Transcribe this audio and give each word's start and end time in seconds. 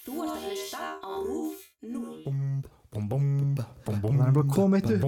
Þú 0.00 0.22
ert 0.24 0.30
að 0.32 0.44
hlusta 0.48 0.84
á 1.04 1.12
RÚF 1.26 1.64
0. 1.84 2.39
Það 3.10 4.26
er 4.26 4.32
bara 4.36 4.46
komið 4.54 4.76
eitt 4.80 4.90
upp 4.94 5.04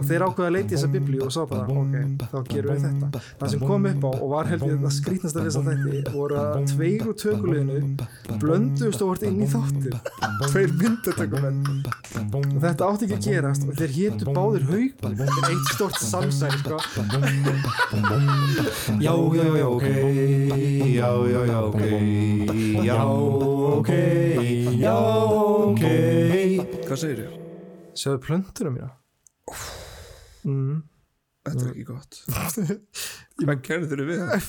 og 0.00 0.04
þeir 0.08 0.24
ákveða 0.26 0.46
að 0.48 0.54
leita 0.56 0.66
í 0.66 0.74
þessa 0.74 0.90
biblíu 0.90 1.20
og 1.26 1.30
sá 1.34 1.42
bara, 1.50 1.64
ok, 1.70 1.94
þá 2.32 2.38
gerum 2.50 2.70
við 2.74 2.82
þetta 2.86 3.20
það 3.40 3.48
sem 3.52 3.60
kom 3.70 3.82
upp 3.90 4.02
á 4.02 4.10
og 4.10 4.26
var 4.32 4.46
heldur 4.50 4.78
það 4.80 4.94
skrítnasta 4.96 5.44
fyrst 5.44 5.60
að 5.60 5.64
þetta 5.70 6.14
voru 6.16 6.34
að 6.40 6.46
tveir 6.72 7.02
úr 7.06 7.16
tökuleginu 7.20 7.78
blönduðust 8.42 9.04
og 9.04 9.12
vart 9.12 9.24
inn 9.28 9.38
í 9.38 9.48
þáttin 9.50 9.94
tveir 10.50 10.70
myndatökumenn 10.80 11.58
og 12.40 12.58
þetta 12.64 12.82
átti 12.90 13.06
ekki 13.06 13.18
að 13.20 13.24
gerast 13.28 13.62
og 13.68 13.78
þeir 13.78 13.92
hétu 13.98 14.34
báðir 14.34 14.64
haug 14.70 14.90
er 15.10 15.50
eitt 15.50 15.70
stort 15.76 15.98
samsæl 16.00 16.56
sko. 16.60 16.78
Já, 19.00 19.14
já, 19.38 19.46
já, 19.60 19.66
ok 19.66 19.86
Já, 20.90 21.10
já, 21.30 21.40
já, 21.46 21.58
ok 21.70 21.82
Já, 22.84 22.98
ok 23.78 23.90
Já, 24.80 24.96
ok 24.98 25.84
Hvað 26.90 26.98
segir 27.04 27.20
ég? 27.22 27.34
sjáðu 27.94 28.18
plöntunum 28.24 28.74
mína 28.74 28.88
mm. 30.42 30.78
Þetta 31.46 31.62
er 31.62 31.68
ekki 31.70 31.84
gott 31.86 32.16
Hvað 33.40 33.60
gerður 33.68 34.02
við 34.08 34.22
það? 34.24 34.48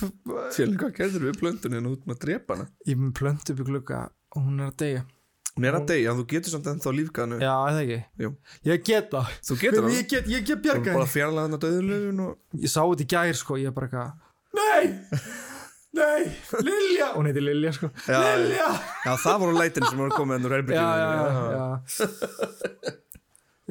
Fjölin, 0.55 0.77
hvað 0.81 0.95
gerður 0.97 1.25
við 1.27 1.37
plöntunni 1.37 1.77
en 1.77 1.89
út 1.91 2.07
með 2.09 2.15
að 2.15 2.23
drepa 2.25 2.57
hana? 2.57 2.65
ég 2.89 2.97
með 2.97 3.11
plöntu 3.21 3.53
upp 3.53 3.61
í 3.61 3.67
glugga 3.69 3.99
og 4.33 4.47
hún 4.47 4.57
er 4.57 4.71
að 4.71 4.79
deyja 4.81 5.03
Hún 5.51 5.67
er 5.67 5.77
að 5.77 5.87
deyja, 5.91 6.17
þú 6.17 6.25
getur 6.31 6.55
samt 6.55 6.71
ennþá 6.71 6.95
lífganu 6.97 7.39
já, 7.43 7.53
eða 7.69 7.85
ekki 7.85 8.25
Jú. 8.25 8.33
ég 8.71 8.83
get 8.89 9.13
það 9.13 9.31
Þú 9.45 9.59
getur 9.61 9.85
það 9.85 9.95
ég 9.99 10.11
get, 10.15 10.33
ég 10.33 10.49
get 10.49 10.65
bjarga 10.65 10.85
bara 10.87 10.97
henni 10.97 11.13
fjarlæða 11.13 11.45
hana 11.45 11.61
döðulöfun 11.67 12.25
og 12.25 12.61
ég 12.65 12.73
sá 12.73 12.81
þetta 12.81 13.05
í 13.05 13.09
gær 13.13 13.41
sko, 13.43 13.61
ég 13.61 13.69
er 13.69 13.77
bara 13.77 13.91
eitthvað 13.91 14.11
nei, 14.57 14.85
nei, 15.99 16.25
Lilja. 16.65 17.11
Hún 17.17 17.29
heiti 17.29 17.43
Lilja 17.43 17.71
sko. 17.75 17.91
Já, 18.07 18.19
Lilja. 18.39 18.67
Já, 19.05 19.13
það 19.25 19.39
voru 19.43 19.57
lætin 19.57 19.87
sem 19.87 19.99
voru 19.99 20.15
komið 20.15 20.39
ennur 20.39 20.53
já, 20.53 20.57
herbygginu 20.59 20.91
já, 20.91 21.07
já, 21.07 21.55
já. 21.57 22.97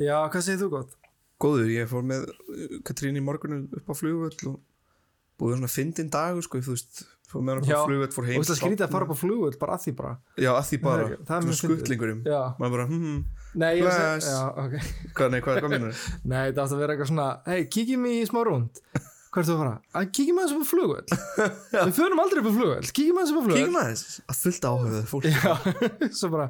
Já, 0.01 0.17
hvað 0.33 0.45
segir 0.47 0.61
þú 0.63 0.73
gott? 0.75 0.97
Góður, 1.41 1.71
ég 1.73 1.89
fór 1.89 2.05
með 2.05 2.29
uh, 2.29 2.77
Katrín 2.85 3.17
í 3.17 3.25
morgunu 3.25 3.63
upp 3.79 3.89
á 3.89 3.95
flugvöll 3.97 4.51
og 4.51 4.61
búið 5.41 5.57
svona 5.57 5.73
fyndin 5.73 6.13
dagur 6.13 6.45
sko, 6.45 6.61
þú 6.65 6.77
veist 6.77 7.03
fór 7.31 7.45
með 7.47 7.61
hann 7.61 7.81
á 7.81 7.85
flugvöll, 7.89 8.11
fór 8.13 8.27
og 8.27 8.31
heim 8.31 8.45
það 8.45 8.61
skrítið 8.61 8.87
að 8.87 8.95
fara 8.95 9.07
upp 9.09 9.15
á 9.17 9.19
flugvöld 9.21 9.59
bara 9.61 9.77
að 9.77 9.85
því 9.87 9.95
bara. 10.01 10.15
Já, 10.37 10.51
að 10.53 10.65
því 10.71 10.81
bara, 10.85 11.07
svona 11.31 11.59
skuttlingurum 11.61 12.25
já, 12.29 12.41
maður 12.61 12.75
bara, 12.77 12.87
hm, 12.91 13.21
nei, 13.63 13.71
ég 13.79 13.93
seg, 13.97 14.27
já, 14.29 14.41
ok. 14.65 14.77
Hvað, 15.17 15.33
nei, 15.33 15.41
hvað, 15.47 15.63
hvað 15.65 15.75
minnur 15.77 16.03
nei, 16.33 16.43
það 16.51 16.63
átti 16.65 16.77
að 16.77 16.83
vera 16.85 16.97
eitthvað 16.97 17.13
svona 17.13 17.29
hei, 17.49 17.61
kíkjum 17.77 18.09
í 18.11 18.17
smá 18.29 18.43
rúnd 18.49 18.83
hvert 19.31 19.47
þú 19.47 19.55
að 19.55 19.61
fara? 19.63 19.75
að 20.01 20.09
kíkjum 20.19 20.39
aðeins 20.43 20.55
upp 20.57 20.63
á 20.63 20.71
flugvöld 20.73 21.11
við 21.87 21.95
förum 22.01 22.23
aldrei 22.25 22.41
upp 22.43 22.49
á 22.51 22.55
flugvöld, 22.59 22.89
kíkjum 22.97 23.19
aðeins 23.21 23.33
upp 23.35 23.41
á 23.41 23.45
flugvöld 23.47 23.61
Kíkum 23.65 23.81
aðeins, 23.81 24.05
að 24.27 24.41
fullt 24.45 24.65
áhugaðu 24.71 25.03
fólk. 25.11 25.25
Já, 25.31 25.53
svo 26.21 26.31
bara 26.35 26.47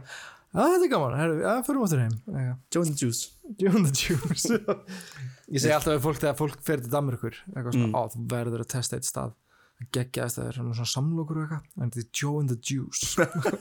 að 0.50 0.72
þetta 0.74 0.86
er 0.86 0.90
gaman, 0.90 1.14
að 1.46 1.60
förum 1.68 1.84
áttur 1.86 2.00
heim. 2.02 2.14
Eitthvað. 2.26 2.56
Joe 2.74 2.82
and 2.82 2.90
the 2.90 2.98
Juice. 3.04 3.22
Joe 3.60 3.74
and 3.78 3.86
the 3.86 3.94
Juice. 3.94 4.50
Ég 5.54 5.62
segi 5.62 5.74
alltaf 5.76 5.94
við 5.94 6.02
fólk 6.08 6.18
þegar 6.24 6.36
fólk 6.40 6.56
fer 6.66 6.78
til 6.82 6.90
Danmörkur 6.90 7.36
eitthvað 7.52 7.76
svona, 7.76 7.86
Mm. 7.90 7.94
á 7.94 8.02
þú 8.10 8.18
verður 8.32 8.64
að 8.64 8.70
testa 8.74 8.98
eitt 8.98 9.06
stað. 9.06 9.36
Geggjaðist 9.94 10.36
að 10.36 10.42
það 10.42 10.50
er 10.50 10.56
svona, 10.58 10.88
samlokur 10.90 11.38
og 11.38 11.44
eitthvað. 11.46 11.62
En 11.80 11.88
þetta 11.94 12.02
er 12.02 12.10
Joe 12.20 12.36
and 12.42 12.50
the 12.50 12.58
Juice. 12.66 13.02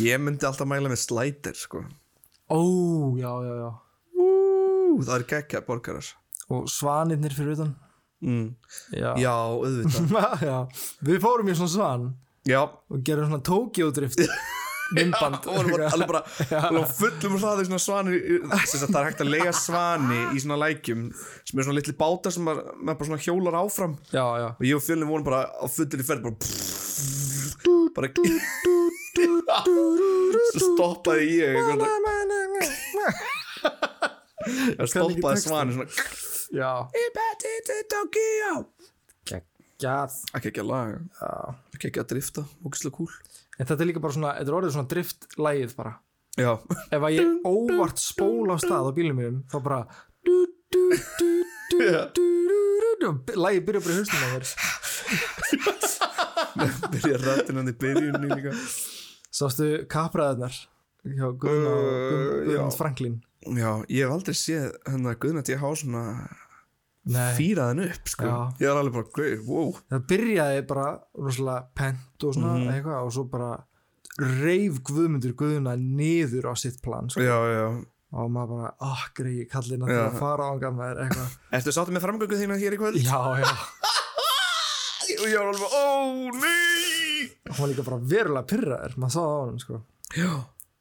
Ég 0.05 0.21
myndi 0.23 0.47
alltaf 0.47 0.69
mæla 0.69 0.89
með 0.93 1.01
slætir 1.03 1.57
sko. 1.59 1.81
Ó, 2.49 2.61
já, 3.19 3.29
já, 3.45 3.53
já 3.65 3.69
það 5.07 5.15
er 5.19 5.25
geggja 5.33 5.61
borgarar. 5.67 6.07
Og 6.49 6.65
svanirnir 6.71 7.35
fyrir 7.37 7.53
utan. 7.57 7.75
Mm. 8.19 8.47
Já, 8.91 9.13
Já, 9.21 9.31
auðvitað. 9.31 10.09
Já. 10.49 10.57
Við 11.07 11.21
fórum 11.23 11.47
í 11.47 11.53
svona 11.55 11.71
svan 11.71 12.09
Já, 12.49 12.65
og 12.67 13.03
gerum 13.07 13.29
svona 13.29 13.45
Tokyo 13.47 13.91
drift 13.95 14.19
myndband. 14.97 15.37
og 15.45 15.53
voru 15.55 15.69
bara, 15.77 15.87
alveg 15.93 16.09
bara 16.09 16.83
fullum 16.99 17.37
hraði 17.39 17.67
svona 17.69 17.79
svanir 17.79 18.17
það 18.49 18.97
er 18.99 19.07
hægt 19.07 19.23
að 19.23 19.31
lega 19.31 19.53
svani 19.55 20.19
í 20.33 20.41
svona 20.41 20.57
lækjum 20.65 21.05
sem 21.15 21.61
er 21.61 21.67
svona 21.67 21.77
litli 21.77 21.95
bátar 21.99 22.33
sem 22.35 22.43
maður, 22.43 22.73
bara 22.89 23.07
svona 23.07 23.21
hjólar 23.23 23.59
áfram. 23.61 23.93
Já, 24.11 24.25
já. 24.41 24.49
Og 24.57 24.65
ég 24.67 24.75
og 24.79 24.83
fjölinn 24.83 25.11
vorum 25.13 25.27
bara 25.29 25.45
á 25.55 25.65
fullir 25.71 26.03
í 26.03 26.07
ferð 26.09 26.25
bara 26.25 26.35
bara 27.95 28.07
svo 30.49 30.59
stoppaði 30.73 31.25
ég 31.39 31.55
eitthvað 31.55 31.87
það 34.47 34.91
stoppaði 34.93 35.41
svani 35.43 35.75
svona 35.75 35.87
Já, 36.49 36.69
Ibetiti 36.97 37.75
Tokyo. 37.91 38.53
Geggjað. 39.29 40.15
Ekki 40.33 40.49
ekki 40.49 40.63
að 40.63 40.69
laga 40.71 40.95
Já. 41.19 41.33
Ekki 41.75 41.89
ekki 41.91 42.01
að 42.01 42.07
drifta, 42.13 42.41
ógislega 42.65 42.95
cool. 42.97 43.11
En 43.59 43.67
þetta 43.69 43.83
er 43.83 43.89
líka 43.91 44.01
bara 44.01 44.15
svona, 44.15 44.31
þetta 44.39 44.49
er 44.49 44.57
orðið 44.59 44.73
svona 44.77 44.91
driftlægið 44.93 45.75
bara. 45.77 45.93
Já, 46.39 46.51
ef 46.95 47.01
að 47.03 47.15
ég 47.17 47.27
óvart 47.49 47.99
spóla 47.99 48.55
á 48.55 48.57
stað 48.63 48.87
á 48.87 48.91
bílum 48.95 49.17
mínum 49.19 49.39
þá 49.51 49.57
bara 49.65 49.79
du, 50.23 50.35
du, 50.71 50.83
du, 51.19 51.29
du, 51.73 51.79
Já. 51.83 52.03
du, 52.15 52.25
du, 52.47 52.59
du, 52.79 52.89
du, 53.03 53.09
lægi 53.35 53.63
byrja 53.67 53.81
bara 53.83 53.93
í 53.93 53.99
haustum 53.99 54.23
á 54.23 54.27
mér 54.33 54.45
byrja 56.93 57.17
rættin 57.25 57.59
hann 57.59 57.71
í 57.71 57.75
byrjunni 57.81 58.29
líka. 58.31 58.53
Sástu 59.35 59.65
kapræðarnar 59.91 60.55
hjá 61.05 61.27
Uh, 61.29 61.35
Guðn, 61.39 62.79
já. 63.57 63.71
Ég 63.89 64.05
hef 64.05 64.11
aldrei 64.11 64.35
séð 64.37 64.69
hennar 64.87 65.15
Guðna 65.15 65.41
T.H. 65.43 65.73
svona 65.83 66.03
Nei, 67.09 67.33
fýraðin 67.37 67.85
upp 67.89 68.09
sko. 68.11 68.25
Ég 68.59 68.67
er 68.69 68.75
alveg 68.77 68.93
bara, 68.93 69.09
gauð, 69.15 69.45
wow 69.47 69.71
það 69.89 70.03
byrjaði 70.11 70.65
bara 70.67 70.87
rosalega 71.17 71.63
pent 71.73 72.23
og 72.27 72.33
svona 72.35 72.53
Mhm. 72.59 72.73
eitthvað 72.75 73.05
og 73.05 73.11
svo 73.15 73.23
bara 73.31 73.63
reif 74.19 74.81
Guðmundur 74.83 75.33
Guðna 75.39 75.73
niður 75.79 76.51
á 76.51 76.53
sitt 76.59 76.81
plan 76.83 77.07
sko. 77.09 77.21
já, 77.21 77.37
já 77.55 77.85
og 78.11 78.29
maður 78.33 78.49
bara, 78.57 78.73
ah, 78.81 79.03
greið, 79.15 79.47
kallina 79.49 79.85
til 79.85 79.95
Já. 79.95 80.09
að 80.09 80.19
fara 80.19 80.43
á 80.43 80.51
hann 80.59 80.75
maður 80.75 81.01
eitthvað 81.05 81.29
Ertu 81.53 81.71
sáttu 81.71 81.93
með 81.93 82.01
framgöngu 82.05 82.37
þína 82.41 82.57
hér 82.59 82.73
í 82.73 82.79
kvöld? 82.81 82.97
já, 82.97 83.21
já, 83.37 83.51
Og 85.19 85.27
ég 85.31 85.37
var 85.39 85.49
alveg 85.53 85.69
ó, 85.73 85.85
nei 86.33 87.29
hann 87.49 87.59
var 87.61 87.69
líka 87.69 87.85
bara 87.85 87.97
verulega 88.01 88.47
pyrraður 88.49 88.97
maður 88.97 89.13
sá 89.13 89.21
það 89.21 89.33
á 89.33 89.45
hann 89.45 89.59
sko. 89.63 89.81
Já 90.17 90.31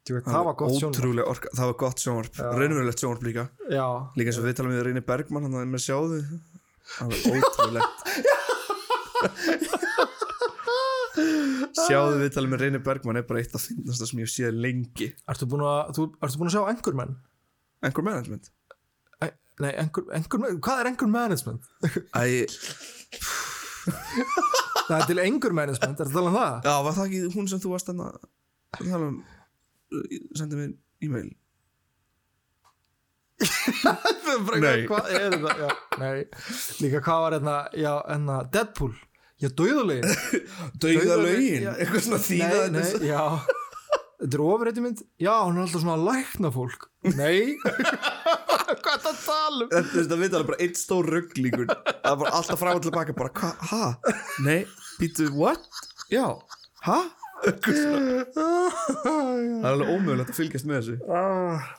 það 0.07 0.45
var 0.47 0.55
gott 0.57 0.73
sjónvarp. 0.79 1.43
það 1.55 1.65
var 1.69 1.75
gott 1.83 1.99
sjónvarp. 2.03 2.33
Raunverulegt 2.39 2.99
sjónvarp 3.03 3.23
líka. 3.27 3.43
Já, 3.69 3.85
Líka 4.17 4.27
eins 4.31 4.39
og 4.41 4.45
við 4.47 4.55
talum 4.59 4.73
við 4.73 4.83
Reyni 4.87 5.03
Bergmann 5.05 5.45
Hann 5.49 5.69
með 5.73 5.81
sjáðu. 5.85 6.19
Það 6.89 7.05
var 7.11 7.17
ótrúlegt. 7.37 7.97
Sjáðu 11.89 12.19
við 12.21 12.29
talum 12.35 12.51
með 12.53 12.61
Reyni 12.63 12.79
Bergmann 12.83 13.19
er 13.19 13.25
bara 13.27 13.41
eitt 13.43 13.55
af 13.57 13.63
finnasta 13.67 14.05
sem 14.09 14.21
ég 14.23 14.29
séð 14.31 14.53
lengi. 14.63 15.07
Ertu 15.29 15.45
búin 15.49 15.63
að, 15.67 15.79
þú, 15.97 16.03
ertu 16.23 16.39
búin 16.39 16.49
að 16.51 16.55
sjá 16.55 16.63
Anchorman? 16.71 17.11
Engur 17.85 18.05
management. 18.07 18.45
Æ, 19.23 19.25
Nei, 19.63 19.73
Anchorman, 19.83 20.59
hvað 20.63 20.77
er 20.83 20.87
Anchor 20.93 21.09
Management? 21.11 21.61
Æ, 22.15 22.17
Það 24.89 24.97
er 24.99 25.05
til 25.09 25.19
Anchor 25.21 25.53
Management, 25.57 25.99
er 26.01 26.07
það 26.09 26.15
talað 26.15 26.31
um 26.31 26.37
það? 26.39 26.53
já, 26.65 26.73
var 26.85 26.93
það 26.97 27.07
ekki 27.09 27.19
hún 27.35 27.47
sem 27.51 27.59
þú 27.61 27.69
varst 27.75 27.89
að 27.91 27.97
tala 28.79 29.05
um 29.09 29.17
Sendi 30.37 30.59
mér 30.59 30.73
e-mail. 31.05 31.29
Nei. 34.59 34.81
Hvað 34.89 35.13
er 35.15 35.31
þetta? 35.31 35.53
Já, 35.55 35.69
nei, 36.01 36.25
líka 36.83 36.99
hvað 37.05 37.21
var 37.23 37.35
hérna, 37.37 37.53
já, 37.71 37.93
hérna, 38.09 38.39
Deadpool? 38.51 38.91
Já, 39.39 39.47
dauðulegin 39.55 40.03
Dauðalögin, 40.83 41.67
eitthvað 41.79 42.03
svona 42.03 42.19
Nei, 42.19 42.25
þýða 42.27 42.63
nei, 42.73 42.89
já. 43.07 43.21
Þetta 44.19 44.35
er 44.35 44.41
ofrætti 44.43 44.83
mynd 44.83 45.03
Já, 45.23 45.31
hún 45.45 45.55
er 45.55 45.63
alltaf 45.63 45.83
svona 45.85 45.95
að 45.95 46.03
lækna 46.09 46.51
fólk. 46.51 46.89
Nei. 47.15 47.55
Hvað 48.83 48.91
er 48.91 48.99
það 49.05 49.13
að 49.13 49.21
tala 49.23 49.61
um? 49.63 49.69
Þetta 49.71 49.93
þetta 49.95 50.17
veit 50.19 50.33
alveg 50.33 50.49
bara 50.51 50.59
einn 50.65 50.75
stór 50.77 51.07
rugglíkur 51.15 51.69
Það 51.71 52.09
er 52.11 52.19
bara 52.25 52.33
alltaf 52.41 52.59
frá 52.59 52.73
og 52.75 52.83
tilbaka 52.83 53.15
bara, 53.17 53.31
hva, 53.39 53.53
ha? 53.71 54.19
Nei, 54.45 54.59
býtu, 54.99 55.29
what? 55.39 55.63
Já, 56.11 56.25
ha? 56.83 56.99
Það 57.39 59.35
er 59.43 59.67
alveg 59.69 59.91
ómögulegt 59.93 60.31
að 60.33 60.39
fylgjast 60.39 60.67
með 60.69 60.81
þessu. 60.81 60.97
Ah, 61.13 61.69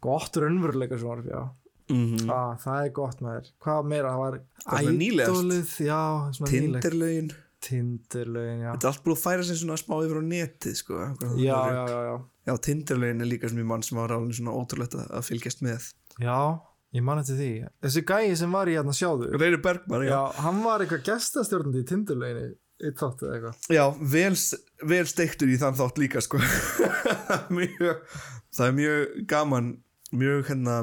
Gott 0.00 0.38
raunveruleika 0.40 0.96
já. 1.00 1.42
Mm 1.90 2.30
ah, 2.30 2.54
Það 2.62 2.84
er 2.84 2.90
gott 2.94 3.22
með 3.24 3.32
þér 3.34 3.48
Hvað 3.64 3.88
meira, 3.90 4.10
það 4.14 4.20
var 4.22 4.34
var 4.70 4.92
nýlegast? 4.94 5.32
Ædolið, 5.32 5.72
já, 5.82 6.00
Þetta 8.70 8.86
er 8.86 8.92
allt 8.92 9.02
búið 9.04 9.16
að 9.16 9.22
færa 9.24 9.46
sig 9.48 9.58
svona 9.60 9.76
smá 9.80 9.96
yfir 9.98 10.20
á 10.20 10.24
netið 10.24 10.76
sko. 10.78 11.00
Já, 11.36 11.58
já, 11.74 11.82
já, 11.90 11.98
já. 12.06 12.14
Já, 12.48 12.54
Tinderlögin 12.64 13.20
er 13.20 13.28
líka 13.28 13.50
sem 13.50 13.60
í 13.60 13.66
mann 13.68 13.84
sem 13.84 13.98
var 14.00 14.14
alveg 14.16 14.38
svona 14.38 14.54
ótrúlegt 14.56 14.96
að 15.02 15.26
fylgjast 15.26 15.60
með. 15.66 15.90
Já, 16.22 16.38
ég 16.96 17.04
man 17.04 17.20
eftir 17.20 17.36
því. 17.36 17.50
Þessi 17.84 18.04
gæi 18.08 18.38
sem 18.40 18.56
var 18.56 18.70
í 18.70 18.78
hérna 18.78 18.94
sjáðu. 18.96 19.28
Reynir 19.34 19.60
Bergman, 19.66 20.06
já. 20.08 20.14
Já, 20.14 20.40
hann 20.46 20.62
var 20.64 20.84
eitthvað 20.84 21.04
gestastjórnandi 21.10 21.84
í 21.84 21.88
Tinderlöginni 21.90 22.48
Eitt 22.80 22.96
þáttu 23.00 23.26
eða 23.28 23.36
eitthvað. 23.36 23.56
Já, 23.76 23.84
vel, 24.14 24.34
vel 24.94 25.06
steiktur 25.10 25.50
í 25.52 25.58
þann 25.60 25.76
þátt 25.76 25.98
líka 26.00 26.22
sko. 26.24 26.40
mjög, 27.56 28.02
það 28.56 28.66
er 28.70 28.76
mjög 28.78 29.16
gaman 29.30 29.70
mjög 30.16 30.46
hérna 30.48 30.76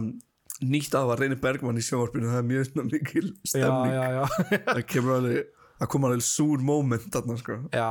nýtt 0.62 0.94
af 0.98 1.12
að 1.14 1.20
Reynir 1.24 1.40
Bergman 1.42 1.78
í 1.78 1.84
sjónvarpinu 1.86 2.30
það 2.32 2.40
er 2.44 2.48
mjög 2.52 2.68
svona 2.70 2.86
mikil 2.92 3.26
Já, 3.28 3.50
stemning. 3.52 3.94
já, 3.94 4.06
já. 4.16 4.24
Það 4.74 4.84
kemur 4.94 5.16
alveg 5.18 5.52
það 5.78 5.90
kom 5.94 6.08
alveg 6.08 6.24
súr 6.26 6.64
moment 6.66 7.10
þarna 7.14 7.36
sko. 7.42 7.58
Já, 7.74 7.90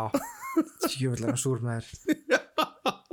tjöfullega 0.86 1.36
súr 1.38 1.60
með 1.66 1.86
þér. 1.86 2.42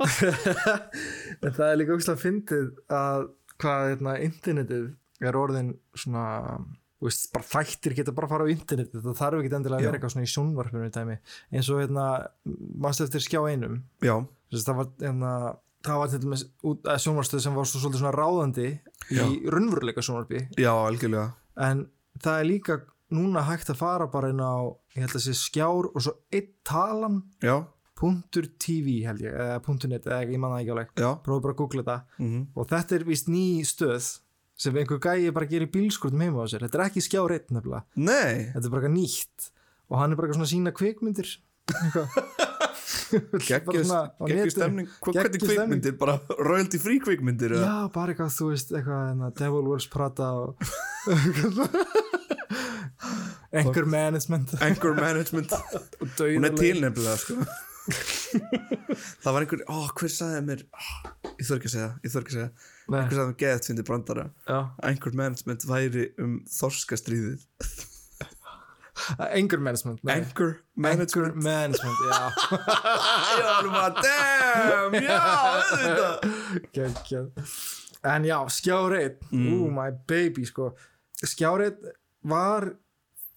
En 1.44 1.52
það 1.54 1.68
er 1.68 1.78
líka 1.80 1.94
ógslag 1.96 2.18
fyndið 2.20 2.70
að 2.92 3.28
hvað 3.62 3.90
hérna, 3.92 4.14
internetið 4.26 4.88
er 5.24 5.38
orðin 5.38 5.70
svona 5.96 6.24
veist, 7.04 7.28
bara 7.34 7.48
þættir 7.50 7.96
geta 7.98 8.14
bara 8.16 8.28
að 8.28 8.34
fara 8.34 8.46
á 8.48 8.52
internetið 8.54 9.04
það 9.04 9.18
þarf 9.20 9.42
ekki 9.42 9.58
endilega 9.58 9.76
að 9.76 9.84
Já. 9.84 9.88
vera 9.88 9.98
eitthvað 9.98 10.14
svona 10.14 10.28
í 10.28 10.32
sjónvarpinu 10.34 10.88
í 10.88 10.94
dæmi 10.94 11.18
eins 11.54 11.68
og 11.70 11.82
hérna, 11.82 12.06
mannstu 12.84 13.06
eftir 13.06 13.24
skjá 13.24 13.40
einum? 13.44 13.82
Já, 14.04 14.16
Þess, 14.54 14.66
það 14.68 14.80
var 14.80 14.90
hérna 15.02 15.34
það 15.84 16.00
var 16.00 16.10
til 16.10 16.20
dæmis 16.22 16.44
sjónvarpstöð 17.04 17.44
sem 17.44 17.58
var 17.58 17.68
svo, 17.68 17.82
svolítið 17.82 18.02
svona 18.02 18.14
ráðandi 18.16 18.68
í 19.12 19.28
raunveruleika 19.52 20.04
sjónvarpi. 20.04 20.46
Já, 20.60 20.72
algjörlega. 20.72 21.28
En 21.60 21.86
það 22.24 22.40
er 22.40 22.48
líka 22.48 22.78
núna 23.14 23.44
hægt 23.48 23.70
að 23.72 23.80
fara 23.82 24.08
bara 24.10 24.32
inn 24.32 24.42
á 24.42 24.72
ég 24.96 25.04
held 25.04 25.16
að 25.18 25.24
sé 25.26 25.36
skjár 25.38 25.90
og 25.90 26.02
svo 26.02 26.16
einn 26.34 26.50
talan 26.66 27.20
já, 27.44 27.56
punktur 27.98 28.48
.tv 28.58 29.02
held 29.06 29.22
ég, 29.26 29.34
eða 29.34 29.76
.net 29.90 30.08
eða 30.08 30.20
ég 30.24 30.40
manna 30.40 30.60
ekki 30.62 30.74
alveg, 30.74 30.94
já, 30.98 31.10
prófa 31.24 31.44
bara 31.44 31.54
að 31.54 31.60
googla 31.60 31.84
þetta 31.84 32.24
mhm. 32.24 32.46
Og 32.54 32.70
þetta 32.72 32.96
er 32.96 33.06
vist 33.10 33.30
ný 33.30 33.46
stöð 33.68 34.08
sem 34.56 34.76
einhver 34.78 35.00
gæi 35.02 35.32
bara 35.34 35.48
gerir 35.50 35.70
bílskurtum 35.72 36.22
heima 36.22 36.44
á 36.44 36.46
sér. 36.50 36.64
Þetta 36.66 36.80
er 36.80 36.86
ekki 36.88 37.02
skjár 37.04 37.34
einn 37.36 37.56
nefnilega. 37.58 37.84
Nei, 37.96 38.52
þetta 38.54 38.66
er 38.70 38.74
bara 38.76 38.92
nýtt. 38.92 39.50
Og 39.90 39.98
hann 40.00 40.14
er 40.14 40.20
bara 40.20 40.36
svona 40.36 40.50
sína 40.50 40.72
kvikmyndir. 40.74 41.28
Geggjur 43.44 43.84
stemning. 44.52 44.88
Hvernig 45.00 45.40
kvikmyndir, 45.42 45.94
bara 46.00 46.18
royalty 46.38 46.78
free 46.82 47.00
kvikmyndir? 47.02 47.54
Já, 47.60 47.88
bara 47.94 48.12
eitthvað, 48.14 48.32
þú 48.36 48.50
veist, 48.52 48.72
eitthvað 48.74 49.02
hérna, 49.10 49.30
Devil 49.38 49.68
Wears 49.70 49.86
Prada 49.92 50.30
og 50.40 50.48
Anchor 53.54 53.86
Management. 53.86 54.54
Anger 54.60 54.94
management. 54.98 55.52
Hún 56.00 56.08
er 56.10 56.14
dauðaleg 56.18 56.58
til 56.58 56.80
nefnilega 56.82 57.16
sko. 57.22 57.34
það 59.22 59.30
var 59.36 59.44
einhver, 59.44 59.64
ó, 59.68 59.76
hver 59.92 60.12
sagði 60.12 60.40
mér 60.48 60.64
ó, 60.72 61.13
ég 61.44 61.48
þarf 61.50 61.60
ekki 61.60 61.70
að 61.70 61.74
segja, 61.76 61.88
ég 62.00 62.12
þarf 62.14 62.24
ekki 62.24 62.34
að 62.34 62.38
segja. 62.40 62.52
Nei, 62.88 62.98
einhver 63.02 63.18
sagði 63.18 63.30
mér 63.30 63.40
geðt 63.44 63.68
fyndi 63.70 63.84
brandara. 63.90 64.24
Já, 64.48 64.58
anger 64.90 65.18
management 65.20 65.66
væri 65.68 66.06
um 66.24 66.38
þorskastríðið. 66.58 67.44
Anger 69.18 69.58
Management 69.58 70.00
Anchor 70.08 70.52
management. 70.76 71.34
Management, 71.42 71.96
já. 72.06 72.30
Ég 73.34 73.40
var 73.42 73.56
alveg 73.56 73.72
bara, 73.74 74.02
damn, 74.04 74.94
já, 75.02 75.16
auðvitað. 76.70 77.40
En 78.14 78.24
já, 78.28 78.36
skjáreit 78.54 79.18
Mm. 79.34 79.48
Ooh, 79.50 79.66
my 79.74 79.90
baby, 80.06 80.44
sko. 80.46 80.70
Skjáreit 81.24 81.80
var 82.22 82.68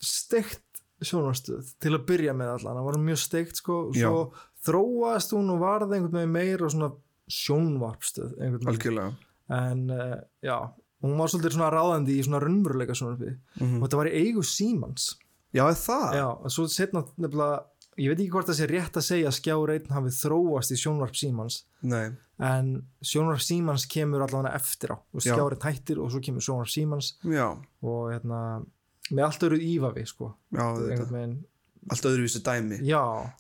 steikt 0.04 0.62
sjónarstöð 1.02 1.74
til 1.82 1.94
að 1.98 2.06
byrja 2.10 2.34
með 2.38 2.54
allan, 2.60 2.78
það 2.78 2.88
var 2.92 3.00
mjög 3.08 3.20
steikt 3.22 3.60
sko, 3.60 3.80
og 3.90 3.98
Já. 3.98 4.08
svo 4.08 4.22
þróast 4.68 5.34
hún 5.34 5.52
og 5.56 5.60
varð 5.66 5.94
einhvern 5.98 6.20
veginn 6.22 6.34
meira 6.38 6.70
svona 6.70 6.92
sjónvarpstöð 7.32 8.36
algjörlega. 8.42 9.14
En 9.54 9.88
uh, 9.94 10.20
já, 10.44 10.58
hún 11.04 11.16
var 11.20 11.32
svolítið 11.32 11.56
svona 11.56 11.72
ráðandi 11.72 12.18
í 12.18 12.26
svona 12.26 12.42
raunveruleika 12.44 12.96
sjónvarpi. 12.98 13.34
Mhm. 13.62 13.80
og 13.80 13.88
þetta 13.88 14.02
var 14.02 14.12
í 14.12 14.20
eigu 14.26 14.44
símans. 14.44 15.16
Já, 15.56 15.64
það? 15.72 16.08
já, 16.20 16.28
og 16.28 16.52
svo 16.52 16.68
setna 16.70 17.06
nefnilega 17.16 17.64
ég 17.98 18.12
veit 18.12 18.20
ekki 18.22 18.32
hvort 18.34 18.50
það 18.50 18.58
sé 18.60 18.68
rétt 18.70 18.98
að 19.00 19.06
segja 19.08 19.30
að 19.32 19.38
skjár 19.40 19.72
einn 19.74 19.94
hafi 19.96 20.12
þróast 20.14 20.74
í 20.74 20.78
sjónvarp 20.78 21.16
símans. 21.18 21.62
Nei, 21.82 22.12
en 22.38 22.74
sjónvarp 23.02 23.42
símans 23.42 23.88
kemur 23.90 24.26
allavega 24.26 24.54
eftir 24.58 24.94
á. 24.94 24.98
Og 25.00 25.24
Já. 25.24 25.32
skjár 25.34 25.56
einn 25.56 25.66
hættir 25.66 26.02
og 26.04 26.12
svo 26.14 26.22
kemur 26.22 26.46
sjónvarp 26.46 26.70
símans. 26.70 27.16
Já, 27.26 27.56
og 27.82 28.12
hérna 28.14 28.42
með 29.10 29.24
allt 29.26 29.48
öru 29.48 29.58
ívafi 29.64 30.06
sko. 30.06 30.34
Já, 30.54 30.68
allt 31.94 32.10
öðruvísi 32.10 32.42
dæmi. 32.46 32.82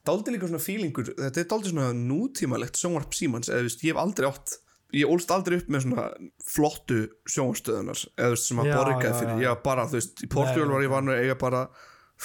Dálítið 0.07 0.35
líka 0.35 0.47
svona 0.51 0.63
fílingur, 0.63 1.11
þetta 1.17 1.41
er 1.41 1.49
dálítið 1.51 1.73
svona 1.73 1.91
nútímalegt 1.97 2.79
sjónvarp 2.79 3.17
símans, 3.17 3.51
eða 3.51 3.67
veist, 3.67 3.83
ég 3.83 3.93
hef 3.93 4.01
aldrei 4.01 4.29
átt 4.29 4.57
ég 4.95 5.11
ólst 5.11 5.31
aldrei 5.35 5.57
upp 5.59 5.69
með 5.71 5.83
svona 5.83 6.07
flottu 6.47 7.01
sjónvarstöðunar, 7.27 8.01
eða 8.15 8.31
veist, 8.33 8.47
sem 8.47 8.61
að 8.63 8.71
borgaði 8.71 9.19
fyrir, 9.19 9.33
já. 9.33 9.43
ég 9.43 9.51
var 9.51 9.61
bara, 9.65 9.85
þú 9.89 9.99
veist, 9.99 10.23
í 10.23 10.29
Portugal 10.31 10.71
var 10.71 10.85
ég 10.85 10.93
vanur 10.93 11.15
að 11.17 11.23
eiga 11.25 11.37
bara 11.41 11.63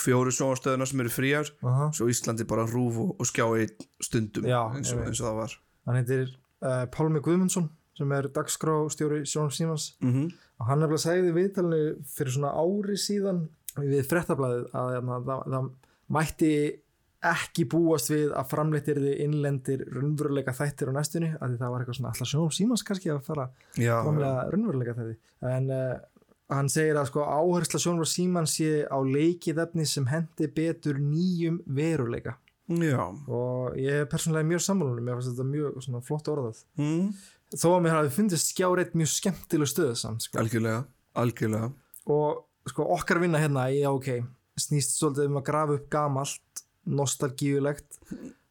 fjóru 0.03 0.33
sjónvarstöðunar 0.33 0.89
sem 0.89 1.03
eru 1.05 1.13
fríar, 1.13 1.51
aha. 1.67 1.91
svo 1.97 2.09
Íslandi 2.13 2.47
bara 2.49 2.69
rúf 2.71 3.01
og, 3.03 3.13
og 3.19 3.29
skjá 3.29 3.45
einn 3.51 3.89
stundum, 4.03 4.47
Já, 4.49 4.61
eins, 4.71 4.95
og, 4.95 5.03
eins 5.09 5.21
og 5.21 5.29
það 5.29 5.41
var. 5.41 5.57
Hann 5.89 5.99
heitir 5.99 6.29
uh, 6.63 6.85
Pálmi 6.95 7.23
Guðmundsson 7.25 7.69
sem 7.99 8.15
er 8.17 8.31
dagskrástjóri 8.33 9.25
sjónvarp 9.29 9.57
símans. 9.57 9.91
Mm 10.01 10.13
-hmm. 10.13 10.31
og 10.61 10.67
hann 10.71 10.81
nefnilega 10.81 11.03
segði 11.03 11.29
í 11.29 11.37
viðtalinu 11.37 11.83
fyrir 12.15 12.33
svona 12.33 12.55
ári 12.57 12.97
síðan 12.97 13.49
við 13.77 14.07
frettablaðið 14.09 14.65
að 14.73 14.93
hérna, 14.95 15.19
það, 15.27 15.43
það 15.53 15.71
mætti 16.13 16.53
ekki 17.23 17.67
búast 17.71 18.11
við 18.11 18.33
að 18.35 18.49
framleitt 18.51 18.89
er 18.91 18.99
þið 18.99 19.21
innlendir 19.23 19.83
raunveruleika 19.95 20.55
þættir 20.57 20.91
á 20.91 20.93
næstunni 20.97 21.29
að 21.39 21.59
það 21.61 21.75
var 21.75 21.85
eitthvað 21.85 21.99
svona 21.99 22.11
alltaf 22.11 22.31
sjónum 22.33 22.55
símans 22.57 22.83
kannski 22.87 23.13
að 23.13 23.21
fara 23.29 23.45
Já, 23.79 23.95
framlega 24.03 24.47
raunveruleika 24.51 24.95
þætti. 24.97 25.15
En 25.53 25.71
uh, 25.71 25.93
hann 26.57 26.71
segir 26.73 26.99
að 26.99 27.13
sko 27.13 27.27
áhersla 27.29 27.83
sjónum 27.85 28.11
símans 28.11 28.57
sé 28.59 28.83
á 28.91 28.99
leikið 28.99 29.63
efni 29.63 29.87
sem 29.87 30.09
hendi 30.11 30.51
betur 30.57 30.99
nýjum 30.99 31.63
veruleika. 31.79 32.37
Já. 32.83 33.05
Og 33.31 33.79
ég 33.79 34.03
er 34.03 34.11
persónulega 34.11 34.51
mjög 34.51 34.67
sammálunum 34.67 35.07
mér 35.07 35.19
finnst 35.21 35.35
þetta 35.37 35.49
mjög 35.53 36.05
flott 36.09 36.35
orðað. 36.35 36.67
Mm. 36.81 37.09
þó 37.53 37.69
að 37.71 37.83
mér 37.85 37.99
hafi 38.01 38.15
fundist 38.17 38.51
skjáreitt 38.51 38.95
mjög 38.99 39.15
skemmtileg 39.15 39.71
stöð 39.71 39.95
samt 40.01 40.27
sko. 40.27 40.43
Algjörlega, 40.43 40.85
algjörlega. 41.23 41.71
Og 42.11 42.71
sko 42.71 42.87
okkar 42.97 43.23
vinna 43.23 43.39
hérna 43.43 43.69
í 43.71 43.85
OK 43.87 44.23
snýst 44.61 44.97
svolítið 44.99 45.31
um 45.31 45.41
að 45.41 45.49
grafa 45.49 45.77
upp 45.79 45.91
gamalt 45.93 46.63
nostalgíulegt 46.93 48.01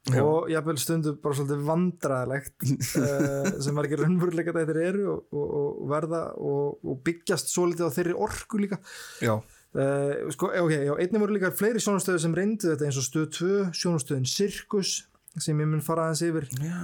Já. 0.09 0.23
og 0.25 0.47
jafnvel 0.49 0.79
stundum 0.81 1.17
bara 1.21 1.37
svolítið 1.37 1.65
vandræðilegt 1.67 2.63
uh, 2.97 3.49
sem 3.63 3.77
var 3.77 3.85
ekki 3.85 3.99
raunveruleika 3.99 4.53
þetta 4.55 4.81
eru 4.81 5.03
og, 5.11 5.19
og, 5.29 5.51
og 5.59 5.89
verða 5.91 6.21
og, 6.41 6.79
og 6.81 7.01
byggjast 7.05 7.51
svolítið 7.53 7.85
á 7.85 7.95
þeirri 7.99 8.15
orku 8.25 8.61
líka 8.63 8.79
Já, 9.21 9.35
uh, 9.37 10.31
sko, 10.33 10.49
ok, 10.63 10.73
já, 10.87 10.93
einnig 10.95 11.21
voru 11.21 11.37
líka 11.37 11.53
fleiri 11.53 11.83
sjónastöðu 11.83 12.23
sem 12.23 12.37
reyndu 12.37 12.71
þetta 12.71 12.87
eins 12.87 12.97
og 12.97 13.05
stöð 13.05 13.27
2 13.37 13.51
sjónastöðin 13.77 14.29
Sirkus 14.31 14.95
sem 15.37 15.61
ég 15.61 15.69
mun 15.69 15.85
fara 15.85 16.09
aðeins 16.09 16.25
yfir 16.25 16.49
já, 16.57 16.81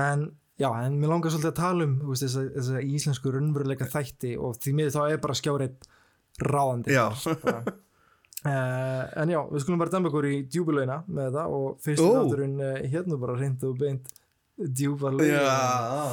en 0.00 0.24
já, 0.56 0.70
en 0.72 0.96
mér 1.02 1.12
langar 1.12 1.34
svolítið 1.34 1.52
að 1.52 1.60
tala 1.60 1.84
um 1.84 1.98
veist, 2.08 2.24
þessa, 2.24 2.46
þessa 2.56 2.86
íslensku 2.96 3.34
raunveruleika 3.34 3.90
þætti 3.92 4.32
og 4.40 4.56
því 4.56 4.74
miður 4.80 4.96
þá 4.96 5.02
er 5.04 5.20
bara 5.26 5.36
skjárið 5.36 5.76
ráðandi 6.48 6.96
já. 6.96 7.10
bara. 7.44 7.76
Uh, 8.46 9.02
en 9.18 9.32
já, 9.32 9.40
við 9.50 9.64
skulum 9.64 9.80
bara 9.80 9.90
dæma 9.90 10.12
okkur 10.12 10.26
í 10.28 10.36
djúbulegina 10.46 11.00
með 11.10 11.24
þetta 11.26 11.44
og 11.56 11.80
fyrstu 11.82 12.04
Ó. 12.06 12.10
þátturinn 12.20 12.60
uh, 12.62 12.76
hérna 12.86 13.16
bara 13.18 13.34
reynd 13.34 13.64
og 13.66 13.72
beint 13.80 14.12
djúbulegina 14.78 15.40
Já, 15.42 16.12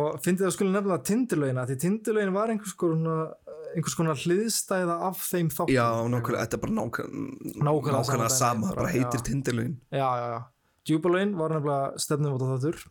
og 0.00 0.18
fyndið 0.24 0.48
að 0.48 0.54
skulum 0.56 0.74
nefna 0.74 0.98
tindurlegina 1.06 1.66
því 1.70 1.76
tindurlegin 1.84 2.34
var 2.34 2.50
einhvers 2.50 2.74
konar, 2.78 3.30
einhvers 3.70 3.96
konar 4.00 4.18
hliðstæða 4.18 4.98
af 5.12 5.22
þeim 5.28 5.52
þáttum. 5.54 5.74
Já, 5.76 5.86
nákvæmlega, 6.10 6.42
þetta 6.42 6.58
er 6.58 6.64
bara 6.64 6.76
nákvæmlega, 7.70 8.28
sama 8.34 8.74
bara 8.74 8.90
heitir 8.96 9.22
tindilögin 9.30 9.78
já, 9.94 10.08
já, 10.10 10.26
já. 10.34 10.40
djúbulegin 10.90 11.38
var 11.38 11.54
nefnilega 11.54 12.02
stefnum 12.02 12.34
á 12.34 12.38
þáttur 12.42 12.82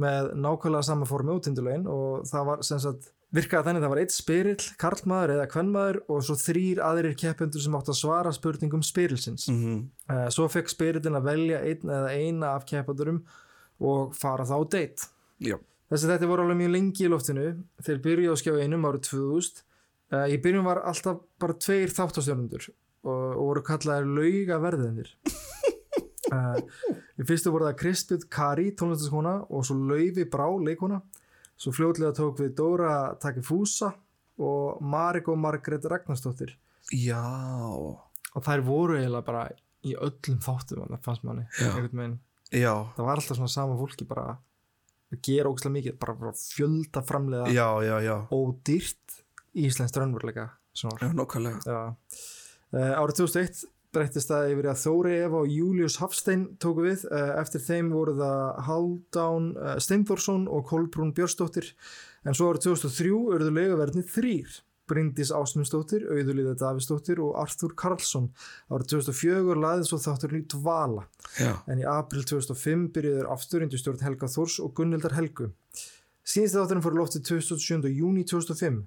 með 0.00 0.34
nákvæmlega 0.40 0.86
sama 0.86 1.08
formi 1.08 1.34
og 1.34 1.42
tindurlegin 1.44 1.88
og 1.90 2.26
það 2.30 2.46
var 2.50 2.64
sem 2.66 2.82
sagt 2.82 3.10
virkaði 3.30 3.66
þannig 3.66 3.80
að 3.80 3.84
það 3.84 3.92
var 3.92 4.00
eitt 4.02 4.14
spyrill, 4.14 4.64
karlmaður 4.80 5.32
eða 5.36 5.48
kvennmaður 5.52 6.00
og 6.10 6.24
svo 6.26 6.34
þrýr 6.40 6.80
aðrir 6.82 7.16
keppendur 7.20 7.62
sem 7.62 7.76
átt 7.78 7.92
að 7.92 8.00
svara 8.00 8.32
spurningum 8.34 8.82
spyrilsins 8.82 9.46
mm 9.52 9.60
-hmm. 9.62 10.30
Svo 10.34 10.48
fekk 10.50 10.72
spyrillin 10.72 11.18
að 11.18 11.28
velja 11.30 11.60
einn 11.62 11.94
eða 11.98 12.10
eina 12.10 12.54
af 12.56 12.66
keppandurum 12.66 13.22
og 13.80 14.14
fara 14.14 14.44
þá 14.44 14.56
date. 14.68 15.06
Já, 15.38 15.56
Þessi 15.90 16.06
þetta 16.06 16.28
voru 16.30 16.44
alveg 16.44 16.58
mjög 16.60 16.70
lengi 16.70 17.04
í 17.04 17.10
loftinu. 17.10 17.44
Þeir 17.82 18.02
byrjuðu 18.04 18.34
á 18.34 18.36
skjá 18.38 18.52
einum 18.62 18.86
árið 18.86 19.06
2000. 19.08 19.62
Uh, 20.10 20.26
í 20.30 20.36
byrjun 20.42 20.66
var 20.66 20.82
alltaf 20.86 21.22
bara 21.42 21.56
tveir 21.58 21.90
þáttastjörnundur 21.94 22.68
og, 22.70 23.10
og 23.10 23.44
voru 23.48 23.62
kallaðir 23.66 24.10
laugaverðinir. 24.18 25.14
í 26.30 27.26
fyrstu 27.26 27.52
voru 27.54 27.68
það 27.68 27.78
Kristbjörn 27.80 28.28
Kari, 28.32 28.68
tónlistaskona 28.78 29.34
og 29.48 29.66
svo 29.66 29.76
Laufi 29.90 30.26
Brá, 30.30 30.46
leikona. 30.62 31.00
Svo 31.60 31.74
fljótlega 31.76 32.14
tók 32.16 32.40
við 32.40 32.54
Dóra 32.56 32.94
Takifúsa 33.20 33.92
og 34.40 34.80
Mariko 34.80 35.34
Margrét 35.36 35.84
Ragnarsdóttir. 35.90 36.54
Já, 36.96 37.20
og 37.76 38.44
þær 38.46 38.64
voru 38.66 38.96
eiginlega 38.96 39.26
bara 39.26 39.48
í 39.86 39.96
öllum 39.96 40.40
þáttum 40.44 40.84
fannst 41.04 41.24
manni 41.24 41.46
það 42.96 43.04
var 43.06 43.20
alltaf 43.20 43.38
svona 43.38 43.52
sama 43.52 43.76
fólki 43.78 44.06
bara 44.08 44.24
að 45.10 45.20
gera 45.26 45.50
ógæslega 45.50 45.76
mikið 45.76 45.98
bara, 46.02 46.16
bara 46.18 46.32
fjölda 46.38 47.02
framleiða. 47.06 47.50
Já, 47.54 47.68
já, 47.86 47.96
já, 48.06 48.16
ódýrt 48.34 49.20
íslenskt 49.58 49.98
raunveruleika 49.98 50.48
já, 50.74 51.12
nákvæmlega. 51.14 51.60
Já. 51.66 51.80
Uh, 52.70 52.92
árið 53.02 53.22
2001 53.24 53.64
breyttist 53.94 54.30
það 54.30 54.52
yfir 54.54 54.70
að 54.70 54.80
Þóri 54.84 55.14
Eva 55.24 55.42
og 55.42 55.52
Július 55.52 55.98
Hafstein 56.02 56.46
tóku 56.62 56.86
við 56.86 57.04
uh, 57.10 57.34
eftir 57.40 57.62
þeim 57.64 57.92
voru 57.94 58.16
það 58.18 58.64
Haldán 58.68 59.52
uh, 59.56 59.76
Steindórsson 59.82 60.46
og 60.50 60.66
Kolbrún 60.70 61.14
Björnsdóttir 61.16 61.72
en 62.24 62.36
svo 62.36 62.50
árið 62.50 62.70
2003 62.70 63.14
urðu 63.36 63.54
legaverðni 63.56 64.06
þrýr 64.06 64.60
Bryndís 64.90 65.30
Ásmundsdóttir, 65.34 66.06
Auðulíða 66.10 66.56
Davísdóttir 66.58 67.20
og 67.22 67.36
Arthur 67.38 67.74
Karlsson. 67.78 68.30
Árið 68.72 68.96
2004 68.96 69.58
laðið 69.62 69.88
svo 69.90 70.00
þátturinn 70.02 70.42
í 70.42 70.48
dvala 70.50 71.06
Já, 71.38 71.52
en 71.70 71.82
í 71.82 71.86
april 71.86 72.24
2005 72.26 72.88
byrjuður 72.96 73.28
aftur 73.30 73.66
undir 73.66 73.82
stjórn 73.82 74.02
Helga 74.02 74.30
Þórs 74.30 74.58
og 74.64 74.74
Gunnildar 74.78 75.14
Helgu. 75.18 75.50
Síðast 76.26 76.58
þátturinn 76.58 76.84
fór 76.84 76.96
í 76.96 77.00
loftið 77.00 77.28
27. 77.30 77.92
júni 77.94 78.26
2005. 78.26 78.82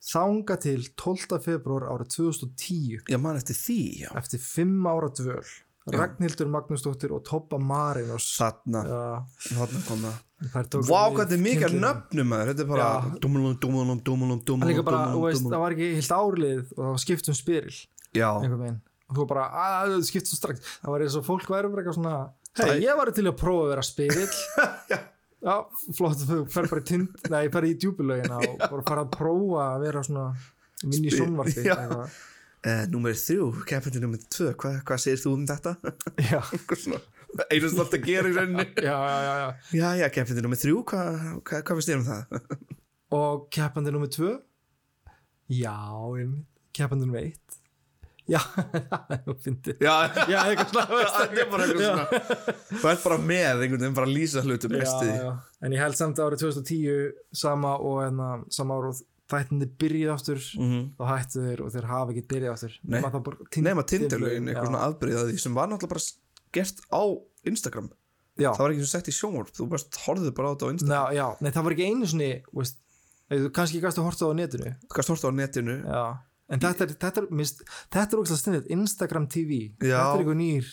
Þanga 0.00 0.56
til 0.62 0.86
12. 0.96 1.40
februar 1.44 1.84
árið 1.92 2.14
2010 2.16 3.10
ég 3.12 3.20
man 3.20 3.36
eftir 3.36 3.58
því, 3.58 3.80
já. 4.06 4.12
Eftir 4.16 4.40
5 4.40 4.88
ára 4.88 5.10
dvöl. 5.12 5.50
Ragnhildur 5.90 6.48
Magnúsdóttir 6.52 7.12
og 7.16 7.22
Toppa 7.26 7.58
Marinos. 7.58 8.26
Þarna, 8.38 8.82
Já, 8.86 9.04
þarna 9.56 9.80
kom 9.86 10.04
það. 10.04 10.18
Vá, 10.40 11.00
hvað 11.12 11.18
þetta 11.20 11.36
er 11.36 11.42
tindlinu. 11.44 11.80
nöfnum 11.84 12.34
Þetta 12.48 12.64
er 12.64 12.68
bara 12.68 12.84
Já. 12.86 13.14
Dúmulum, 13.20 13.56
dúmulum, 13.60 14.02
dúmulum, 14.04 14.42
Það 15.50 15.64
var 15.64 15.76
ekki 15.76 15.88
heilt 15.98 16.14
árlið 16.16 16.60
og 16.62 16.80
það 16.80 16.90
var 16.90 17.02
skipt 17.04 17.28
um 17.28 17.36
spyril 17.36 17.78
Já, 18.16 18.30
þú 19.10 19.26
bara, 19.28 19.44
að 19.50 19.92
það 19.94 20.06
skipt 20.08 20.30
um 20.32 20.38
strax. 20.40 20.72
Það 20.80 20.94
var 20.94 21.04
eins 21.04 21.18
og 21.18 21.26
fólk 21.26 21.50
væri 21.50 21.72
bara 21.72 21.82
eitthvað 21.82 21.98
svona 21.98 22.16
hei, 22.60 22.80
ég 22.84 22.96
var 23.00 23.12
til 23.12 23.26
að 23.26 23.36
prófa 23.40 23.66
að 23.66 23.72
vera 23.74 23.86
spyril 23.90 24.28
já, 25.44 25.54
flott 25.96 26.24
þú 26.28 26.40
fer 26.52 26.68
bara 26.70 26.82
í 26.82 26.88
tind, 26.90 27.14
nei, 27.34 27.44
fer 27.52 27.66
í 27.68 27.74
djúbulögina 27.80 28.40
og 28.48 28.58
bara 28.64 28.84
fara 28.88 29.04
að 29.06 29.14
prófa 29.16 29.62
að 29.74 29.86
vera 29.86 30.02
svona 30.06 30.26
vinn 30.82 31.06
í 31.06 31.12
eitthvað. 31.12 32.18
uh, 32.66 32.82
Númer 32.92 33.16
þrjú, 33.20 33.46
keppindi 33.68 34.02
númer 34.04 34.22
tvö 34.32 34.50
Hva, 34.54 34.74
Hvað 34.88 35.02
segir 35.04 35.22
þú 35.24 35.32
um 35.38 35.46
þetta? 35.48 35.74
já, 36.30 36.40
Einu 37.54 37.68
sem 37.70 37.78
alltaf 37.78 38.00
gera 38.02 38.26
í 38.26 38.34
rauninni. 38.34 38.64
Já, 38.82 38.96
já, 39.06 39.18
já, 39.22 39.34
já. 39.38 39.50
Já, 39.78 39.88
já, 40.00 40.06
keppindi 40.16 40.42
númer 40.44 40.58
þrjú 40.60 40.80
Hvað 40.90 41.10
hva, 41.46 41.60
hva 41.62 41.76
finnst 41.78 41.92
þér 41.92 42.00
um 42.00 42.08
það? 42.08 42.46
og 43.20 43.46
keppandi 43.54 43.90
nummið 43.94 44.12
tvö? 44.16 44.32
Já, 45.50 45.76
keppandi 46.76 47.06
nummið 47.08 47.24
eitt 47.30 47.56
já, 48.30 48.40
það 48.90 49.14
er 49.16 49.20
nú 49.26 49.34
fyndið. 49.44 49.84
Já, 49.84 49.94
já, 50.30 50.38
eitthvað 50.46 50.72
svona 50.72 50.86
þetta. 51.00 51.42
er 51.42 51.50
bara 51.52 51.66
eitthvað 51.66 51.86
svona. 51.90 52.06
Þú 52.80 52.90
ert 52.94 53.04
bara 53.06 53.18
með 53.30 53.46
einhvern 53.64 53.80
veginn 53.82 53.96
bara 54.00 54.08
að 54.10 54.14
lýsa 54.16 54.42
hlutum 54.46 54.74
já, 54.78 54.90
já. 55.10 55.30
en 55.66 55.76
ég 55.76 55.82
held 55.84 55.98
samt 56.00 56.22
árið 56.24 56.44
2010 56.46 57.14
sama 57.44 57.74
og 57.78 58.02
enna, 58.06 58.28
sama 58.54 58.78
árið 58.80 59.02
þættinni 59.30 59.66
byrjuð 59.78 60.10
aftur 60.16 60.40
Mhm. 60.58 60.80
þá 60.98 61.04
hættu 61.12 61.42
þeir 61.46 61.60
og 61.62 61.68
þeir 61.74 61.84
hafa 61.86 62.10
ekki 62.14 62.24
byrjuð 62.32 62.50
aftur. 62.56 62.72
Nei. 62.82 62.96
nema 62.98 63.10
það 63.14 63.22
bara 63.28 63.36
Tind- 63.54 63.66
Nema 63.68 63.82
Tinderlögin, 63.86 64.42
já. 64.42 64.50
eitthvað 64.54 64.66
svona 64.70 64.84
afbreyða 64.88 65.26
því 65.28 65.38
sem 65.44 65.54
var 65.54 65.68
náttúrulega 65.70 65.92
bara 65.94 66.06
gert 66.58 66.80
á 66.90 67.02
Instagram. 67.46 67.90
Já, 68.40 68.50
Það 68.56 68.62
var 68.64 68.70
ekki 68.74 68.82
svo 68.86 68.90
sett 68.90 69.08
í 69.10 69.12
sjónvarp 69.14 69.50
Þú 69.54 69.68
bara 69.68 69.82
horfðu 70.06 70.30
bara 70.34 70.48
á 70.48 70.52
þetta 70.54 70.66
á 70.66 70.72
Instagram. 70.74 71.14
Já, 71.14 71.26
nei 71.44 71.50
það 71.54 71.64
var 71.66 71.72
ekki 71.76 71.86
einu 71.90 72.06
svona 72.10 72.28
veist, 72.58 72.76
kannski 73.54 73.80
gæstu 73.84 74.00
að 74.02 74.06
horta 74.08 74.26
á 74.26 74.32
netinu. 74.34 74.70
Þú 74.88 74.94
kannst 74.98 75.12
horfa 75.12 75.30
á 75.30 75.34
netinu. 75.38 75.76
Já 75.86 76.02
En 76.50 76.58
þetta 76.62 76.86
er, 76.88 76.94
þetta 77.06 77.22
er, 77.22 77.26
mist, 77.40 77.60
þetta 77.94 78.16
er 78.16 78.20
ógæslega 78.22 78.40
stundið 78.42 78.70
Instagram 78.74 79.26
TV, 79.30 79.58
Já. 79.78 80.00
þetta 80.00 80.14
er 80.14 80.22
eitthvað 80.24 80.40
nýr 80.44 80.70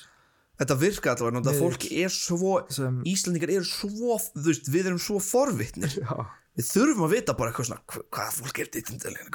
Þetta 0.58 0.76
virka 0.82 1.12
allavega, 1.14 1.36
Miðill. 1.54 1.62
fólk 1.68 1.84
er 2.02 2.10
svo 2.16 2.54
sem, 2.74 2.96
Íslandingar 3.06 3.52
eru 3.54 3.68
svo, 3.70 4.16
þú 4.34 4.46
veist, 4.50 4.70
við 4.74 4.88
erum 4.90 5.02
svo 5.04 5.20
forvitnir 5.22 5.94
já, 6.02 6.16
Við 6.58 6.66
þurfum 6.74 7.04
að 7.06 7.12
vita 7.14 7.36
bara 7.38 7.52
eitthvað 7.52 7.68
svona 7.70 7.84
hva- 7.94 8.06
Hvað 8.18 8.32
fólk 8.40 8.62
er 8.64 8.70
þetta 8.72 8.82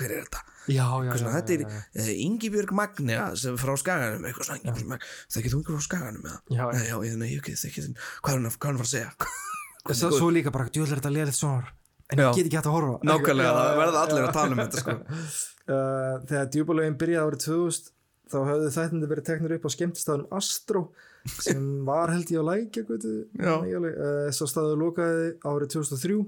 hver 0.01 0.11
er 0.17 0.25
þetta? 0.27 0.41
já, 0.75 0.87
já, 1.07 1.13
svona, 1.21 1.35
Þetta 1.37 1.55
er 1.55 1.63
uh, 1.69 2.09
Ingibjörg 2.27 2.73
Magnea 2.75 3.29
sem 3.39 3.55
frá 3.63 3.73
Skaganum 3.79 4.27
þekkir 5.31 5.55
þú 5.55 5.61
einhver 5.63 5.79
frá 5.79 5.87
Skaganum 5.87 6.27
eða? 6.27 6.41
já, 6.51 6.59
já. 6.59 6.67
Nei, 6.75 6.83
já, 6.91 6.97
ég, 7.07 7.15
ég 7.31 7.39
ekki, 7.45 7.55
þekkir 7.63 7.87
þinn 7.87 7.97
Hvað 8.03 8.33
er 8.35 8.41
hann 8.43 8.51
að 8.51 8.59
er 8.75 8.83
fara 8.83 8.91
að 8.91 8.95
segja? 8.97 9.15
Svo, 10.03 10.11
svo 10.19 10.33
líka 10.35 10.51
bara, 10.55 10.67
djúðlega 10.75 10.99
er 10.99 11.01
þetta 11.05 11.15
lélitt 11.15 11.39
sjónar 11.39 11.71
en 12.13 12.23
ég 12.23 12.37
get 12.37 12.47
ekki 12.47 12.61
hægt 12.61 12.71
að 12.71 12.77
horfa 12.77 13.09
Nákvæmlega, 13.09 13.57
það 13.59 13.81
verða 13.83 14.05
allir 14.05 14.29
að 14.29 14.37
tala 14.37 14.57
um 14.57 14.63
þetta 14.63 14.85
sko. 14.85 14.97
uh, 15.73 16.15
þegar 16.29 16.53
djúbulögin 16.57 17.01
byrjaði 17.01 17.27
árið 17.27 17.45
2000 17.49 17.93
þá 18.33 18.39
höfðu 18.49 18.69
þættindi 18.73 19.09
verið 19.11 19.27
teknir 19.29 19.55
upp 19.57 19.67
á 19.69 19.71
skemmtistafnum 19.75 20.37
Astro 20.37 20.83
sem 21.33 21.65
var 21.89 22.13
held 22.13 22.33
ég 22.33 22.43
á 22.43 22.45
lækja 22.49 22.85
Já. 22.87 23.55
uh, 23.61 24.29
svo 24.35 24.49
staðu 24.51 24.77
lokaði 24.81 25.33
árið 25.49 25.73
2003 25.77 26.19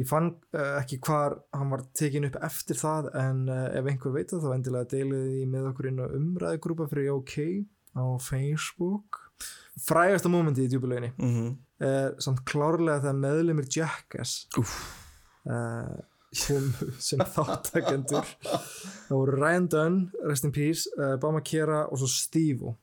ég 0.00 0.08
fann 0.08 0.32
uh, 0.56 0.78
ekki 0.80 1.00
hvar 1.06 1.38
hann 1.54 1.72
var 1.72 1.84
tekin 1.98 2.28
upp 2.28 2.38
eftir 2.42 2.78
það 2.80 3.12
en 3.22 3.44
uh, 3.48 3.68
ef 3.78 3.90
einhver 3.92 4.16
veit 4.16 4.32
það 4.32 4.46
þá 4.46 4.56
endilega 4.56 4.90
deiliði 4.94 5.36
því 5.36 5.44
með 5.54 5.68
okkur 5.72 5.90
inn 5.92 6.02
á 6.02 6.06
umræðugrúpa 6.18 6.88
fyrir 6.90 7.12
OK 7.14 7.36
á 7.92 8.04
Facebook 8.24 9.22
frægasta 9.82 10.30
mómenti 10.32 10.66
í 10.66 10.72
djúbulöginni 10.72 11.12
mm 11.16 11.30
-hmm. 11.36 11.54
er 11.86 12.18
samt 12.20 12.44
klárlega 12.48 13.00
þegar 13.04 13.22
meðlumir 13.22 13.68
Jackass 13.70 14.48
Úff. 14.60 15.01
Uh, 15.50 15.94
kom 16.32 16.68
sem 17.02 17.20
þáttakendur 17.34 18.28
það 18.42 19.16
voru 19.16 19.38
Ryan 19.38 19.70
Dunn, 19.72 20.02
Rest 20.24 20.48
in 20.48 20.54
Peace 20.54 20.88
uh, 20.98 21.16
Bama 21.20 21.42
Kera 21.44 21.86
og 21.88 22.00
svo 22.00 22.10
Steve 22.10 22.76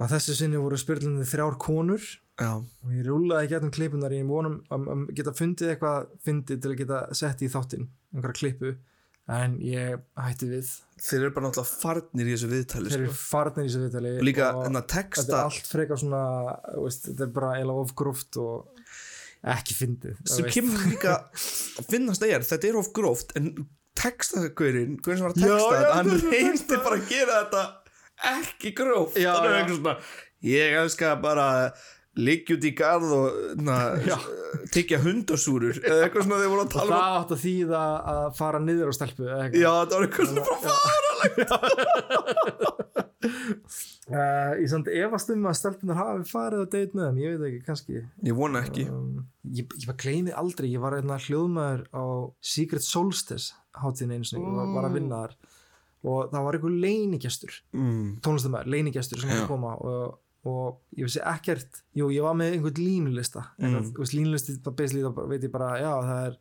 að 0.00 0.14
þessu 0.14 0.36
sinni 0.38 0.60
voru 0.60 0.78
spyrlunni 0.80 1.26
þrjár 1.28 1.58
konur. 1.60 2.04
Já, 2.40 2.54
og 2.56 2.94
ég 2.94 3.04
rúlaði 3.06 3.44
ekki 3.44 3.66
um 3.66 3.74
klippunar 3.74 4.14
ég 4.16 4.24
vonum 4.28 4.62
að 4.72 4.88
um, 4.94 5.02
geta 5.12 5.34
fundið 5.36 5.74
eitthvað 5.74 6.08
fundið 6.24 6.62
til 6.62 6.72
að 6.72 6.80
geta 6.80 7.02
sett 7.16 7.44
í 7.44 7.50
þáttinn 7.52 7.90
einhverja 8.14 8.38
klippu. 8.40 8.72
En 9.32 9.54
ég 9.62 10.00
hætti 10.18 10.48
við. 10.50 10.70
Þeir 10.98 11.18
eru 11.20 11.34
bara 11.36 11.46
náttúrulega 11.46 11.78
farnir 11.78 12.26
í 12.26 12.32
þessu 12.32 12.48
viðtali 12.50 12.90
þeir 12.90 13.02
eru 13.04 13.12
sko. 13.12 13.26
farnir 13.30 13.62
í 13.62 13.68
þessu 13.68 13.82
viðtali 13.84 14.14
og 14.16 14.24
líka 14.26 14.48
en 14.50 14.64
að 14.64 14.72
þetta 14.80 14.94
texta 14.96 15.36
er 15.36 15.44
allt 15.44 15.68
frekar 15.70 16.00
svona 16.02 16.22
veist, 16.74 17.06
þetta 17.06 17.24
er 17.28 17.36
bara 17.36 17.52
eila 17.60 17.76
ofgróft 17.84 18.40
og 18.42 18.81
ekki 19.42 19.74
fyndið 19.74 20.18
sem 20.30 20.46
kemur 20.54 20.82
líka 20.86 21.14
að 21.26 21.88
finnast 21.90 22.22
er, 22.26 22.44
þetta 22.46 22.68
er 22.68 22.78
of 22.78 22.92
gróft 22.94 23.34
en 23.38 23.52
textaðgurinn, 23.98 24.98
hvernig 25.02 25.20
sem 25.20 25.26
var 25.26 25.34
að 25.34 25.40
texta 25.42 25.72
þetta, 25.76 25.96
hann 25.98 26.12
reyndi 26.22 26.78
bara 26.84 26.98
að 26.98 27.08
gera 27.10 27.40
þetta 27.42 27.64
ekki 28.32 28.72
gróft. 28.78 29.18
Já, 29.18 29.32
já. 29.42 29.66
svona, 29.68 29.96
ég 30.46 30.76
elska 30.82 31.16
bara 31.22 31.48
liggja 32.18 32.56
út 32.58 32.64
í 32.68 32.72
garð 32.76 33.12
og 33.16 33.28
tyggja 34.72 34.98
hundasúrur 35.00 35.78
eða 35.80 36.02
eitthvað 36.06 36.26
svona 36.26 36.40
þeir 36.42 36.52
voru 36.52 36.62
að 36.62 36.66
og 36.66 36.72
tala 36.74 36.84
um 36.84 36.92
það 36.92 37.16
átt 37.20 37.32
að 37.36 37.42
þýða 37.44 37.82
að 38.12 38.26
fara 38.40 38.58
niður 38.62 38.90
á 38.92 38.94
stelpu. 38.98 39.22
Já, 39.28 39.72
það 39.72 39.94
var 39.96 40.04
eitthvað 40.08 40.28
svona 40.32 40.44
bara 40.66 40.82
Uh, 43.22 44.52
ég 44.62 44.66
samt 44.70 44.88
efast 44.90 45.30
um 45.32 45.44
að 45.46 45.58
stelpunar 45.60 45.98
hafi 45.98 46.24
farið 46.26 46.64
að 46.64 46.72
date 46.74 46.98
með 46.98 47.04
þeim, 47.06 47.20
ég 47.22 47.36
veit 47.36 47.44
ekki, 47.48 47.60
kannski. 47.68 48.00
Ég 48.26 48.36
vona 48.36 48.62
ekki. 48.66 48.86
Um, 48.90 49.22
ég, 49.46 49.68
ég 49.78 49.86
bara 49.88 50.00
gleymi 50.02 50.34
aldrei, 50.42 50.68
ég 50.72 50.82
var 50.82 50.96
einna 50.98 51.18
hljóðmaður 51.22 51.84
á 51.94 52.04
Secret 52.52 52.84
Solstice 52.86 53.54
hátíðin 53.78 54.18
einu 54.18 54.28
sinni, 54.28 54.44
ég 54.44 54.58
var, 54.58 54.72
var 54.74 54.88
að 54.88 54.98
vinna 54.98 55.22
þar. 55.22 55.36
Og 56.02 56.32
það 56.32 56.46
var 56.48 56.58
einhver 56.58 56.76
leinigestur 56.82 57.56
mm. 57.78 58.06
tónlistamæður, 58.26 58.72
leinigestur 58.74 59.22
sem 59.22 59.34
að 59.36 59.44
koma 59.52 59.76
og, 59.78 60.16
og 60.44 60.80
ég 60.96 61.04
vissi 61.06 61.20
ekkert 61.20 61.82
jú, 61.94 62.08
ég 62.10 62.22
var 62.24 62.34
með 62.34 62.56
einhvern 62.56 62.80
línulista 62.82 63.44
Mm. 63.58 63.74
þá 65.06 65.14
bara 65.14 65.26
veit 65.26 65.42
ég 65.46 65.52
bara 65.52 65.70
já, 65.80 65.92
það 66.02 66.26
er 66.26 66.36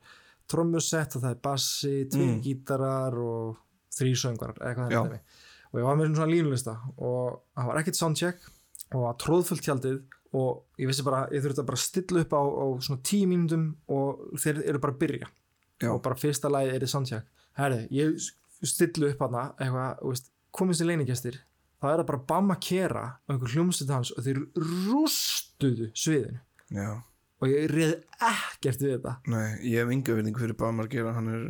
trommusett 0.52 1.16
og 1.16 1.22
það 1.22 1.32
er 1.36 1.42
bassi, 1.44 1.94
tveir 2.12 2.32
Mm. 2.36 2.42
gítarar 2.42 3.14
og 3.18 3.58
þrý 3.92 4.14
söngarar, 4.16 4.58
eða 4.58 4.68
eitthvað 4.72 4.92
Já. 4.92 5.02
þannig 5.04 5.12
dæmi. 5.12 5.20
og 5.74 5.80
ég 5.80 5.84
var 5.86 5.96
með 5.98 6.16
svona 6.16 6.32
línulista 6.34 6.74
og 6.98 7.42
það 7.56 7.68
var 7.68 7.78
ekkert 7.82 7.96
soundcheck 7.96 8.40
og 8.92 9.02
það 9.06 9.18
tróðfullt 9.24 9.64
tjaldið 9.68 10.02
og 10.34 10.64
ég 10.80 10.88
vissi 10.88 11.04
bara, 11.04 11.28
ég 11.32 11.44
þurfti 11.44 11.60
að 11.62 11.66
bara 11.66 11.78
stilla 11.78 12.22
upp 12.22 12.34
á, 12.34 12.42
á 12.42 12.66
svona 12.82 13.02
tíu 13.04 13.28
mínútum 13.28 13.76
og 13.88 14.20
þeir 14.40 14.64
eru 14.68 14.80
bara 14.80 14.94
að 14.94 15.00
byrja 15.00 15.28
Já. 15.82 15.92
og 15.94 16.02
bara 16.04 16.16
fyrsta 16.16 16.50
lagi 16.50 16.70
er 16.76 16.80
í 16.82 16.88
soundcheck 16.88 17.26
herri, 17.58 17.88
ég 17.92 18.16
stillu 18.64 19.10
upp 19.12 19.22
þú 20.02 20.10
veist, 20.12 20.30
komist 20.52 20.82
í 20.82 20.86
leinigestir 20.88 21.40
það 21.82 21.94
er 21.94 22.02
það 22.02 22.10
bara 22.12 22.22
Bamma 22.32 22.58
Kera 22.62 23.06
og 23.26 23.34
einhver 23.36 23.56
hljómsveit 23.56 23.94
hans 23.96 24.14
og 24.16 24.28
þeir 24.28 24.44
rústuðu 24.62 25.90
sviðinu. 25.98 26.44
Já, 26.72 26.92
og 27.42 27.52
ég 27.52 27.68
reið 27.74 27.98
ekkert 28.32 28.86
við 28.86 28.96
þetta 28.96 29.18
nei, 29.34 29.48
ég 29.68 29.82
hef 29.82 29.92
yngu 29.98 30.16
verðing 30.20 30.40
fyrir 30.40 30.58
Bamar 30.62 30.88
gera, 30.92 31.16
hann 31.18 31.34
er 31.34 31.44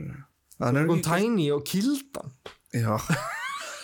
hann 0.62 0.82
er 0.82 0.90
ekki 0.90 1.06
Tiny 1.06 1.52
og 1.54 1.64
kildan. 1.68 2.34
Já. 2.72 2.96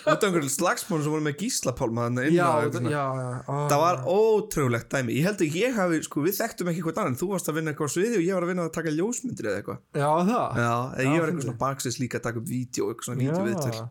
Út 0.08 0.22
af 0.22 0.24
einhverjum 0.24 0.52
slagsmónu 0.52 1.04
sem 1.04 1.12
voru 1.12 1.24
með 1.26 1.34
gíslapálma 1.42 2.06
þannig 2.06 2.28
inn 2.30 2.38
á 2.40 3.44
Það 3.68 3.82
var 3.82 3.98
ótrúlegt 4.08 4.88
dæmi. 4.94 5.18
Ég 5.18 5.26
held 5.28 5.42
að 5.44 5.58
ég 5.58 5.76
hafi, 5.76 5.98
sko, 6.06 6.22
við 6.24 6.38
þekktum 6.38 6.70
ekki 6.72 6.84
hvort 6.86 7.00
annan. 7.02 7.18
Þú 7.18 7.28
varst 7.34 7.50
að 7.50 7.58
vinna 7.58 7.74
eitthvað 7.74 7.92
sviði 7.92 8.20
og 8.20 8.24
ég 8.24 8.38
var 8.38 8.46
að 8.46 8.52
vinna 8.54 8.64
að 8.64 8.72
taka 8.78 8.94
ljósmyndir 8.94 9.50
eða 9.50 9.60
eitthvað. 9.60 9.82
Já, 9.98 10.08
það. 10.30 10.62
Já, 10.62 10.72
ég 11.04 11.18
var 11.18 11.28
eitthvað 11.28 11.44
svona 11.44 11.60
baksins 11.60 12.00
líka 12.00 12.20
að 12.20 12.26
taka 12.28 12.40
upp 12.40 12.48
vídeo 12.48 12.88
eitthvað 12.88 13.10
svona 13.10 13.26
vídeoviðtöl 13.26 13.82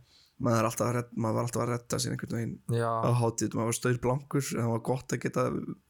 maður, 0.44 0.68
redda, 0.94 1.16
maður 1.18 1.36
var 1.38 1.48
alltaf 1.48 1.64
að 1.64 1.70
redda 1.72 2.00
sér 2.02 2.14
einhvern 2.14 2.36
veginn 2.38 2.56
já, 2.78 2.90
á 2.90 3.10
hátíð, 3.22 3.56
maður 3.58 3.72
var 3.72 3.78
stöður 3.78 4.00
blankur 4.04 4.44
en 4.54 4.62
það 4.62 4.72
var 4.74 4.84
gott 4.90 5.16
að 5.16 5.22
geta 5.26 5.46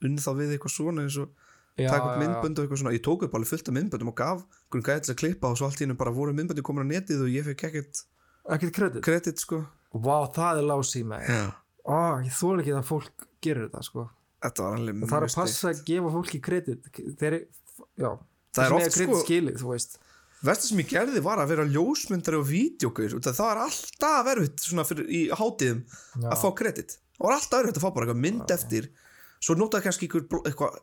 unnið 0.07 0.23
þá 0.23 0.31
við 0.39 0.53
eitthvað 0.55 0.73
svona 0.75 1.03
eins 1.03 1.17
og 1.19 1.31
já, 1.77 1.89
taka 1.91 2.11
upp 2.11 2.21
myndbönd 2.21 2.59
og 2.61 2.63
eitthvað 2.67 2.81
svona, 2.83 2.93
ég 2.95 3.03
tók 3.07 3.25
upp 3.27 3.35
alveg 3.37 3.51
fullt 3.51 3.71
af 3.71 3.75
myndböndum 3.77 4.11
og 4.13 4.17
gaf 4.21 4.45
hvernig 4.71 4.87
gæði 4.87 5.03
þess 5.03 5.13
að 5.15 5.19
klippa 5.23 5.51
og 5.51 5.59
svo 5.59 5.67
allt 5.67 5.81
í 5.81 5.85
hennu 5.85 5.97
bara 5.99 6.15
voru 6.15 6.35
myndböndi 6.37 6.63
komin 6.65 6.87
á 6.87 6.91
netið 6.95 7.25
og 7.27 7.33
ég 7.33 7.47
fekk 7.49 7.65
ekkert 7.69 8.03
ekkert 8.47 8.75
kredit? 8.79 9.03
kredit 9.03 9.43
sko. 9.43 9.61
Vá, 9.91 10.17
það 10.31 10.61
er 10.63 10.69
lási 10.71 11.03
með 11.07 11.27
Já, 11.27 11.43
ó, 11.83 11.99
ég 12.23 12.33
þóla 12.39 12.63
ekki 12.63 12.75
að 12.77 12.87
fólk 12.87 13.27
gerir 13.43 13.67
þetta 13.67 13.83
sko. 13.83 14.07
þetta 14.47 14.63
var 14.63 14.79
alveg 14.79 14.95
það 14.95 15.17
er 15.17 15.27
mjög 15.27 15.27
að 15.27 15.37
passa 15.41 15.69
að 15.73 15.83
gefa 15.91 16.11
fólki 16.15 16.39
kredit. 16.47 16.89
Þeir, 17.19 17.37
já, 17.99 18.11
Það 18.57 18.65
er 18.65 18.75
oft, 18.77 18.95
sko- 18.97 19.21
skilið, 19.21 19.57
Versta 20.45 20.69
sem 20.69 20.81
ég 20.83 20.91
gerði 20.91 21.21
var 21.25 21.41
að 21.41 21.51
vera 21.53 21.65
ljósmyndari 21.65 22.37
og 22.37 22.45
vídeogur 22.45 23.15
það 23.25 23.39
var 23.41 23.61
alltaf 23.63 24.29
erfitt 24.33 24.61
svona 24.61 24.85
fyrir, 24.85 25.07
í 25.09 25.21
hátíðum 25.33 25.81
Já. 25.87 26.29
að 26.29 26.41
fá 26.43 26.47
kredit. 26.59 26.97
Það 27.17 27.25
var 27.25 27.35
alltaf 27.39 27.63
erfitt 27.63 27.79
að 27.79 27.85
fá 27.87 27.89
bara 27.95 28.05
eitthvað 28.05 28.21
mynd 28.27 28.53
eftir. 28.53 28.89
Svo 29.41 29.57
notaði 29.57 29.87
kannski 29.87 30.09
eitthvað, 30.11 30.77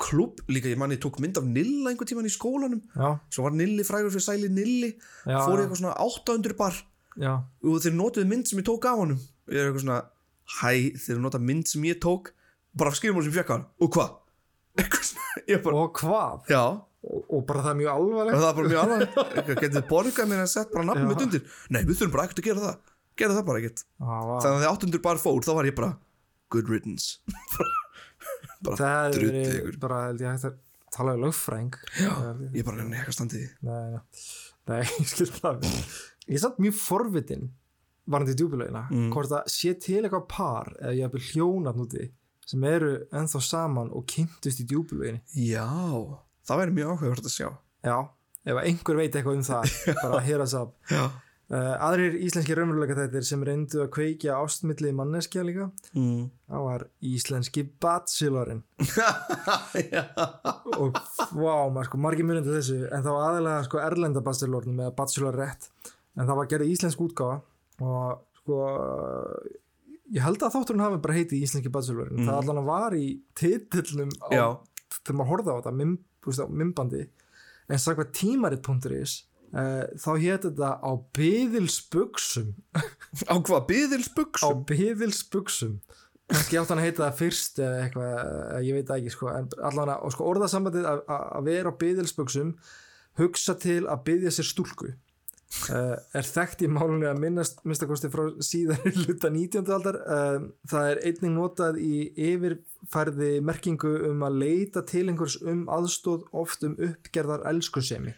klubb 0.00 0.44
líka, 0.48 0.70
ég 0.70 0.78
manni 0.80 1.00
tók 1.02 1.18
mynd 1.22 1.40
af 1.40 1.48
Nilla 1.48 1.90
einhver 1.90 2.08
tíman 2.08 2.30
í 2.30 2.32
skólanum. 2.32 2.80
Já, 2.94 3.18
svo 3.34 3.48
var 3.48 3.58
Nilli 3.58 3.84
frægur 3.86 4.14
fyrir 4.14 4.26
sæli 4.28 4.50
Nilli. 4.52 4.94
Já, 5.26 5.42
fór 5.42 5.58
já. 5.58 5.58
í 5.58 5.66
eitthvað 5.66 5.82
svona 5.82 5.98
800 6.06 6.58
bar. 6.58 6.78
Já, 7.18 7.34
og 7.66 7.82
þeir 7.82 7.98
notuðu 7.98 8.30
mynd 8.30 8.50
sem 8.50 8.62
ég 8.62 8.68
tók 8.70 8.88
af 8.90 9.02
honum. 9.02 9.20
Ég 9.50 9.58
er 9.58 9.68
eitthvað 9.68 9.84
svona, 9.84 10.00
hæ, 10.60 10.72
þeir 11.02 11.22
notaðu 11.26 11.50
mynd 11.50 11.70
sem 11.70 11.90
ég 11.90 12.00
tók. 12.02 12.32
Bara 12.78 12.94
skrifum 12.94 13.20
hún 13.20 13.26
sem 13.26 13.34
ég 13.34 13.42
fekk 13.42 13.52
hann 13.54 13.68
og 13.82 13.94
hvað? 13.94 14.16
ég 15.50 15.68
og 15.70 16.00
hvað? 16.00 16.48
Já 16.50 16.64
og, 17.04 17.44
bara 17.48 17.62
það 17.64 17.70
er 17.74 17.78
mjög 17.82 17.92
alvarlegt. 17.94 18.38
Það 18.40 18.48
er 18.48 18.56
bara 18.58 18.72
mjög 18.72 18.82
alveg 18.84 19.52
getið 19.60 19.76
þið 19.78 19.86
borgað 19.92 20.28
mér 20.32 20.42
að 20.44 20.50
sett 20.54 20.70
bara 20.74 20.84
nafnum 20.88 21.08
mitt 21.12 21.24
undir? 21.26 21.42
Nei, 21.74 21.80
við 21.84 21.98
þurfum 22.00 22.14
bara 22.16 22.24
ekkert 22.28 22.42
að 22.42 22.48
gera 22.50 22.64
það. 22.64 22.92
Gera 23.22 23.36
það 23.38 23.46
bara 23.50 23.60
ekkert. 23.62 23.84
Þannig 24.00 24.44
að 24.48 24.58
þegar 24.64 24.74
800 24.78 25.02
bar 25.08 25.20
fór, 25.22 25.40
þá 25.46 25.52
var 25.60 25.68
ég 25.70 25.76
bara 25.78 25.90
good 26.54 26.70
riddance. 26.72 27.18
Bara 28.64 29.10
verið 29.12 29.34
ykkur. 29.50 29.74
bara 29.82 29.96
held 30.08 30.22
ég 30.24 30.46
að 30.48 30.54
tala 30.94 31.12
um 31.18 31.24
lögfræng 31.26 31.74
já, 31.98 32.12
ég 32.54 32.64
bara 32.64 32.78
nefnir 32.78 33.00
eitthvað 33.02 33.16
standið 33.18 33.50
nei, 33.66 33.98
nei, 34.70 34.78
ég 35.02 35.10
skil 35.10 35.26
það 35.34 35.66
ég 36.32 36.40
samt 36.40 36.60
mjög 36.62 36.78
forvitin 36.80 37.50
varandi 38.08 38.36
djúbulögina, 38.38 38.86
Mm. 38.92 39.10
hvort 39.12 39.32
að 39.36 39.50
sé 39.52 39.74
til 39.80 40.00
eitthvað 40.04 40.24
par 40.32 40.72
eða 40.80 40.94
ég 40.96 41.06
hafði 41.08 41.22
hljónat 41.32 41.76
núti 41.80 42.06
sem 42.48 42.64
eru 42.68 42.94
ennþá 43.16 43.42
saman 43.44 43.92
og 43.96 44.06
kynntust 44.12 44.60
í 44.64 44.66
djúbulöginni 44.70 45.20
já, 45.50 45.66
það 46.48 46.62
væri 46.62 46.76
mjög 46.78 46.94
áhugavert 46.94 47.28
að 47.28 47.34
sjá. 47.34 47.48
Já, 47.84 47.96
ef 48.44 48.62
einhver 48.64 49.00
veit 49.00 49.12
eitthvað 49.14 49.38
um 49.40 49.46
það 49.46 49.76
bara 50.02 50.18
að 50.18 50.26
heyra 50.28 50.48
það 50.54 50.74
já. 50.94 51.04
Uh, 51.44 51.74
aðrir 51.84 52.14
íslenski 52.24 52.54
raunveruleika 52.56 52.94
þættir 52.96 53.24
sem 53.28 53.42
reyndu 53.44 53.82
að 53.82 53.90
kveikja 53.92 54.38
ástmilli 54.40 54.94
manneskja 54.96 55.42
líka. 55.44 55.66
Mm. 55.92 56.30
það 56.48 56.62
var 56.64 56.84
íslenski 57.04 57.66
bachelorinn. 57.84 58.62
Já. 59.92 60.06
Og 60.80 60.96
vá, 61.36 61.68
maður 61.68 61.90
sko 61.90 62.00
margir 62.00 62.26
munið 62.26 62.48
til 62.48 62.54
þessu 62.56 62.78
en 62.88 63.04
það 63.04 63.18
var 63.18 63.26
aðalega 63.28 63.66
sko 63.68 63.82
erlenda 63.84 64.22
bachelorinn 64.24 64.78
með 64.80 64.94
bachelorette 64.96 65.92
en 66.16 66.24
það 66.24 66.40
var 66.40 66.50
gerðið 66.54 66.72
íslensk 66.78 67.04
útgáfa 67.04 67.36
og 67.84 68.24
sko 68.40 68.58
ég 70.14 70.24
held 70.24 70.42
að 70.48 70.56
þátturinn 70.56 70.86
hafi 70.86 71.02
bara 71.04 71.18
heitið 71.18 71.44
íslenski 71.44 71.74
bachelorinn. 71.76 72.24
Það 72.24 72.40
allan 72.40 72.64
var 72.72 72.96
í 72.96 73.06
Já. 74.32 74.46
þegar 74.96 75.20
maður 75.20 75.32
horfði 75.34 75.52
á 75.52 75.56
þetta 75.60 75.76
veist, 76.30 76.44
á 76.44 76.48
mymbandi 76.48 77.04
en 77.68 77.80
sagði 77.80 78.08
tímarit.is 78.18 79.16
uh, 79.54 79.84
þá 80.00 80.10
hétt 80.22 80.48
þetta 80.48 80.70
á 80.80 80.90
byðilsbuxum 81.18 82.54
á 83.32 83.34
hvað, 83.40 83.60
á 83.60 83.68
byðilsbuxum 83.70 84.64
byðilsbuxum 84.70 85.76
kannski 86.30 86.56
átt 86.56 86.72
hann 86.72 86.80
að 86.80 86.88
heita 86.88 87.04
það 87.04 87.18
fyrst 87.20 87.58
eða 87.60 87.80
eitthvað, 87.84 88.12
eh, 88.16 88.60
ég 88.64 88.78
veit 88.78 88.92
ekki 88.94 89.12
sko, 89.12 89.28
en 89.28 89.48
allan 89.60 89.92
að, 89.92 90.04
og 90.06 90.14
sko 90.14 90.28
orðasambandið 90.30 90.86
að, 90.88 91.02
vera 91.44 91.72
á 91.72 91.80
byðilsbuxum 91.82 92.54
hugsa 93.20 93.54
til 93.60 93.82
að 93.84 94.06
byðja 94.08 94.32
sér 94.38 94.48
stúlku 94.48 94.94
uh, 95.72 95.94
er 96.14 96.28
þekkt 96.28 96.64
í 96.66 96.70
málunni 96.72 97.08
að 97.08 97.20
minnast 97.22 97.62
minnstakosti 97.64 98.10
frá 98.12 98.26
síðan 98.44 98.82
hluta 99.04 99.30
19. 99.32 99.70
aldar 99.76 100.00
uh, 100.02 100.38
það 100.70 100.90
er 100.90 101.02
einning 101.10 101.36
notað 101.38 101.80
í 101.82 101.94
yfirfærði 102.32 103.32
merkingu 103.44 103.94
um 104.10 104.26
að 104.26 104.40
leita 104.44 104.84
til 104.88 105.06
einhvers 105.08 105.38
um 105.42 105.64
aðstóð 105.72 106.28
oft 106.44 106.66
um 106.66 106.76
uppgerðar 106.88 107.46
elskusemi 107.50 108.14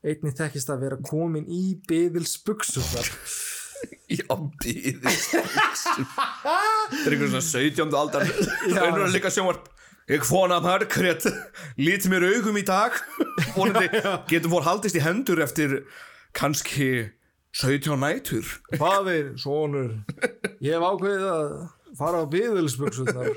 einnig 0.00 0.36
þekkist 0.38 0.70
að 0.72 0.86
vera 0.86 1.00
komin 1.04 1.48
í 1.48 1.74
byðilsbuxunar 1.88 3.10
já, 4.18 4.28
byðilsbuxum 4.64 6.06
það 6.14 7.04
er 7.04 7.16
einhver 7.16 7.34
svona 7.34 7.44
17. 7.48 7.98
aldar 8.02 8.26
Já. 8.30 8.80
einhver 8.86 9.04
að 9.06 9.14
líka 9.16 9.32
sjónvarp 9.32 9.68
ég 10.10 10.24
fóna 10.26 10.58
Margrét 10.64 11.26
lít 11.78 12.08
mér 12.10 12.26
augum 12.32 12.58
í 12.58 12.64
dag 12.66 12.96
getum 14.30 14.56
fór 14.56 14.66
haldist 14.66 14.98
í 14.98 15.04
hendur 15.04 15.42
eftir 15.44 15.82
kannski 16.36 17.10
17 17.56 17.98
nætur. 18.00 18.46
Fadir, 18.78 19.32
sonur, 19.40 19.96
ég 20.62 20.76
hef 20.76 20.86
ákveðið 20.86 21.28
að 21.30 21.54
fara 21.98 22.22
á 22.22 22.24
byðilsbuxurnar 22.30 23.32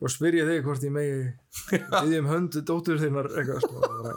og 0.00 0.12
spyrja 0.12 0.46
þig 0.48 0.62
hvort 0.64 0.86
ég 0.86 0.94
megi 0.94 1.18
byggja 1.70 2.22
um 2.22 2.30
höndu 2.30 2.62
dóttur 2.66 3.00
þinnar 3.00 3.28
eitthvað 3.32 3.64
sko 3.64 3.82
bara. 3.84 4.14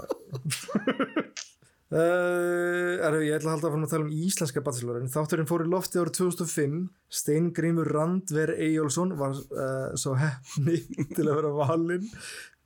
Uh, 1.89 2.99
er, 3.01 3.15
ég 3.25 3.39
ætla 3.39 3.49
að 3.49 3.53
halda 3.55 3.65
að 3.65 3.71
fara 3.73 3.85
að 3.87 3.93
tala 3.95 4.05
um 4.05 4.11
íslenska 4.13 4.61
bachelorinn 4.61 5.09
þátturinn 5.09 5.47
fór 5.49 5.63
í 5.65 5.69
lofti 5.71 5.97
árið 5.97 6.19
2005 6.19 6.75
Steingrímur 7.17 7.89
Randver 7.89 8.51
Eyjólfsson 8.53 9.15
var 9.17 9.33
uh, 9.33 9.87
svo 9.97 10.13
hefni 10.19 10.83
til 11.15 11.25
að 11.25 11.39
vera 11.39 11.55
valinn 11.57 12.05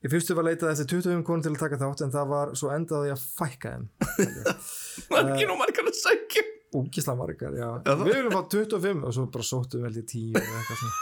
í 0.03 0.11
fyrstu 0.11 0.35
var 0.37 0.47
leitað 0.49 0.73
eftir 0.73 0.99
25 0.99 1.23
konum 1.27 1.43
til 1.45 1.53
að 1.53 1.61
taka 1.63 1.79
þátt 1.81 2.03
en 2.05 2.13
það 2.13 2.33
var 2.33 2.55
svo 2.59 2.73
endaði 2.75 3.13
að 3.13 3.23
fækka 3.39 3.75
þeim 3.75 3.85
margir 5.13 5.53
og 5.53 5.61
margir 5.61 5.87
að 5.87 5.97
sækja 6.01 6.43
Úkisla 6.73 7.13
margar, 7.13 7.53
já. 7.53 7.67
Við 7.85 8.07
viljum 8.07 8.33
fá 8.33 8.47
25 8.49 9.03
og 9.05 9.11
svo 9.13 9.27
bara 9.33 9.45
sóttum 9.45 9.83
við 9.83 9.87
held 9.89 9.99
ég 9.99 10.07
10 10.09 10.39
eða 10.39 10.55
eitthvað 10.57 10.79
svona. 10.81 10.95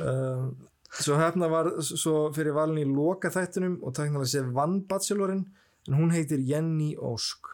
um, 0.00 0.46
svo 1.04 1.18
hefna 1.20 1.50
var 1.52 1.70
svo 1.84 2.16
fyrir 2.36 2.56
valin 2.56 2.80
í 2.80 2.88
loka 2.88 3.28
þættinum 3.32 3.76
og 3.84 3.96
tæknaði 3.96 4.32
sér 4.32 4.48
vann 4.56 4.80
bachelorinn 4.88 5.44
en 5.86 5.98
hún 5.98 6.14
heitir 6.14 6.40
Jenny 6.40 6.94
Ósk 6.96 7.52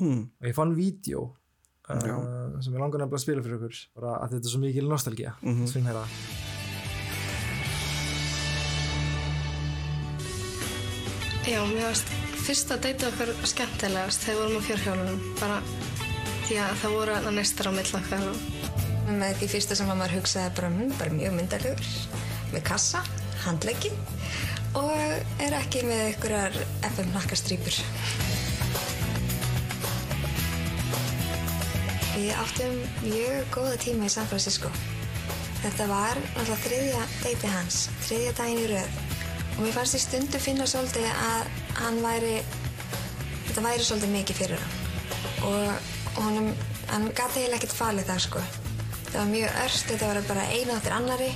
mm. 0.00 0.22
og 0.40 0.50
ég 0.50 0.56
fann 0.56 0.76
vídeo 0.78 1.26
uh, 1.90 2.58
sem 2.62 2.70
ég 2.70 2.80
langar 2.80 3.02
nefnilega 3.02 3.18
að 3.18 3.26
spila 3.26 3.46
fyrir 3.46 3.60
ykkur 3.60 3.84
bara 3.98 4.18
að 4.20 4.36
þetta 4.36 4.46
er 4.46 4.56
svo 4.56 4.62
mikil 4.66 4.90
nostalgía 4.90 5.38
mm. 5.42 5.64
-hmm. 5.64 6.53
Já, 11.44 11.58
mér 11.68 11.82
varst 11.84 12.08
fyrsta 12.40 12.78
deytið 12.80 13.10
okkar 13.10 13.30
skemmtilegast 13.44 14.22
þegar 14.24 14.38
við 14.38 14.44
vorum 14.46 14.54
á 14.56 14.64
fjárhjálunum 14.64 15.18
bara 15.36 15.58
því 16.46 16.56
að 16.64 16.78
það 16.80 16.94
voru 16.94 17.16
að 17.18 17.28
nestar 17.36 17.68
á 17.68 17.72
mill 17.76 17.90
okkar 17.98 18.24
Með 19.04 19.34
því 19.42 19.48
fyrsta 19.52 19.76
sem 19.76 19.90
að 19.92 19.98
maður 20.00 20.14
hugsaði 20.16 20.54
bara, 20.56 20.70
hm, 20.72 20.94
bara 20.96 21.18
mjög 21.18 21.36
myndalegur, 21.36 21.90
með 22.54 22.64
kassa, 22.70 23.02
handleggi 23.44 23.92
og 24.80 24.88
er 25.44 25.58
ekki 25.60 25.84
með 25.84 26.00
einhverjar 26.06 26.56
FM 26.94 27.12
nakkastrýpur. 27.12 27.80
Við 32.14 32.32
áttum 32.40 32.80
mjög 33.04 33.52
góða 33.52 33.76
tíma 33.84 34.08
í 34.08 34.14
San 34.16 34.32
Francisco. 34.32 34.72
Þetta 35.60 35.92
var 35.92 36.24
náttúrulega 36.24 36.62
þriðja 36.64 37.08
deiti 37.20 37.52
hans, 37.58 37.88
þriðja 38.08 38.38
daginn 38.40 38.64
í 38.64 38.70
röð 38.72 39.03
og 39.54 39.62
mér 39.62 39.74
fannst 39.76 39.94
í 39.98 40.02
stundu 40.02 40.40
finna 40.42 40.66
svolítið 40.66 41.06
að 41.10 41.50
hann 41.78 42.00
væri, 42.02 42.36
þetta 43.48 43.64
væri 43.68 43.86
svolítið 43.86 44.14
mikið 44.16 44.40
fyrir 44.40 44.64
hann 44.64 44.80
og 45.44 46.22
honum, 46.24 46.48
hann 46.90 47.10
gati 47.14 47.42
eiginlega 47.42 47.60
ekkert 47.60 47.76
falið 47.76 48.08
það 48.08 48.22
sko. 48.24 48.42
Það 49.10 49.18
var 49.18 49.28
mjög 49.30 49.58
örst, 49.64 49.90
þetta 49.90 50.08
var 50.10 50.20
bara 50.28 50.46
einu 50.50 50.74
áttir 50.74 50.94
annari 50.96 51.28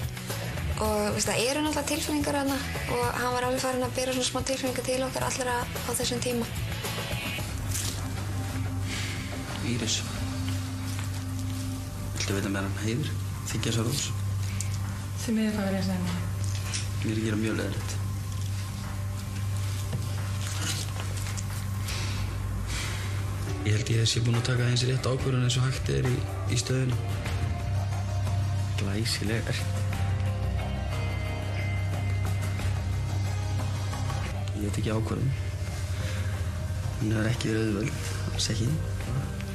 og 0.79 1.15
veist, 1.15 1.29
það 1.29 1.43
eru 1.45 1.63
náttúrulega 1.63 1.91
tilfinningar 1.93 2.39
hana 2.41 2.57
og 2.95 3.05
hann 3.21 3.35
var 3.35 3.47
alveg 3.49 3.63
farin 3.63 3.87
að 3.87 3.95
bera 3.99 4.15
svona 4.17 4.31
smá 4.31 4.41
tilfinningar 4.51 4.87
til 4.89 4.99
okkar 5.07 5.27
allra 5.29 5.59
á 5.63 5.91
þessum 5.99 6.23
tíma. 6.25 6.49
Íris 9.69 10.01
Viltu 12.17 12.35
vita 12.35 12.51
meira 12.51 12.71
um 12.71 12.83
heiður? 12.83 13.13
Þykja 13.51 13.71
þessa 13.71 13.87
rós? 13.87 14.09
Því 15.23 15.39
miður 15.39 15.57
hvað 15.59 15.71
verið 15.71 15.81
að 15.81 15.89
segja 15.89 16.03
mér. 16.09 16.21
Mér 16.99 17.11
er 17.13 17.19
að 17.19 17.25
gera 17.29 17.43
mjög 17.45 17.59
leðilegt 17.63 18.08
Ég 23.67 23.75
held 23.75 23.91
ég 23.93 24.07
sé 24.09 24.23
búinn 24.23 24.39
að 24.39 24.49
taka 24.53 24.69
eins 24.71 24.87
rétt 24.87 25.11
ákvörðun 25.11 25.49
eins 25.49 25.59
og 25.59 25.67
hægt 25.67 25.91
er 25.93 26.07
í, 26.09 26.17
í 26.55 26.61
stöðinu 26.61 26.97
Glæsilegar 28.79 29.63
Ég 34.59 34.73
tek 34.75 34.81
ekki 34.83 34.91
ákvörðun. 34.91 35.29
Hún 36.99 37.13
hefur 37.15 37.27
ekki 37.31 37.51
verið 37.53 37.69
auðvöld, 37.69 38.09
alls 38.33 38.49
ekki. 38.51 38.67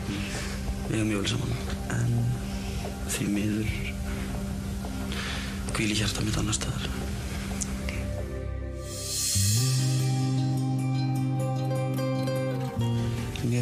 Við 0.08 0.94
erum 0.96 1.10
mjög 1.10 1.26
vel 1.26 1.32
saman. 1.34 1.52
En 1.92 2.14
því 3.12 3.28
miður 3.34 3.74
hvíli 5.74 5.98
hjarta 6.00 6.24
mitt 6.24 6.40
annar 6.40 6.56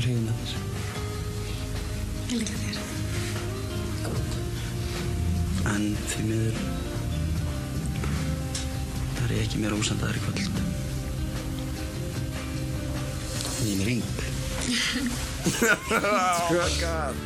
Mjög 0.01 0.15
hrifin 0.15 0.29
að 0.31 0.37
þér 0.41 0.53
ég 2.31 2.39
líka 2.41 2.55
þér. 2.57 2.77
Góð. 4.01 4.37
En 5.69 5.83
því 6.09 6.21
miður 6.25 6.57
það 9.11 9.25
er 9.27 9.33
ekki 9.43 9.61
mér 9.61 9.75
ósandaðar 9.77 10.17
í 10.17 10.23
kvöld. 10.23 10.57
Ég 13.61 13.69
er 13.69 13.77
með 13.77 13.85
ring. 13.91 14.09
Sko, 15.51 16.65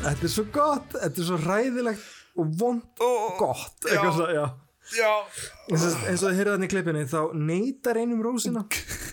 þetta 0.03 0.11
er 0.11 0.31
svo 0.35 0.45
gott 0.55 0.91
þetta 0.99 1.19
er 1.23 1.27
svo 1.29 1.39
hræðilegt 1.45 2.05
og 2.35 2.53
vond 2.59 3.03
og 3.03 3.39
gott 3.39 3.87
já. 3.87 4.03
svo, 4.15 4.27
já 4.31 4.45
Já. 4.95 5.11
eins 5.71 5.83
og, 5.83 5.95
eins 6.05 6.21
og 6.21 6.29
þið 6.29 6.37
heyrðu 6.39 6.53
þannig 6.55 6.69
í 6.69 6.73
klippinni 6.75 7.03
þá 7.11 7.19
neytar 7.35 7.99
einum 7.99 8.21
rósina 8.23 8.61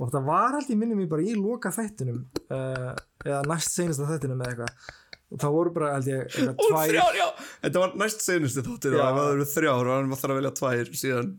og 0.00 0.10
það 0.14 0.24
var 0.26 0.56
alltaf 0.58 0.74
í 0.74 0.76
minnum 0.80 0.98
mér 1.02 1.08
bara 1.12 1.22
í 1.24 1.34
loka 1.38 1.70
þættinum 1.74 2.20
uh, 2.50 2.92
eða 3.24 3.40
næst 3.50 3.74
seinasta 3.76 4.08
þættinum 4.10 4.40
eða 4.44 4.52
eitthvað 4.54 4.92
og 5.34 5.40
það 5.42 5.54
voru 5.56 5.70
bara 5.74 5.92
held 5.96 6.08
ég 6.10 6.24
eitthvað 6.28 6.58
tvær 6.68 7.16
já. 7.18 7.26
Þetta 7.64 7.80
var 7.82 7.94
næst 8.02 8.20
senustu 8.22 8.62
þáttir 8.66 8.94
Já. 8.98 9.04
það 9.16 9.30
eru 9.32 9.46
þrjár 9.50 9.88
og 9.88 9.94
hann 9.96 10.10
var 10.12 10.20
þarf 10.20 10.34
að 10.34 10.38
velja 10.40 10.52
tvær 10.60 10.90
síðan. 11.00 11.30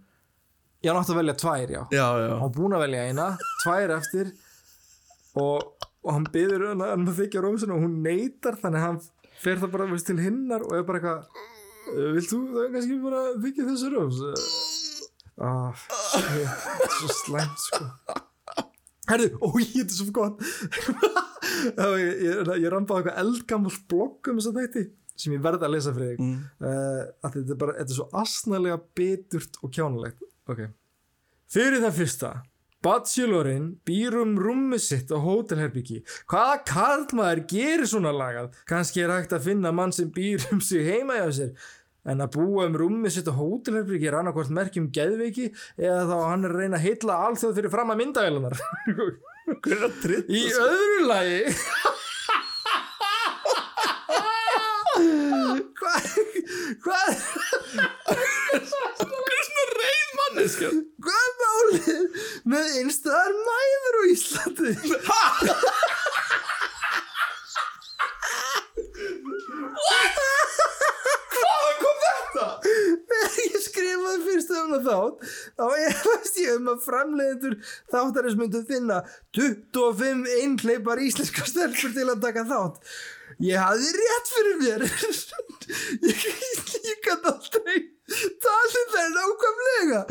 ég 0.84 0.90
hann 0.92 1.00
átti 1.02 1.14
að 1.16 1.20
velja 1.22 1.36
tvær 1.44 1.74
já 1.76 1.82
Já, 1.96 2.08
já. 2.20 2.30
hann 2.34 2.42
var 2.46 2.54
búinn 2.58 2.76
að 2.76 2.84
velja 2.86 3.04
eina, 3.10 3.28
tvær 3.64 3.94
eftir 4.00 4.32
og, 5.36 5.88
og 6.04 6.12
hann 6.16 6.28
byður 6.34 6.66
hann 6.72 6.84
hann 6.86 7.08
að 7.12 7.20
þykja 7.22 7.44
rósina 7.46 7.78
og 7.78 7.86
hún 7.86 7.96
neytar 8.06 8.58
þannig 8.62 8.82
að 8.82 8.88
hann 8.90 9.00
fer 9.46 9.62
það 9.64 9.74
bara 9.78 9.88
veist, 9.94 10.08
til 10.10 10.20
hinnar 10.24 10.64
og 10.66 10.76
er 10.80 10.84
bara 10.88 11.00
eitthvað 11.00 11.44
"Eh, 11.86 12.12
vilt 12.18 12.30
þú 12.34 12.42
það 12.56 12.70
kannski 12.76 13.00
bara 13.06 13.24
þykja 13.46 13.70
þessu 13.70 13.94
rós 13.96 14.22
ah, 15.46 15.86
shit, 16.12 16.36
þetta 16.42 16.92
svo 17.00 17.10
slæmt 17.22 17.64
sko 17.70 17.90
Herðu, 19.10 19.32
ói, 19.46 19.64
þetta 19.64 19.92
er 19.92 19.98
svo 20.00 20.12
gott. 20.16 20.44
Ég, 21.66 22.22
ég, 22.26 22.50
ég 22.60 22.72
rambaði 22.74 23.06
eitthvað 23.06 23.20
eldgammal 23.22 23.72
blogg 23.90 24.28
um 24.32 24.40
þess 24.40 24.50
að 24.50 24.58
þætti 24.60 24.82
sem 25.20 25.36
ég 25.36 25.44
verði 25.44 25.68
að 25.68 25.74
lesa 25.76 25.94
fyrir 25.96 26.16
þig. 26.16 26.24
Mm. 26.26 26.40
að 26.66 27.38
þetta 27.38 27.54
er 27.54 27.60
bara, 27.62 27.76
þetta 27.78 27.94
er 27.94 28.00
svo 28.00 28.08
asnalega 28.22 28.80
biturt 28.98 29.60
og 29.62 29.72
kjánulegt 29.76 30.26
ok. 30.52 30.66
Fyrir 31.56 31.84
það 31.86 31.98
fyrsta 32.02 32.34
Bachelorinn 32.86 33.70
býr 33.88 34.20
um 34.22 34.36
rúmi 34.38 34.78
sitt 34.82 35.10
á 35.10 35.18
hótelherbyggi 35.18 36.04
Hvaða 36.30 36.58
karlmaður 36.70 37.42
gerir 37.50 37.90
svona 37.90 38.12
lagað? 38.14 38.60
Kannski 38.70 39.06
er 39.06 39.14
hægt 39.16 39.34
að 39.34 39.48
finna 39.48 39.72
mann 39.74 39.96
sem 39.96 40.12
býr 40.14 40.46
um 40.54 40.62
sig 40.62 40.86
heima 40.86 41.18
hjá 41.22 41.30
sér 41.40 41.72
En 42.06 42.22
að 42.22 42.36
búa 42.38 42.68
um 42.70 42.76
rúmi 42.78 43.10
sitt 43.14 43.30
á 43.30 43.34
hótelherbyggi 43.34 44.08
er 44.12 44.18
annarkvort 44.20 44.52
merkjum 44.54 44.92
geðveiki 44.94 45.48
eða 45.82 46.04
þá 46.12 46.18
hann 46.30 46.46
er 46.46 46.54
að 46.54 46.60
reyna 46.62 46.78
að 46.78 46.86
heilla 46.86 47.22
alþjóð 47.30 47.56
fyrir 47.60 47.74
fram 47.74 47.94
að 47.94 48.02
myndavélunar? 48.04 48.56
Í 50.40 50.44
öðru 50.54 51.00
lagi 51.10 51.40
Hvað 55.76 56.06
Hvað 56.86 57.10
Hver 57.76 59.34
er 59.36 59.46
svona 59.48 59.66
reið 59.72 60.10
manneskja? 60.20 60.70
Hvað 61.06 61.28
málið 61.42 62.22
með 62.54 62.66
einstæðar 62.82 63.34
mæður 63.48 63.96
á 63.96 64.02
Íslandi? 64.14 64.72
Hvaðan 71.36 71.78
kom 71.82 71.98
þetta? 72.06 72.48
Þegar 72.66 73.40
ég 73.46 73.60
það 74.44 74.76
þátt 74.86 75.24
þá 75.56 75.66
efast 75.88 76.40
ég 76.42 76.60
um 76.60 76.72
að 76.74 76.84
framleiðendur 76.84 77.58
þáttarins 77.94 78.38
myndu 78.40 78.64
finna 78.68 79.02
25 79.38 80.28
einhleipar 80.42 81.04
íslenska 81.06 81.48
stelpur 81.48 81.96
til 81.96 82.10
að 82.12 82.24
taka 82.28 82.46
þátt. 82.52 82.96
Ég 83.44 83.60
hafði 83.60 83.92
rétt 83.96 84.34
fyrir 84.36 84.62
mér. 84.64 84.88
Ég, 86.06 86.26
ég 86.86 87.00
gæti 87.02 87.32
aldrei 87.32 87.95
talið 88.06 88.92
það 88.94 89.08
nákvæmlega. 89.16 90.02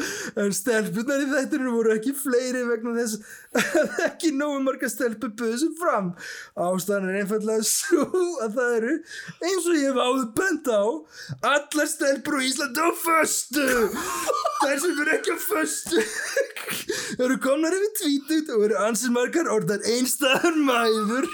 En 0.43 0.55
stelpunar 0.57 1.23
í 1.23 1.29
þættinu 1.31 1.75
voru 1.77 1.95
ekki 1.95 2.15
fleiri 2.19 2.65
vegna 2.67 2.95
þess 2.97 3.21
að 3.61 4.03
ekki 4.09 4.33
nógu 4.35 4.63
marga 4.67 4.91
stelpur 4.91 5.35
buðu 5.39 5.61
sem 5.63 5.75
fram. 5.79 6.11
Ástæðan 6.59 7.13
er 7.13 7.21
einfallega 7.23 7.67
svo 7.69 8.09
að 8.45 8.59
það 8.59 8.77
eru 8.81 8.97
eins 9.47 9.71
og 9.71 9.79
ég 9.79 9.89
hef 9.91 10.03
áður 10.09 10.29
bent 10.41 10.73
á 10.75 10.83
allar 11.55 11.91
stelpur 11.91 12.39
á 12.39 12.47
Íslandi 12.49 12.83
á 12.83 12.91
föstu. 13.05 13.69
Þær 14.65 14.79
sem 14.83 15.03
eru 15.05 15.17
ekki 15.19 15.35
á 15.35 15.39
föstu 15.45 16.05
eru 17.25 17.39
komnar 17.43 17.75
yfir 17.77 17.93
tvítut 18.01 18.53
og 18.55 18.69
eru 18.69 18.79
ansið 18.89 19.15
margar 19.15 19.51
orðan 19.53 19.85
einstæðan 19.95 20.63
mæður 20.67 21.29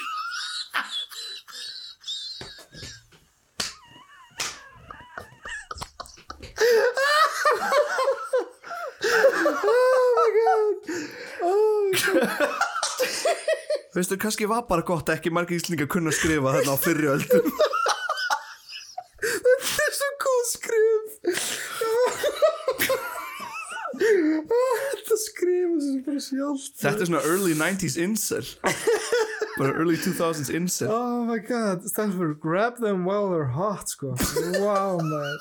Veistu, 14.00 14.16
kannski 14.16 14.46
var 14.48 14.62
bara 14.64 14.80
gott 14.80 15.10
að 15.12 15.18
ekki 15.18 15.28
margir 15.36 15.58
íslingar 15.60 15.84
kunna 15.92 16.08
skrifa 16.08 16.54
þarna 16.54 16.72
á 16.72 16.78
fyrri 16.80 17.08
öldum. 17.12 17.50
Þetta 19.20 19.82
er 19.84 19.92
svo 19.98 20.08
góð 20.22 20.38
skrif 20.48 21.18
Þetta 24.00 25.18
skrifa 25.20 25.82
sem 25.84 25.98
bara 26.06 26.22
sjálft 26.24 26.80
Þetta 26.80 27.04
er 27.04 27.10
svona 27.10 27.20
early 27.28 27.52
90s 27.60 27.98
incel. 28.00 28.48
Bara 29.58 29.74
early 29.74 30.00
2000s 30.00 30.48
incel. 30.56 30.88
Oh 30.88 31.28
my 31.28 31.36
god, 31.44 31.84
stands 31.92 32.16
for 32.16 32.32
grab 32.32 32.80
them 32.80 33.04
while 33.04 33.28
they're 33.28 33.52
hot 33.52 33.92
sko 33.92 34.16
Wow 34.64 34.96
man 35.04 35.36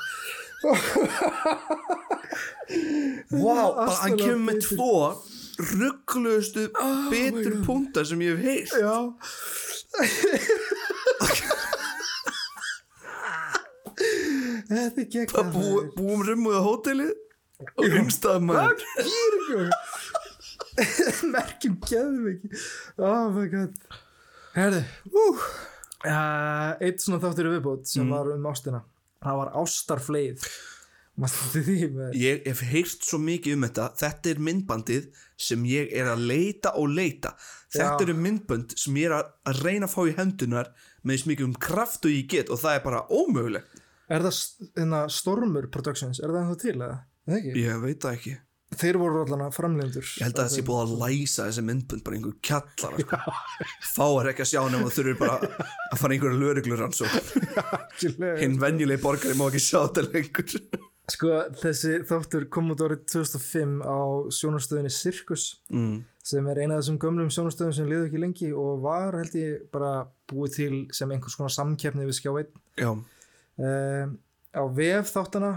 bara 3.32 3.96
hann 4.02 4.18
kemur 4.20 4.42
með 4.50 4.58
tvo 4.68 4.94
rugglustu 5.60 6.70
bitur 7.12 7.56
púnta 7.66 8.06
sem 8.08 8.22
ég 8.24 8.38
hef 8.38 8.44
heyrt. 8.46 8.72
Já. 8.80 8.96
Þetta 14.70 15.02
er 15.02 15.08
gegn 15.12 15.34
Bara 15.34 15.50
bú, 15.52 15.64
búum 15.98 16.22
rummuð 16.28 16.56
á 16.56 16.62
hótelið 16.64 17.12
og 17.76 17.86
yngstað 18.00 18.40
maður. 18.48 18.80
Merkjum 21.34 21.76
geðviki 21.84 22.48
Oh 23.02 23.28
my 23.36 23.48
god. 23.52 23.74
Herði 24.56 24.82
uh, 25.12 25.40
Eitt 26.80 27.04
svona 27.04 27.20
þáttur 27.24 27.48
í 27.50 27.52
viðbót 27.58 27.84
sem 27.92 28.08
var 28.14 28.26
um 28.32 28.46
ástina. 28.48 28.80
Það 29.20 29.36
var 29.42 29.50
ástarfleið 29.60 30.38
Ég 32.16 32.46
hef 32.48 32.62
heyrt 32.70 33.06
svo 33.06 33.20
mikið 33.22 33.58
um 33.58 33.66
þetta. 33.68 33.88
Þetta 34.00 34.32
er 34.32 34.42
myndbandið 34.48 35.08
sem 35.40 35.66
ég 35.70 35.94
er 35.96 36.12
að 36.14 36.26
leita 36.32 36.74
og 36.80 36.92
leita. 36.96 37.34
Þetta 37.74 38.08
eru 38.08 38.16
myndbönd 38.18 38.76
sem 38.80 38.98
ég 39.00 39.10
er 39.10 39.18
að, 39.20 39.32
að 39.52 39.62
reyna 39.68 39.90
að 39.90 39.96
fá 39.96 40.02
í 40.08 40.18
hendunar 40.18 40.74
með 41.04 41.16
þess 41.18 41.30
mikið 41.32 41.50
um 41.50 41.56
kraft 41.68 42.08
og 42.08 42.16
ég 42.16 42.28
get 42.32 42.52
og 42.52 42.62
það 42.62 42.80
er 42.80 42.84
bara 42.86 43.06
ómögulegt. 43.12 43.82
Er 44.10 44.26
það 44.26 44.44
hérna, 44.80 45.06
Stormur 45.14 45.70
Productions, 45.70 46.22
er 46.24 46.32
það 46.34 46.44
ennþá 46.44 46.62
til 46.64 46.78
eða? 46.80 46.94
Er? 47.30 47.50
Ég 47.62 47.84
veit 47.84 48.00
það 48.02 48.16
ekki. 48.18 48.36
Þeir 48.80 49.00
voru 49.02 49.24
allan 49.24 49.42
að 49.48 49.56
framlendur 49.56 50.06
Ég 50.06 50.28
held 50.28 50.36
að 50.38 50.44
það 50.44 50.52
sé 50.54 50.64
búið 50.68 50.82
að 50.84 50.92
læsa 51.02 51.46
þessi 51.48 51.64
myndbönd 51.66 52.04
bara 52.06 52.18
einhver 52.20 52.36
kjallara 52.46 53.02
sko. 53.02 53.34
Fáar 53.96 54.30
ekki 54.30 54.46
að 54.46 54.52
sjá 54.52 54.60
nema 54.70 54.86
þú 54.86 54.92
þurfir 55.00 55.18
bara 55.18 55.38
að 55.90 56.04
fara 56.04 56.16
einhverja 56.16 56.42
lögreglur 56.44 56.84
hans 56.86 57.02
og 57.02 58.38
hinn 58.44 58.60
venjulegi 58.62 59.02
borgari 59.02 59.38
má 59.40 59.48
ekki 59.48 59.64
sjá 59.66 59.80
þetta 59.88 60.06
lengur 60.06 60.54
Sko, 61.10 61.32
þessi 61.58 62.00
þáttur 62.08 62.46
kom 62.54 62.70
út 62.74 62.84
árið 62.86 63.04
2005 63.10 63.80
á 63.82 64.00
sjónastöðinni 64.36 64.92
Circus 64.94 65.46
mm. 65.74 65.96
sem 66.32 66.50
er 66.52 66.62
eina 66.62 66.78
af 66.78 66.84
þessum 66.84 67.00
gömlum 67.02 67.32
sjónastöðum 67.34 67.76
sem 67.76 67.90
liðu 67.90 68.10
ekki 68.10 68.22
lengi 68.22 68.50
og 68.54 68.84
var 68.84 69.18
held 69.18 69.38
ég 69.40 69.66
bara 69.74 69.94
búið 70.30 70.56
til 70.58 70.80
sem 70.96 71.12
einhvers 71.12 71.38
konar 71.40 71.56
samkeppni 71.56 72.06
við 72.06 72.20
skjá 72.20 72.32
einn. 72.36 72.64
Já, 72.78 72.92
um, 72.94 74.16
á 74.54 74.64
vef 74.76 75.14
þáttana 75.16 75.54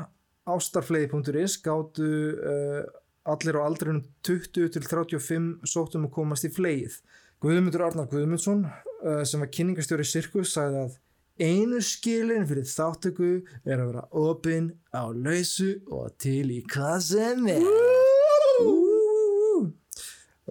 ástarflegi.is 0.52 1.58
gáttu 1.62 2.08
uh, 2.34 2.82
allir 3.28 3.58
á 3.58 3.62
aldrinum 3.62 4.02
20 4.26 4.72
til 4.74 4.86
35 4.88 5.68
sóttum 5.68 6.08
að 6.08 6.16
komast 6.16 6.48
í 6.48 6.50
flegið 6.52 6.98
Guðmundur 7.42 7.84
Arnar 7.86 8.08
Guðmundsson 8.10 8.64
uh, 8.66 9.22
sem 9.26 9.42
var 9.42 9.50
kynningastjóri 9.54 10.06
Sirkus 10.06 10.54
sagði 10.56 10.86
að 10.86 10.98
einu 11.42 11.80
skilin 11.84 12.46
fyrir 12.48 12.68
þáttöku 12.68 13.32
er 13.66 13.80
að 13.80 13.90
vera 13.90 14.04
opinn 14.22 14.70
á 14.94 15.10
lausu 15.10 15.74
og 15.90 16.14
til 16.22 16.46
í 16.54 16.60
hvað 16.70 16.98
sem 17.08 17.50
er. 17.50 17.66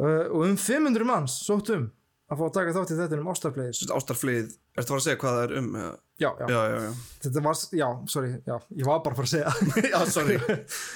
Uh, 0.01 0.25
og 0.32 0.45
um 0.47 0.58
500 0.58 1.08
manns 1.08 1.41
sóttum 1.45 1.89
að 2.32 2.39
fá 2.39 2.45
að 2.47 2.54
taka 2.56 2.75
þátt 2.77 2.93
í 2.93 2.99
þetta 3.01 3.19
um 3.19 3.32
ástarflegis 3.32 3.82
ástarflið 3.91 4.54
Ertu 4.71 4.86
að 4.86 4.91
fara 4.93 5.01
að 5.01 5.05
segja 5.05 5.19
hvað 5.19 5.38
það 5.38 5.43
er 5.43 5.53
um? 5.60 5.73
já, 6.21 6.29
já, 6.39 6.45
Já, 6.47 6.60
já, 6.71 6.75
já. 6.86 6.91
Þetta 7.25 7.41
var, 7.43 7.57
já, 7.75 7.88
sorry, 8.13 8.29
já, 8.47 8.53
ég 8.79 8.88
var 8.88 8.99
bara 9.03 9.15
að 9.15 9.19
fara 9.19 9.27
að 9.27 9.34
segja. 9.34 9.51
Já, 9.91 9.99
sorry. 10.13 10.38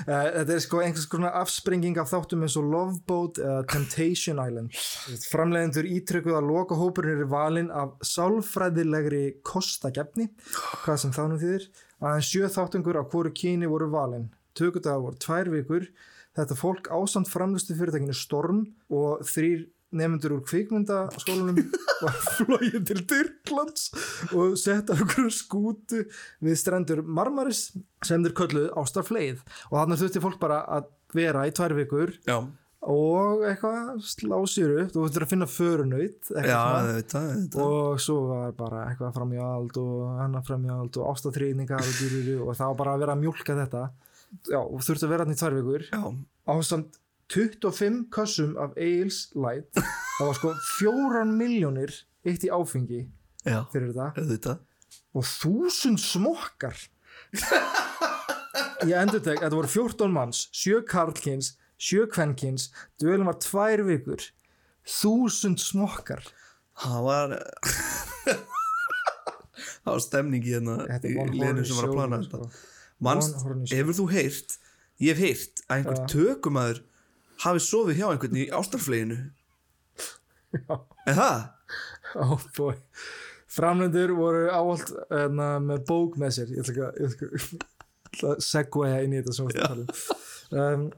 Eh, 0.05 0.27
Þetta 0.35 0.53
er 0.55 0.61
sko 0.63 0.79
einhvers 0.85 1.07
konar 1.09 1.35
afspringing 1.41 1.97
af 1.99 2.11
þáttum 2.11 2.45
eins 2.45 2.55
og 2.61 2.67
Love 2.71 2.99
Boat 3.09 3.39
eða 3.41 3.65
Temptation 3.73 4.39
Island. 4.43 4.77
Framleiðendur 5.31 5.89
ítrykkuð 5.97 6.38
að 6.39 6.49
loka 6.51 6.77
hópurinn 6.79 7.23
er 7.25 7.29
valinn 7.31 7.71
af 7.73 7.95
sálfræðilegri 8.05 9.23
kostagefni 9.45 10.29
hvað 10.85 11.01
sem 11.03 11.13
þá 11.15 11.23
nú 11.31 11.39
þýðir. 11.41 11.67
Aðeins 12.05 12.29
sjö 12.31 12.49
þáttungur 12.55 12.99
af 13.01 13.09
hvoru 13.11 13.31
kyni 13.35 13.67
voru 13.71 13.89
valinn 13.91 14.29
Tökudagar 14.55 15.01
voru 15.03 15.19
tvær 15.19 15.49
vikur. 15.51 15.89
Þetta 16.35 16.55
fólk 16.59 16.88
ásamt 16.91 17.29
framlustu 17.31 17.75
fyrirtækinu 17.75 18.15
Storm 18.15 18.61
og 18.91 19.23
þrýr 19.27 19.65
nefnendur 19.97 20.36
úr 20.38 20.43
kvikmyndaskólanum 20.49 21.62
var 22.03 22.19
flogið 22.38 22.81
til 22.89 23.01
Tyrklands 23.10 23.88
og 24.36 24.58
sett 24.60 24.91
á 24.91 24.93
einhverju 24.97 25.31
skútu 25.34 26.03
við 26.43 26.60
strendur 26.60 27.01
Marmaris 27.05 27.69
sem 28.05 28.25
þeir 28.25 28.36
kölluð 28.38 28.69
Ástarfleið. 28.81 29.41
Og 29.71 29.79
þannig 29.79 30.03
þurfti 30.03 30.23
fólk 30.23 30.38
bara 30.41 30.62
að 30.77 30.91
vera 31.15 31.45
í 31.47 31.53
tvær 31.55 31.75
vikur 31.77 32.12
Já, 32.27 32.39
og 32.86 33.45
eitthvað 33.47 34.01
slá 34.05 34.36
sér 34.49 34.73
upp. 34.84 34.91
Þú 34.93 35.05
þurftir 35.05 35.25
að 35.25 35.31
finna 35.31 35.49
þetta 36.99 37.65
og 37.65 38.01
svo 38.03 38.17
var 38.29 38.51
bara 38.58 38.84
eitthvað 38.89 39.15
framjáld 39.15 39.79
og 39.81 40.19
hennar 40.21 40.45
framjáld 40.45 40.99
og 41.01 41.13
ástatrýningar 41.13 41.81
og, 41.81 42.49
og 42.49 42.51
það 42.60 42.67
var 42.67 42.77
bara 42.84 42.97
að 42.97 43.05
vera 43.05 43.15
að 43.15 43.23
mjólka 43.23 43.58
þetta. 43.63 43.88
Já, 44.51 44.60
og 44.60 44.84
þurfti 44.84 45.08
að 45.08 45.15
vera 45.15 45.25
hann 45.25 45.34
í 45.36 45.39
tvær 45.39 45.58
vikur. 45.62 45.88
Já, 45.89 46.03
ásamt 46.51 47.01
25 47.33 48.05
kössum 48.13 48.55
af 48.61 48.75
Ales 48.77 49.31
Light. 49.35 49.71
Það 50.19 50.29
var 50.29 50.39
sko 50.39 50.53
fjóran 50.77 51.33
miljónir 51.39 51.93
eitt 52.25 52.45
í 52.45 52.51
áfengi 52.53 53.03
já, 53.45 53.65
fyrir 53.73 53.91
þetta 53.93 54.11
og 55.15 55.23
þúsund 55.27 55.99
smokkar. 56.01 56.77
Ég 58.85 58.95
endur 58.99 59.21
tek 59.23 59.39
þetta 59.41 59.55
voru 59.55 59.69
14 59.71 60.11
manns, 60.11 60.45
7 60.55 60.83
karlkins 60.89 61.53
7 61.77 62.07
kvenkins, 62.11 62.69
dvölum 63.01 63.27
var 63.29 63.39
tvær 63.43 63.83
vikur. 63.88 64.23
Þúsund 64.85 65.59
smokkar. 65.59 66.23
Það 66.75 66.99
var 67.05 67.35
Það 69.85 69.91
var 69.93 70.01
stemning 70.03 70.43
í 70.45 70.53
hérna 70.55 70.75
í 71.05 71.13
horny 71.15 71.65
sem 71.65 71.77
var 71.77 71.88
að 71.88 71.95
plana 71.95 72.19
þetta. 72.21 72.39
sko. 72.41 72.71
Show. 73.05 73.75
hefur 73.75 73.97
þú 73.99 74.05
heyrt 74.13 74.55
Ég 75.03 75.11
hef 75.11 75.19
heyrt 75.19 75.61
að 75.67 75.75
einhver 75.75 75.97
tökumæður 76.09 76.77
hafi 77.43 77.59
sofið 77.63 77.99
hjá 77.99 78.07
einhvern 78.11 78.39
í 78.39 78.47
ástarfleginu. 78.53 79.17
En 81.05 81.17
það? 81.19 81.41
oh 82.15 82.39
framlendur 83.55 84.13
voru 84.15 84.47
áhald 84.51 84.91
enna, 85.15 85.49
með 85.63 85.85
bók 85.87 86.17
með 86.19 86.33
sér. 86.37 86.53
Ég 86.55 86.69
ætla 86.71 86.89
að- 86.91 88.41
segwaya 88.43 89.01
inn 89.03 89.13
í 89.15 89.21
þetta 89.21 89.35
um. 89.35 90.89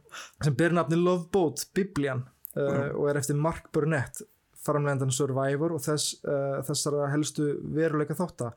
sem 0.44 0.56
ber 0.58 0.76
nafni 0.76 1.00
Love 1.00 1.30
Boat, 1.34 1.64
Biblian 1.74 2.26
uh, 2.58 2.90
og 2.94 3.08
er 3.10 3.22
eftir 3.22 3.38
Mark 3.40 3.72
Burnett 3.74 4.22
framlendan 4.68 5.14
Survivor 5.16 5.72
og 5.78 5.82
þess, 5.82 6.18
uh, 6.28 6.60
þessara 6.68 7.08
helstu 7.14 7.54
veruleika 7.74 8.18
þótta 8.18 8.52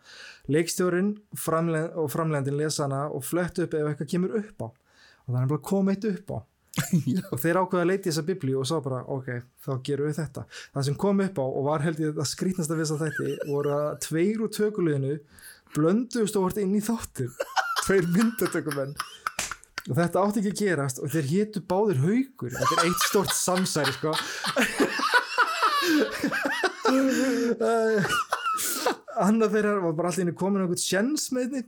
leikstjórin 0.51 1.13
framlend, 1.39 1.95
og 1.95 2.11
framlendin 2.11 2.59
lesa 2.59 2.85
hana 2.89 3.05
og 3.15 3.25
flett 3.25 3.63
upp 3.63 3.77
ef 3.79 3.93
eitthvað 3.93 4.11
kemur 4.11 4.37
upp 4.41 4.67
á. 4.67 4.69
Og 4.69 5.35
það 5.37 5.43
er 5.45 5.53
bara 5.55 5.67
komið 5.71 6.09
upp 6.11 6.35
á 6.35 6.39
og 7.33 7.39
þeir 7.41 7.61
ákveða 7.61 7.83
að 7.85 7.91
leita 7.91 8.05
í 8.05 8.11
þessa 8.11 8.27
biblíu 8.29 8.59
og 8.61 8.67
sá 8.69 8.77
bara 8.85 9.01
ok, 9.11 9.29
þá 9.65 9.71
gerum 9.87 10.11
við 10.11 10.19
þetta. 10.21 10.43
Það 10.75 10.87
sem 10.89 10.99
kom 11.05 11.23
upp 11.25 11.41
á 11.41 11.45
og 11.47 11.63
var 11.69 11.85
held 11.87 12.03
ég 12.03 12.21
að 12.21 12.31
skrýtnast 12.33 12.73
að 12.75 12.81
vissa 12.83 12.99
þetta 13.01 13.23
voru 13.51 13.71
að 13.77 13.89
tveir 14.07 14.45
úr 14.45 14.53
tökuleginu 14.57 15.15
blönduðust 15.75 16.37
og 16.39 16.45
vart 16.49 16.61
inn 16.63 16.75
í 16.79 16.83
þáttir 16.85 17.31
tveir 17.85 18.05
myndatökumenn. 18.17 18.95
Og 19.89 19.95
þetta 19.97 20.23
átti 20.23 20.39
ekki 20.43 20.53
að 20.53 20.61
gerast 20.61 21.01
og 21.01 21.09
þeir 21.11 21.27
hétu 21.31 21.59
báðir 21.65 22.03
haugur 22.05 22.53
þetta 22.53 22.75
er 22.77 22.85
eitt 22.91 23.03
stort 23.09 23.33
samsæri 23.35 23.93
sko. 23.97 24.13
Annað 29.21 29.55
þeirra 29.57 29.73
var 29.85 29.95
bara 29.97 30.11
allir 30.13 30.37
komin 30.37 30.61
á 30.61 30.65
einhvern 30.65 30.81
sjens 30.81 31.25
með 31.35 31.43
einni 31.45 31.63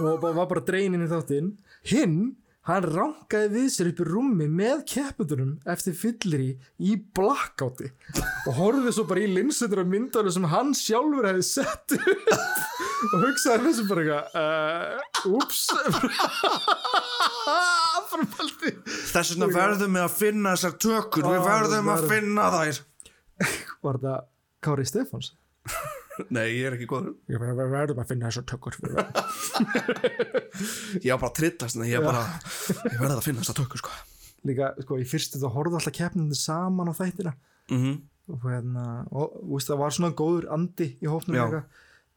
og 0.00 0.22
var 0.22 0.46
bara 0.48 0.62
dregin 0.64 0.96
inn 0.96 1.04
í 1.04 1.10
þáttinn. 1.10 1.50
Hinn, 1.90 2.16
hann 2.70 2.86
rankaði 2.90 3.48
við 3.54 3.68
sér 3.74 3.88
upp 3.90 4.00
í 4.02 4.04
rúmi 4.08 4.46
með 4.50 4.78
keppundunum 4.92 5.52
eftir 5.70 5.94
fyllir 5.98 6.42
í 6.78 6.80
blackouti 7.16 7.88
og 8.48 8.52
horfði 8.58 8.90
svo 8.96 9.04
bara 9.10 9.24
í 9.24 9.30
linsutur 9.34 9.82
af 9.84 9.88
myndanum 9.90 10.32
sem 10.34 10.46
hann 10.52 10.70
sjálfur 10.76 11.28
hefði 11.30 11.44
sett 11.46 11.88
upp 11.96 12.04
og 13.10 13.18
hugsaði 13.24 13.60
með 13.64 13.74
sem 13.78 13.86
bara 13.88 14.02
eitthvað 14.04 15.28
úps. 15.38 15.60
Framhaldi 18.10 18.70
Þess 18.84 19.32
vegna 19.34 19.48
verðum 19.54 19.96
við 19.96 20.04
að 20.04 20.14
finna 20.18 20.52
þessar 20.56 20.74
tökur. 20.82 21.24
Við 21.26 21.40
Ó, 21.40 21.46
verðum 21.46 21.90
að 21.92 22.00
finna 22.10 22.44
þær. 22.54 22.76
Var 23.80 23.94
þetta 24.00 24.14
Kári 24.60 24.84
Stefáns 24.88 25.28
Nei, 26.34 26.46
ég 26.58 26.68
er 26.70 26.76
ekki 26.76 26.88
góður. 26.90 27.14
Ég 27.32 27.40
ver- 27.42 27.56
ver- 27.58 27.70
verðum 27.72 28.00
að 28.02 28.10
finna 28.12 28.30
þessar 28.30 28.46
tökur. 28.50 28.74
Ég 31.04 31.10
var 31.12 31.20
bara 31.22 31.30
að 31.30 31.36
trillast 31.40 31.76
en 31.78 31.86
Ég 31.88 32.02
bara, 32.04 32.22
ég 32.90 32.98
verði 33.00 33.16
að 33.16 33.26
finna 33.26 33.42
þessar 33.44 33.58
tökur 33.62 33.80
sko. 33.82 33.92
Líka, 34.48 34.70
sko, 34.84 34.98
í 35.00 35.06
fyrstu 35.08 35.40
þá 35.42 35.48
horfðu 35.54 35.76
alltaf 35.80 35.96
keppnindi 35.96 36.36
saman 36.38 36.90
á 36.90 36.94
þættina. 37.00 37.32
Mm 37.72 37.96
og 38.30 38.44
hérna, 38.46 38.82
og 39.10 39.32
þú 39.40 39.56
veist, 39.56 39.66
það 39.72 39.78
var 39.80 39.94
svona 39.96 40.12
góður 40.14 40.44
andi 40.54 40.86
í 41.02 41.06
eitthvað 41.10 41.64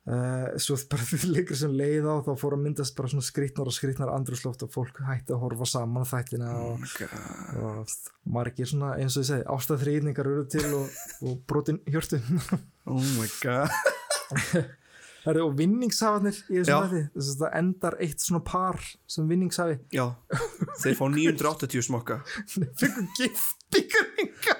Uh, 0.03 0.59
svo 0.59 0.75
bara 0.91 1.05
því 1.07 1.29
leikur 1.31 1.55
sem 1.55 1.71
leið 1.79 2.09
á 2.11 2.19
þá 2.25 2.33
fór 2.35 2.57
að 2.57 2.65
myndast 2.65 2.95
bara 2.97 3.07
svona 3.07 3.23
skrýtnar 3.23 3.69
og 3.71 3.75
skrýtnar 3.75 4.11
andrúsloft 4.11 4.65
og 4.65 4.73
fólk 4.73 4.99
hætti 5.07 5.31
að 5.31 5.39
horfa 5.45 5.67
saman 5.77 6.09
þættina 6.09 6.49
og, 6.59 6.83
og 7.63 7.93
margir 8.35 8.67
svona 8.67 8.97
eins 8.97 9.15
og 9.15 9.23
ég 9.23 9.29
segi 9.31 9.47
ástæðþrýðningar 9.55 10.27
eru 10.27 10.43
til 10.51 10.67
og, 10.75 10.99
og 11.23 11.39
brotin 11.47 11.79
hjörtu 11.87 12.19
Oh 12.91 12.99
my 13.15 13.29
god. 13.39 13.71
Herri, 15.23 15.39
og 15.39 15.55
vinningshafarnir 15.55 16.35
í 16.51 16.57
þessum 16.59 16.83
þætti? 16.83 17.03
Þess 17.15 17.29
að 17.31 17.43
það 17.45 17.57
endar 17.61 17.95
eitt 18.03 18.25
svona 18.25 18.43
par 18.43 18.83
sem 19.07 19.29
vinningshafi. 19.31 19.77
Já, 19.95 20.09
þeir 20.83 20.99
fá 20.99 21.05
980 21.15 21.87
smokka. 21.87 22.19
Fengur 22.51 23.07
giftingaringa 23.21 24.59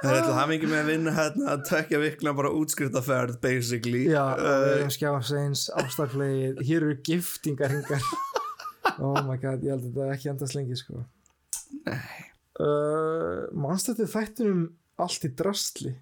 Það 0.00 0.14
er 0.16 0.26
hafa 0.36 0.54
ekki 0.56 0.68
með 0.70 0.80
að 0.80 0.90
vinna 0.90 1.12
hérna 1.16 1.52
að 1.54 1.62
tekja 1.68 2.00
vikna 2.00 2.32
bara 2.36 2.52
útskriftaferð 2.56 3.38
basically. 3.42 4.06
Já, 4.08 4.22
uh, 4.34 4.56
við 4.64 4.74
erum 4.78 4.92
skjáfseins, 4.94 5.66
ástarflegið, 5.82 6.62
hér 6.68 6.86
eru 6.88 6.98
giftingarhingar 7.06 8.04
Oh 9.00 9.16
my 9.24 9.36
god, 9.40 9.62
ég 9.64 9.74
held 9.74 9.86
að 9.86 9.94
þetta 9.94 10.08
ekki 10.14 10.30
endast 10.32 10.56
lengi 10.56 10.76
sko. 10.78 11.04
Nei. 11.86 12.26
Uh, 12.60 13.46
Manst 13.56 13.88
þetta 13.88 14.08
þættunum 14.12 14.64
allt 15.00 15.24
í 15.24 15.32
drastli? 15.36 15.94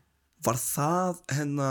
Var 0.46 0.58
það 0.58 1.20
hérna 1.34 1.68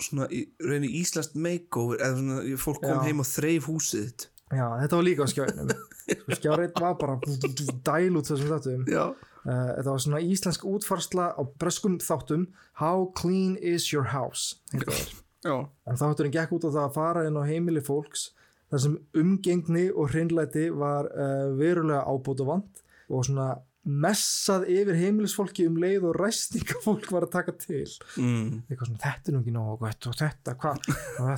svona 0.00 0.28
í 0.32 0.44
rauninni 0.60 0.92
íslenskt 1.00 1.36
makeover 1.36 2.00
eða 2.04 2.20
svona 2.20 2.60
fólk 2.60 2.80
kom 2.84 3.00
Já. 3.00 3.02
heim 3.08 3.24
og 3.24 3.28
þreif 3.28 3.68
húsið 3.68 4.06
þitt? 4.06 4.28
Já, 4.52 4.66
þetta 4.82 4.98
var 4.98 5.06
líka 5.08 5.24
á 5.24 5.28
skjáinum. 5.32 5.74
Sko, 6.12 6.36
Skjáreit 6.36 6.80
var 6.82 6.96
bara 7.00 7.18
dæl 7.22 8.18
út 8.18 8.28
þessum 8.28 8.50
þáttum. 8.52 8.88
Já 8.90 9.04
Uh, 9.42 9.72
þetta 9.76 9.90
var 9.90 10.04
svona 10.04 10.22
íslensk 10.22 10.66
útfarsla 10.68 11.32
á 11.34 11.42
breskum 11.58 11.98
þáttum. 12.02 12.46
How 12.78 13.10
clean 13.18 13.56
is 13.56 13.90
your 13.92 14.12
house? 14.14 14.56
En 15.42 15.98
þátturinn 15.98 16.30
gekk 16.30 16.52
út 16.54 16.68
á 16.68 16.70
það 16.70 16.84
að 16.84 16.94
fara 16.94 17.22
inn 17.26 17.34
á 17.34 17.42
heimili 17.42 17.80
fólks 17.82 18.28
þar 18.70 18.82
sem 18.84 18.92
umgengni 19.18 19.88
og 19.90 20.12
hreinlæti 20.12 20.68
var 20.70 21.08
uh, 21.10 21.50
verulega 21.58 22.04
ábútu 22.06 22.46
vant 22.46 22.84
og 23.10 23.26
svona 23.26 23.48
messað 23.82 24.68
yfir 24.70 24.94
heimilisfólki 24.94 25.64
um 25.66 25.78
leið 25.82 26.04
og 26.06 26.18
ræstinga 26.20 26.78
fólk 26.84 27.08
var 27.10 27.26
að 27.26 27.32
taka 27.32 27.54
til. 27.58 27.88
Mm. 28.14 28.60
svona, 28.70 28.98
þetta 29.02 29.32
er 29.32 29.34
nú 29.34 29.40
ekki 29.40 29.54
gott 29.80 30.06
og 30.06 30.18
þetta, 30.20 30.54
hvað, 30.62 30.86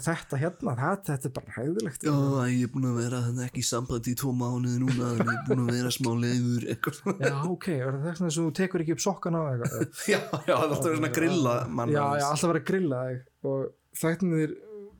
þetta 0.04 0.40
hérna 0.42 0.74
það, 0.80 0.98
þetta 1.08 1.30
er 1.30 1.34
bara 1.38 1.54
hæðilegt 1.56 2.04
Já, 2.04 2.16
ég 2.52 2.66
er 2.66 2.72
búin 2.74 2.88
að 2.90 2.98
vera 3.00 3.22
ekki 3.46 3.62
í 3.62 3.68
sambandi 3.68 4.12
í 4.12 4.18
tvo 4.20 4.34
mánuði 4.36 4.82
núna 4.82 5.14
en 5.14 5.22
ég 5.24 5.32
er 5.32 5.48
búin 5.48 5.64
að 5.64 5.72
vera 5.78 5.94
smá 5.96 6.10
leiður 6.20 6.68
eitthvað. 6.74 7.00
Já, 7.24 7.34
ok, 7.54 7.70
er 7.78 7.96
það 7.96 8.10
þess 8.10 8.26
að 8.28 8.42
þú 8.42 8.52
tekur 8.60 8.84
ekki 8.84 8.96
upp 8.98 9.04
sokkana 9.06 9.40
á 9.40 9.44
eitthvað? 9.54 9.88
Já, 10.14 10.20
já, 10.44 10.54
er 10.54 10.68
alltaf 10.68 10.84
verið 10.84 11.00
svona 11.00 11.14
grilla 11.16 11.56
mann 11.70 11.94
já, 11.94 12.02
já, 12.20 12.26
alltaf 12.28 12.50
verið 12.52 12.66
grilla 12.68 13.02
og 13.48 13.72
þættinir 13.98 14.54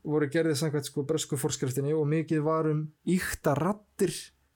voru 0.04 0.28
gerðið 0.32 0.58
samkvæmt 0.60 0.88
sko 0.88 1.04
bresku 1.08 1.38
fórskriftinni 1.40 1.94
og 1.96 2.06
mikið 2.08 2.42
var 2.44 2.68
um 2.70 2.86
íkta 3.08 3.54
rattir 3.56 4.12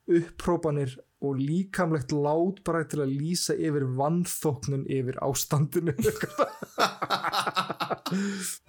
upprópanir 0.09 0.95
og 1.21 1.35
líkamlegt 1.35 2.13
látbræð 2.15 2.85
til 2.93 3.01
að 3.03 3.11
lýsa 3.19 3.55
yfir 3.59 3.83
vannþóknun 3.99 4.85
yfir 4.87 5.17
ástandinu 5.25 5.91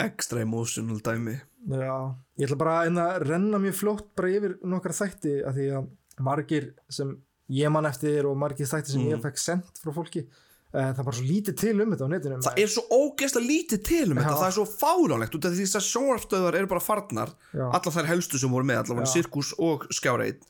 Extra 0.01 0.41
emotional 0.43 1.01
dæmi 1.05 1.37
já, 1.71 1.97
ég 2.41 2.47
ætla 2.49 2.59
bara 2.61 2.77
að 2.85 3.01
að 3.05 3.23
renna 3.29 3.61
mjög 3.63 3.77
fljótt 3.81 4.09
bara 4.19 4.33
yfir 4.35 4.57
nokkra 4.67 4.97
þætti 4.97 5.35
að 5.47 5.59
því 5.61 5.67
að 5.79 5.89
margir 6.27 6.71
sem 6.93 7.15
ég 7.55 7.73
man 7.73 7.89
eftir 7.89 8.27
og 8.29 8.37
margir 8.39 8.69
þætti 8.71 8.95
sem 8.95 9.03
Mm. 9.05 9.13
ég 9.15 9.23
fekk 9.25 9.39
sendt 9.41 9.81
frá 9.83 9.93
fólki 9.95 10.27
það 10.71 11.01
er 11.03 11.07
bara 11.07 11.17
svo 11.19 11.27
lítið 11.27 11.57
til 11.59 11.77
um 11.83 11.95
þetta 11.95 12.07
á 12.07 12.13
netinu 12.15 12.41
Það 12.47 12.59
er 12.63 12.69
svo 12.71 12.85
ógeðslega 12.95 13.51
lítið 13.51 13.81
til 13.89 14.05
um 14.09 14.21
þetta 14.21 14.35
Það 14.37 14.49
er 14.49 14.57
svo 14.59 14.67
fáránlegt 14.71 15.39
út 15.39 15.49
af 15.49 15.57
því 15.57 15.65
að 15.67 15.87
sjónvarpstöðar 15.89 16.59
eru 16.61 16.71
bara 16.71 16.85
farnar 16.85 17.33
Já. 17.51 17.65
Allar 17.67 17.97
þær 17.97 18.11
helstu 18.13 18.39
sem 18.39 18.53
voru 18.55 18.69
með 18.71 18.85
Allar 18.85 19.11
sirkus 19.11 19.51
og 19.59 19.89
skjáreit 19.95 20.47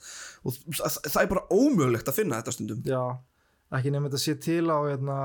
Og 0.47 0.57
það, 0.57 0.97
það 1.05 1.21
er 1.23 1.31
bara 1.35 1.43
ómögulegt 1.53 2.09
að 2.09 2.17
finna 2.17 2.41
þetta 2.41 2.55
stundum. 2.55 2.81
Já, 2.89 3.03
ekki 3.77 3.93
nefnir 3.93 4.13
þetta 4.13 4.23
sé 4.23 4.37
til 4.41 4.65
á 4.73 4.79
hérna, 4.87 5.19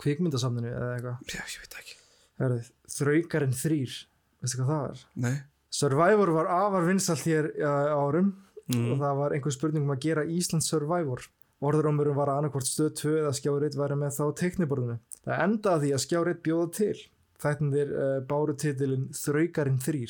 kvikmyndasamninu 0.00 0.70
eða 0.70 0.94
eitthvað. 0.94 1.34
Já, 1.34 1.42
ég 1.52 1.64
veit 1.64 1.78
ekki. 1.82 2.70
Þraukarinn 2.96 3.56
þrýr 3.56 4.00
veistu 4.40 4.62
hvað 4.62 4.72
það 4.72 4.88
er? 4.88 5.04
Nei. 5.26 5.36
Survivor 5.76 6.32
var 6.38 6.50
afar 6.56 6.88
vinsalt 6.88 7.24
hér 7.28 7.52
uh, 7.60 7.96
árum. 8.00 8.34
Mm. 8.66 8.86
og 8.90 8.96
það 8.98 9.18
var 9.20 9.32
einhver 9.36 9.52
spurning 9.54 9.84
um 9.86 9.92
að 9.94 10.00
gera 10.02 10.22
Ísland 10.26 10.64
Survivor 10.66 11.20
orðurómurum 11.64 12.16
var 12.18 12.32
að 12.32 12.40
annarkvort 12.42 12.68
stöð 12.68 12.90
2 13.00 13.12
eða 13.22 13.34
skjárið 13.36 13.78
væri 13.80 13.98
með 14.00 14.16
þá 14.16 14.24
á 14.28 14.38
teikniborðinu. 14.40 14.96
Það 15.24 15.44
endaði 15.46 15.86
því 15.86 15.92
að 15.96 16.02
skjárið 16.04 16.42
bjóða 16.46 16.66
til. 16.76 16.96
Þættinir 17.36 17.92
uh, 17.92 18.18
báru 18.28 18.56
titilin 18.56 19.06
Þraukarinn 19.16 19.80
3. 19.84 20.02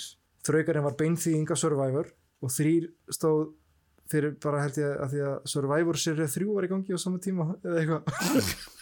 Þraukarinn 0.46 0.87
var 0.87 0.98
beinþýðing 1.00 1.52
af 1.54 1.61
Survivor 1.62 2.11
og 2.42 2.52
3 2.54 2.74
stóð 3.14 3.46
fyrir 4.11 4.37
bara 4.42 4.62
held 4.62 4.76
ég 4.78 5.00
að 5.02 5.14
því 5.14 5.22
að 5.26 5.37
Survivor 5.50 5.98
serið 5.98 6.35
3 6.37 6.48
var 6.54 6.66
í 6.66 6.70
gangi 6.70 6.94
á 6.94 6.98
sama 7.02 7.18
tíma 7.22 7.48
eða 7.66 7.80
eitthvað. 7.82 8.02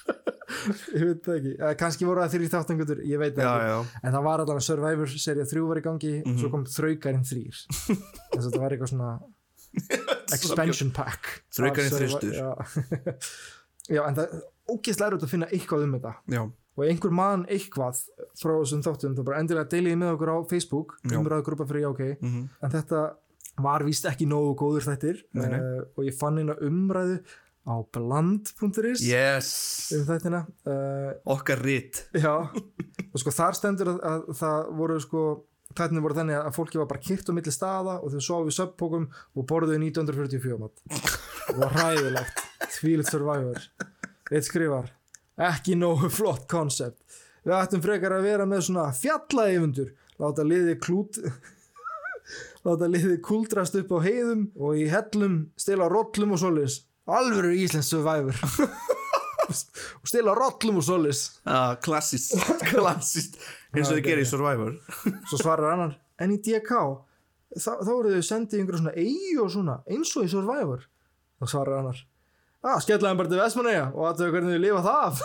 ég 0.99 1.07
veit 1.09 1.23
það 1.25 1.39
ekki. 1.39 1.55
Eh, 1.57 1.77
kannski 1.81 2.09
voru 2.09 2.25
það 2.25 2.35
þrjir 2.35 2.53
þáttangutur, 2.55 3.01
ég 3.09 3.23
veit 3.23 3.39
það 3.39 3.49
ekki. 3.49 3.71
já, 3.71 4.01
En 4.03 4.17
það 4.17 4.27
var 4.29 4.45
allan 4.45 4.61
að 4.61 4.67
Survivor 4.69 5.15
serið 5.25 5.55
3 5.55 5.65
var 5.71 5.81
í 5.81 5.87
gangi 5.89 6.13
og 6.25 6.43
svo 6.43 6.53
kom 6.53 6.67
Þraukarinn 6.75 7.25
3. 7.31 7.47
Þess 8.35 8.43
að 8.43 8.51
þetta 8.51 8.63
var 8.67 8.77
eitthvað 8.77 8.93
svona 8.93 9.15
expansion 10.37 10.93
pack. 10.95 11.31
Þraukarinn 11.55 11.95
Survi- 11.95 12.11
þristur. 12.11 12.35
já. 12.39 12.51
já, 13.97 14.03
en 14.05 14.19
það 14.19 14.25
er 14.27 14.45
ógeðslega 14.75 15.11
erut 15.13 15.27
að 15.27 15.35
finna 15.35 15.51
eitthvað 15.53 15.87
um 15.87 15.97
þetta. 15.99 16.15
Já, 16.35 16.43
og 16.75 16.87
einhver 16.89 17.15
mann 17.15 17.45
eitthvað 17.53 18.01
frá 18.41 18.55
þessum 18.57 18.83
þáttum, 18.85 19.15
það 19.19 19.29
bara 19.29 19.43
endilega 19.43 19.71
deiliði 19.71 20.01
með 20.01 20.17
okkur 20.17 20.33
á 20.35 20.39
Facebook, 20.51 20.97
umræðugrúpa 21.07 21.69
fyrir 21.71 21.87
jákei 21.87 22.11
mhm, 22.17 22.49
en 22.65 22.75
þetta 22.75 23.05
var 23.63 23.85
víst 23.87 24.07
ekki 24.11 24.27
nógu 24.27 24.57
góður 24.59 24.89
nei. 24.91 25.47
uh, 25.47 25.85
og 25.95 26.07
ég 26.09 26.17
fann 26.19 26.41
eina 26.43 26.57
umræðu 26.59 27.21
á 27.65 27.75
bland.is 27.95 29.01
yes. 29.07 29.51
um 29.97 30.05
þættina. 30.09 30.43
Uh, 30.69 31.15
okkar 31.33 31.63
rit. 31.65 32.03
Já, 32.13 32.45
og 32.51 33.23
sko 33.23 33.33
þar 33.33 33.57
stendur 33.57 33.95
að, 33.95 34.01
að 34.11 34.27
það 34.41 34.73
voru 34.81 34.99
sko 35.01 35.23
þættinni 35.75 36.03
voru 36.05 36.19
þannig 36.19 36.41
að 36.41 36.57
fólki 36.57 36.81
var 36.81 36.91
bara 36.91 37.05
kyrt 37.05 37.31
á 37.31 37.33
milli 37.37 37.55
staða 37.55 37.99
og 38.01 38.15
þau 38.15 38.27
sofu 38.29 38.53
í 38.53 38.57
söppókum 38.57 39.09
og 39.35 39.49
borðuðu 39.51 39.81
1944 39.91 40.61
mat. 40.61 40.85
Það 41.45 41.63
var 41.63 41.79
hræðilegt, 41.79 42.45
þvílitt 42.79 43.11
survivor. 43.11 43.65
Eitt 44.33 44.49
skrifar 44.49 44.93
ekki 45.41 45.75
nógu 45.79 46.09
flott 46.15 46.47
koncept 46.51 47.01
við 47.45 47.57
ættum 47.59 47.83
frekar 47.85 48.15
að 48.17 48.29
vera 48.29 48.47
með 48.49 48.69
svona 48.69 48.89
fjallaeyfundur. 48.97 49.93
Láta 50.23 50.47
liði 50.47 50.77
klút 50.81 51.19
láta 52.67 52.89
liði 52.89 53.19
kuldrast 53.25 53.77
upp 53.81 53.93
á 53.93 53.99
heiðum 54.05 54.49
og 54.55 54.79
í 54.81 54.89
hellum 54.93 55.41
stila 55.59 55.91
rollum 55.91 56.37
og 56.37 56.43
solis 56.45 56.83
alvöru 57.05 57.53
íslensk 57.59 57.97
survivor. 57.97 58.39
Og 59.45 60.09
stila 60.09 60.33
rollum 60.33 60.79
og 60.81 60.85
solis 60.87 61.19
ah, 61.45 61.75
klassist 61.85 62.33
klassist 62.71 63.37
eins 63.75 63.91
og 63.91 63.97
þið 63.99 64.07
gerir 64.07 64.25
í 64.25 64.31
Survivor. 64.31 64.73
Svo 65.31 65.37
svarar 65.41 65.69
annar 65.75 65.93
en 66.23 66.35
í 66.35 66.39
DK 66.39 66.71
þá, 67.59 67.73
þá 67.83 67.93
eru 67.99 68.11
þau 68.15 68.25
sendið 68.31 68.59
einhverjum 68.61 68.83
svona 68.85 68.99
eigi 68.99 69.35
og 69.43 69.49
svona 69.55 69.77
eins 69.91 70.11
og 70.17 70.23
í 70.27 70.29
Survivor. 70.33 70.81
Þá 71.43 71.47
svarar 71.51 71.75
annar 71.83 71.99
að 72.65 72.83
skellaðum 72.87 73.19
bara 73.21 73.29
til 73.29 73.43
Vestmanneja 73.43 73.87
og 73.93 74.03
að 74.09 74.19
þau 74.23 74.31
hvernig 74.33 74.53
þau 74.55 74.65
lifa 74.65 74.83
það 74.89 75.13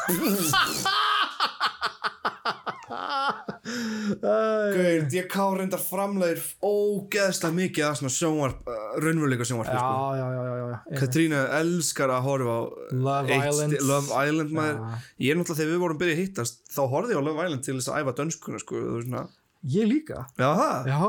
Gauður, 4.10 5.06
DK 5.12 5.46
reyndar 5.60 5.82
framlegir 5.84 6.42
ógeðslega 6.66 7.56
mikið 7.58 7.86
að 7.88 7.98
svona 8.00 8.14
sjónvarp, 8.16 8.62
uh, 8.70 8.86
raunveruleika 9.04 9.48
sjónvarp 9.48 9.72
já, 9.72 9.80
sko. 9.80 10.12
já, 10.20 10.28
já, 10.36 10.44
já, 10.50 10.56
já. 10.60 11.00
Katrína 11.02 11.42
elskar 11.60 12.14
að 12.16 12.28
horfa 12.28 12.56
á 12.56 12.62
Love 13.08 13.36
eitt 13.36 13.50
Island. 13.52 13.78
Love 13.90 14.24
Island 14.30 14.56
Já. 14.56 15.02
ég 15.20 15.34
er 15.34 15.40
náttúrulega 15.40 15.60
þegar 15.62 15.74
við 15.74 15.84
vorum 15.84 16.02
byrjað 16.02 16.18
að 16.18 16.24
hittast 16.24 16.62
þá 16.74 16.82
horfði 16.94 17.16
ég 17.16 17.22
á 17.22 17.28
Love 17.28 17.46
Island 17.48 17.66
til 17.68 17.78
þess 17.80 17.92
að 17.94 18.00
æfa 18.04 18.16
dönskuna 18.20 18.64
sko, 18.64 18.84
ég 19.70 19.90
líka 19.90 20.24
já 20.40 20.50
það 20.56 20.90
já, 20.94 21.00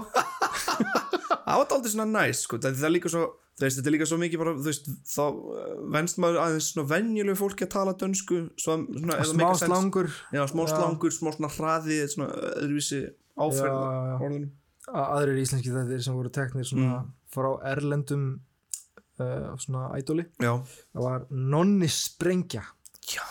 það 1.47 1.61
var 1.61 1.77
aldrei 1.77 1.93
svona 1.95 2.11
næs 2.11 2.45
sko, 2.47 2.59
það 2.61 2.85
er 2.89 2.95
líka 2.97 3.13
svo 3.13 3.29
þú 3.61 3.67
veist, 3.67 3.79
þetta 3.79 3.91
er 3.91 3.95
líka 3.95 4.09
svo 4.09 4.19
mikið 4.21 4.41
bara, 4.41 4.55
þú 4.57 4.69
veist, 4.71 4.87
þá 5.11 5.25
uh, 5.29 5.73
venst 5.93 6.21
maður 6.23 6.39
aðeins 6.47 6.69
svona 6.73 6.91
venjulegu 6.95 7.37
fólki 7.37 7.67
að 7.67 7.73
tala 7.75 7.97
dönsku 8.01 8.39
svo, 8.57 8.77
svona, 8.89 9.19
smá 9.29 9.49
slangur. 9.61 10.09
Já, 10.33 10.43
smá 10.49 10.63
Já. 10.65 10.71
slangur, 10.73 11.15
smá 11.15 11.31
svona 11.37 11.53
hraði 11.53 11.99
svona 12.09 12.31
öðruvísi 12.57 13.03
áferð 13.41 14.49
aðrir 14.91 15.43
íslenski 15.43 15.73
þættir 15.75 16.03
sem 16.03 16.17
voru 16.17 16.33
teknir 16.35 16.67
svona 16.67 17.03
frá 17.31 17.51
erlendum 17.71 18.27
uh, 19.21 19.51
svona 19.61 19.91
ædoli. 19.99 20.25
Já, 20.43 20.55
það 20.95 21.07
var 21.07 21.27
Nonni 21.31 21.91
Sprengja. 21.93 22.65
Já. 23.11 23.25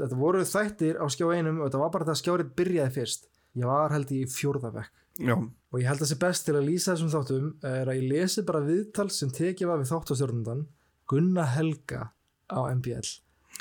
þetta 0.00 0.14
voru 0.16 0.44
þættir 0.46 0.98
á 1.02 1.04
skjá 1.10 1.26
einum 1.34 1.60
og 1.60 1.68
þetta 1.68 1.82
var 1.82 1.92
bara 1.94 2.08
það 2.08 2.16
að 2.16 2.22
skjárið 2.22 2.54
byrjaði 2.58 2.96
fyrst. 2.96 3.28
Ég 3.58 3.68
var 3.68 3.92
held 3.94 4.10
í 4.14 4.22
fjórðavekk 4.30 5.04
já, 5.18 5.34
og 5.36 5.80
ég 5.82 5.88
held 5.90 6.04
að 6.04 6.12
sé 6.12 6.18
best 6.22 6.46
til 6.46 6.56
að 6.56 6.68
lýsa 6.70 6.94
þessum 6.94 7.12
þáttum 7.14 7.48
er 7.66 7.90
að 7.90 8.00
ég 8.00 8.12
lesi 8.12 8.44
bara 8.48 8.64
viðtal 8.64 9.08
sem 9.12 9.32
tekið 9.34 9.70
var 9.70 9.82
við 9.82 9.92
þáttastjórnundan 9.92 10.66
Gunna 11.08 11.46
Helga 11.54 12.10
á 12.48 12.58
MBL 12.72 13.10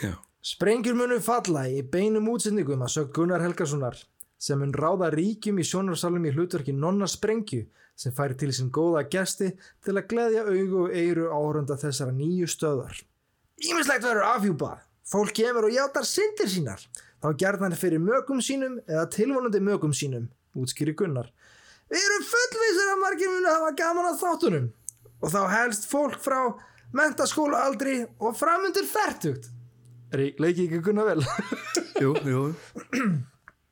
já. 0.03 0.13
Sprengjur 0.47 0.95
munu 0.95 1.17
falla 1.19 1.65
í 1.67 1.81
beinum 1.83 2.29
útsendingum 2.31 2.85
að 2.85 2.93
sögt 2.93 3.15
Gunnar 3.17 3.43
Helgasonar 3.43 3.97
sem 4.39 4.59
mun 4.61 4.71
ráða 4.73 5.09
ríkjum 5.11 5.57
í 5.59 5.65
sjónarsalum 5.65 6.25
í 6.29 6.31
hlutverki 6.35 6.75
Nonna 6.75 7.09
Sprengju 7.09 7.65
sem 7.97 8.13
færi 8.13 8.37
til 8.37 8.53
sín 8.53 8.69
góða 8.73 9.03
gesti 9.09 9.49
til 9.83 9.95
að 9.97 10.07
gleðja 10.11 10.45
augu 10.45 10.83
og 10.85 10.93
eiru 10.93 11.31
áhörunda 11.33 11.77
þessara 11.81 12.13
nýju 12.13 12.49
stöðar. 12.53 12.99
Ímislegt 13.57 14.05
verður 14.05 14.27
afhjúpað. 14.35 14.83
Fólk 15.07 15.33
kemur 15.39 15.69
og 15.69 15.73
játar 15.73 16.05
syndir 16.05 16.49
sínar. 16.51 16.83
Þá 17.23 17.29
gerðan 17.41 17.75
fyrir 17.79 18.03
mögum 18.03 18.41
sínum 18.43 18.77
eða 18.85 19.07
tilvonandi 19.09 19.61
mögum 19.63 19.95
sínum, 19.97 20.27
útskýri 20.53 20.93
Gunnar. 20.99 21.31
Við 21.88 22.04
erum 22.04 22.26
fullvísir 22.28 22.91
að 22.91 23.02
margir 23.04 23.32
munu 23.32 23.52
hafa 23.52 23.71
gaman 23.80 24.10
að 24.10 24.19
þáttunum. 24.23 24.67
Og 25.23 25.32
þá 25.34 25.39
helst 25.54 25.88
fólk 25.89 26.19
frá 26.23 26.39
mentaskóla 26.95 27.63
aldri 27.67 28.02
og 28.19 28.36
framundir 28.38 28.88
færtugt. 28.88 29.50
Leiki 30.13 30.67
ekki 30.67 30.82
Gunnar 30.84 31.10
vel? 31.10 31.23
jú, 32.04 32.13
jú. 32.28 32.43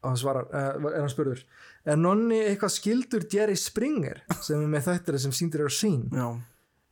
Og 0.03 0.09
hann 0.09 0.19
svarar, 0.19 0.49
uh, 0.51 0.89
er 0.91 0.99
hann 1.03 1.11
spurður. 1.11 1.43
Er 1.85 1.99
nonni 2.01 2.39
eitthvað 2.47 2.73
skildur 2.73 3.25
Jerry 3.29 3.55
Springer 3.59 4.23
sem 4.41 4.57
er 4.57 4.69
með 4.71 4.87
þættir 4.89 5.19
sem 5.21 5.33
síndir 5.35 5.65
á 5.65 5.69
sín 5.69 6.07
já, 6.09 6.25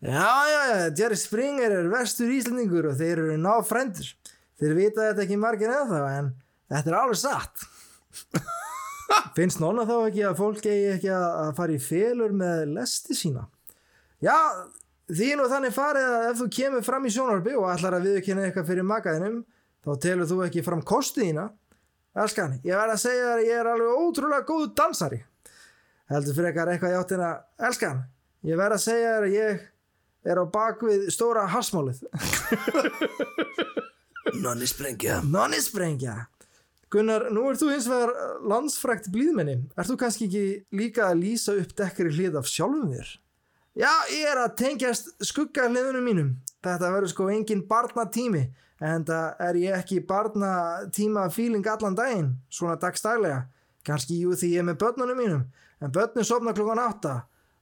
já, 0.06 0.12
já, 0.14 0.60
já, 0.70 0.90
Jerry 1.00 1.18
Springer 1.18 1.74
er 1.80 1.90
vestur 1.90 2.30
íslendingur 2.30 2.92
og 2.92 3.00
þeir 3.00 3.24
eru 3.24 3.38
ná 3.42 3.56
frendur 3.66 4.12
þeir 4.62 4.76
vita 4.78 5.08
þetta 5.08 5.26
ekki 5.26 5.40
margir 5.42 5.74
ennþá 5.74 6.02
en 6.20 6.30
þetta 6.70 6.94
er 6.94 7.00
alveg 7.00 7.22
satt 7.24 7.66
finnst 9.38 9.62
nonna 9.64 9.88
þá 9.90 9.96
ekki 10.10 10.24
að 10.30 10.40
fólk 10.40 10.70
eigi 10.70 10.94
ekki 10.98 11.12
að 11.16 11.52
fara 11.58 11.76
í 11.76 11.82
felur 11.82 12.36
með 12.38 12.64
lesti 12.76 13.18
sína 13.18 13.48
já, 14.24 14.38
því 15.12 15.34
nú 15.40 15.50
þannig 15.52 15.76
farið 15.76 16.12
að 16.12 16.30
ef 16.30 16.40
þú 16.42 16.48
kemur 16.60 16.86
fram 16.86 17.10
í 17.10 17.14
sjónarbi 17.14 17.58
og 17.58 17.68
ætlar 17.74 17.98
að 17.98 18.08
viðkynna 18.12 18.48
eitthvað 18.48 18.72
fyrir 18.72 18.88
makaðinum 18.88 19.44
þá 19.84 19.92
telur 20.06 20.30
þú 20.30 20.40
ekki 20.48 20.66
fram 20.66 20.86
kostiðina 20.88 21.50
Elskan, 22.14 22.60
ég 22.62 22.78
verð 22.78 22.94
að 22.94 23.00
segja 23.02 23.22
þér 23.26 23.40
að 23.40 23.48
ég 23.48 23.56
er 23.58 23.68
alveg 23.72 24.02
ótrúlega 24.04 24.46
góð 24.46 24.66
dansari. 24.78 25.18
Heldur 26.14 26.36
frekar 26.38 26.70
eitthvað 26.70 26.92
í 26.94 26.98
áttina. 27.00 27.30
Elskan, 27.70 28.04
ég 28.46 28.60
verð 28.60 28.78
að 28.78 28.84
segja 28.84 29.16
þér 29.16 29.26
að 29.26 29.34
ég 29.34 29.64
er 30.30 30.42
á 30.42 30.46
bakvið 30.54 31.08
stóra 31.16 31.48
hasmálið. 31.50 32.04
nonni 34.44 34.70
sprengja 34.70 35.20
Nonni 35.26 35.58
sprengja. 35.62 36.20
Gunnar, 36.94 37.26
nú 37.34 37.48
ert 37.50 37.58
þú 37.62 37.72
hins 37.72 37.88
vegar 37.90 38.12
landsfrækt 38.46 39.10
blíðmenni. 39.14 39.56
Ert 39.74 39.90
þú 39.90 39.96
kannski 40.02 40.28
ekki 40.30 40.44
líka 40.78 41.08
að 41.08 41.24
lýsa 41.24 41.56
upp 41.58 41.72
dekkari 41.80 42.12
hlið 42.14 42.38
af 42.38 42.50
sjálfum 42.50 42.92
þér? 42.94 43.14
Já, 43.82 43.90
ég 44.14 44.28
er 44.30 44.42
að 44.44 44.58
tengjast 44.60 45.10
skugga 45.26 45.66
hliðunum 45.72 46.06
mínum. 46.06 46.30
Þetta 46.64 46.92
verður 46.94 47.12
sko 47.16 47.30
engin 47.34 47.64
barnatími 47.70 48.44
en 48.84 49.06
það 49.08 49.42
er 49.48 49.60
ég 49.64 49.78
ekki 49.80 50.04
barnatíma 50.06 51.26
feeling 51.34 51.66
allan 51.72 51.98
daginn, 51.98 52.30
svona 52.54 52.78
dagstælega. 52.82 53.48
Kannski 53.88 54.20
jú 54.22 54.38
því 54.38 54.52
ég 54.54 54.64
er 54.64 54.68
með 54.70 54.80
börnunum 54.84 55.20
mínum, 55.20 55.44
en 55.82 55.92
börnun 55.92 56.28
sopna 56.28 56.54
klokkan 56.56 56.84
átta. 56.84 57.16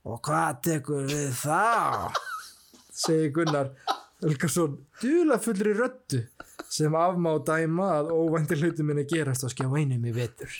Og 0.06 0.20
hvað 0.26 0.60
tekur 0.66 1.08
við 1.08 1.32
þá? 1.40 2.12
segir 3.02 3.32
Gunnar 3.36 3.72
Helgarsson, 4.22 4.78
dula 5.02 5.40
fullri 5.42 5.74
röddu 5.78 6.26
sem 6.72 6.96
afmá 6.96 7.34
dæma 7.48 7.88
að 8.00 8.12
óvænti 8.16 8.56
hluti 8.62 8.86
minni 8.88 9.04
gerast 9.10 9.44
á 9.44 9.48
skjá 9.52 9.68
einum 9.68 10.06
í 10.08 10.14
vetur. 10.16 10.52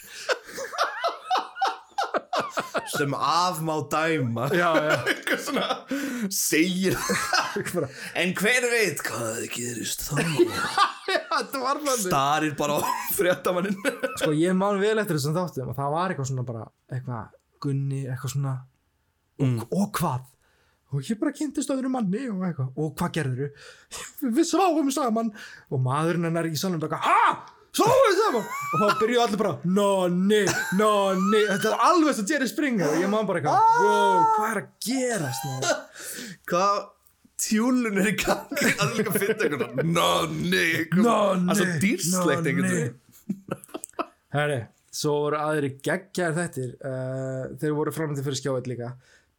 sem 2.92 3.14
af 3.14 3.60
má 3.64 3.76
dæma 3.88 4.48
Já, 4.52 4.68
já. 4.76 4.96
eitthvað 5.08 5.40
svona 5.46 5.68
segir. 6.32 6.96
En 8.20 8.34
hver 8.36 8.66
veit 8.72 9.00
hvað 9.06 9.46
gerist 9.54 10.04
þá? 10.08 10.20
Bara 11.62 11.94
starir 11.98 12.52
bara 12.58 12.76
á 12.78 12.82
fréttamannin 13.16 13.76
Sko 14.20 14.32
ég 14.36 14.54
man 14.56 14.78
vel 14.80 14.98
eftir 15.00 15.16
þessum 15.18 15.34
þáttum 15.36 15.72
og 15.72 15.76
það 15.78 15.94
var 15.96 16.12
eitthvað 16.12 16.28
svona 16.30 16.44
bara 16.48 16.66
eitthvað 16.92 17.32
gunni, 17.64 18.02
eitthvað 18.06 18.34
svona 18.36 18.54
og, 19.42 19.64
og 19.72 19.88
hvað 19.98 20.28
og 20.92 21.08
ég 21.08 21.18
bara 21.20 21.32
kynntist 21.36 21.72
öðru 21.72 21.90
manni 21.92 22.26
og 22.30 22.44
eitthvað. 22.46 22.70
Og 22.76 22.94
hvað 22.98 23.16
gerður 23.16 23.50
við 24.38 24.46
sváum 24.48 24.92
saman. 24.94 25.32
Og 25.72 25.82
maðurinn 25.82 26.28
hennar 26.28 26.48
í 26.48 26.54
salunum 26.58 26.82
bara 26.84 27.00
ha, 27.02 27.36
sváum 27.74 28.16
saman? 28.18 28.48
Og 28.48 28.82
þá 28.82 29.02
byrjuðu 29.02 29.22
allir 29.26 29.42
bara 29.42 29.74
nonni, 29.78 30.42
nonni 30.80 31.44
þetta 31.50 31.72
er 31.72 31.86
alveg 31.90 32.18
svo 32.18 32.26
Jerry 32.30 32.50
Springer. 32.50 32.90
Og 32.92 33.04
ég 33.04 33.12
man 33.12 33.28
bara 33.28 33.42
eitthvað 33.42 33.86
wow, 33.86 34.26
hvað 34.36 34.50
er 34.50 34.60
að 34.62 34.74
gerast 34.88 35.48
maður? 35.48 35.86
hvað? 36.52 36.82
Tjúlun 37.42 37.98
er 37.98 38.06
í 38.06 38.12
gangi. 38.20 38.68
Er 38.70 38.92
líka 38.94 39.10
að 39.10 39.16
finna 39.18 39.46
eitthvað 39.48 39.80
nonni 39.88 40.66
það 40.92 41.48
er 41.50 41.58
svo 41.58 41.66
dýrslegt 41.82 42.44
veginn. 42.46 42.92
Herri, 44.32 44.60
svo 44.92 45.16
voru 45.24 45.40
aðri 45.40 45.72
geggjar 45.84 46.36
þettir 46.36 46.70
uh, 46.86 47.50
þeir 47.60 47.74
voru 47.76 47.94
framöndi 47.94 48.24
fyrir 48.24 48.38
skjáið 48.38 48.70
líka 48.70 48.92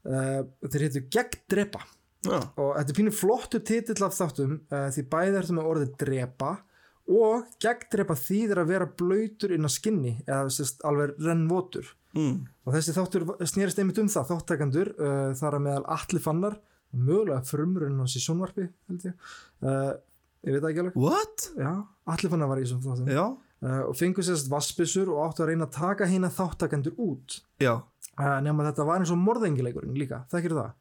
uh, 0.10 0.44
þeir 0.68 0.86
hétu 0.88 1.04
Geggdrepa 1.14 1.82
Já. 2.24 2.38
og 2.40 2.70
þetta 2.78 2.94
er 2.94 2.98
pínu 3.00 3.16
flottu 3.16 3.60
titill 3.64 4.06
af 4.06 4.16
þáttum 4.16 4.60
uh, 4.72 4.88
því 4.96 5.04
bæði 5.12 5.40
ertu 5.42 5.58
með 5.58 5.72
orðið 5.72 5.98
drepa 6.04 6.52
og 7.14 7.50
Geggdrepa 7.64 8.16
þýðir 8.16 8.62
að 8.62 8.70
vera 8.72 8.88
blöytur 9.02 9.56
inn 9.56 9.68
á 9.68 9.72
skinni 9.72 10.14
eða 10.24 10.48
sérst, 10.56 10.84
alveg 10.88 11.18
rennvotur. 11.20 11.92
Mm. 12.14 12.44
og 12.62 12.76
þessi 12.76 12.94
þáttur 12.94 13.24
snýrist 13.50 13.80
einmitt 13.82 13.98
um 13.98 14.10
það 14.14 14.28
þáttakandur, 14.30 14.92
uh, 15.02 15.32
þar 15.34 15.58
að 15.58 15.64
meðal 15.66 15.86
allir 15.96 16.22
fannar 16.22 16.60
mögulega 16.94 17.42
frumurinn 17.50 17.98
hans 17.98 18.14
í 18.14 18.22
sjónvarpi 18.22 18.68
held 18.70 19.08
ég. 19.08 19.16
Uh, 19.66 19.96
ég 20.46 20.54
veit 20.60 20.68
ekki 20.70 20.84
alveg. 20.84 21.00
What? 21.02 21.48
Já, 21.58 21.72
allir 22.14 22.34
fannar 22.36 22.52
var 22.52 22.62
í 22.62 22.68
þessum 22.68 22.84
þáttum. 22.86 23.40
Og 23.64 23.96
fengur 23.96 24.26
sérst 24.28 24.50
vassbissur 24.52 25.10
og 25.10 25.24
áttu 25.24 25.46
að 25.46 25.54
reyna 25.54 25.66
að 25.70 25.78
taka 25.78 26.08
hérna 26.12 26.30
þáttakendur 26.36 26.98
út. 27.00 27.40
Já, 27.64 27.80
nema 28.18 28.68
þetta 28.70 28.86
var 28.86 29.00
eins 29.02 29.12
og 29.14 29.18
morðengileikurinn 29.24 29.98
líka 29.98 30.24
þekkir 30.32 30.54
það, 30.60 30.72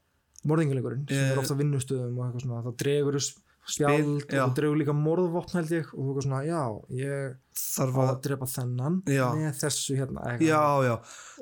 morðengileikurinn 0.51 1.07
sem 1.09 1.17
Eh, 1.23 1.31
er 1.33 1.39
ofta 1.41 1.55
vinnustöðum 1.57 2.19
og 2.19 2.27
eitthvað 2.27 2.45
svona 2.47 2.63
þá 2.67 2.77
dregur 2.83 3.19
spjald 3.63 4.25
já. 4.27 4.43
og 4.45 4.55
dregur 4.59 4.77
líka 4.81 4.93
morðvopn 4.97 5.55
held 5.61 5.71
ég 5.71 5.87
og 5.95 6.01
þú 6.01 6.09
eitthvað 6.11 6.27
svona, 6.27 6.41
já, 6.45 6.63
ég 6.99 7.37
þarf 7.63 7.99
að 8.03 8.09
að 8.11 8.21
drepa 8.27 8.49
þennan 8.51 8.97
Já. 9.07 9.27
með 9.39 9.53
þessu 9.63 9.97
hérna 10.01 10.25
eitthvað. 10.27 10.49
já, 10.51 10.65
já, 10.89 10.95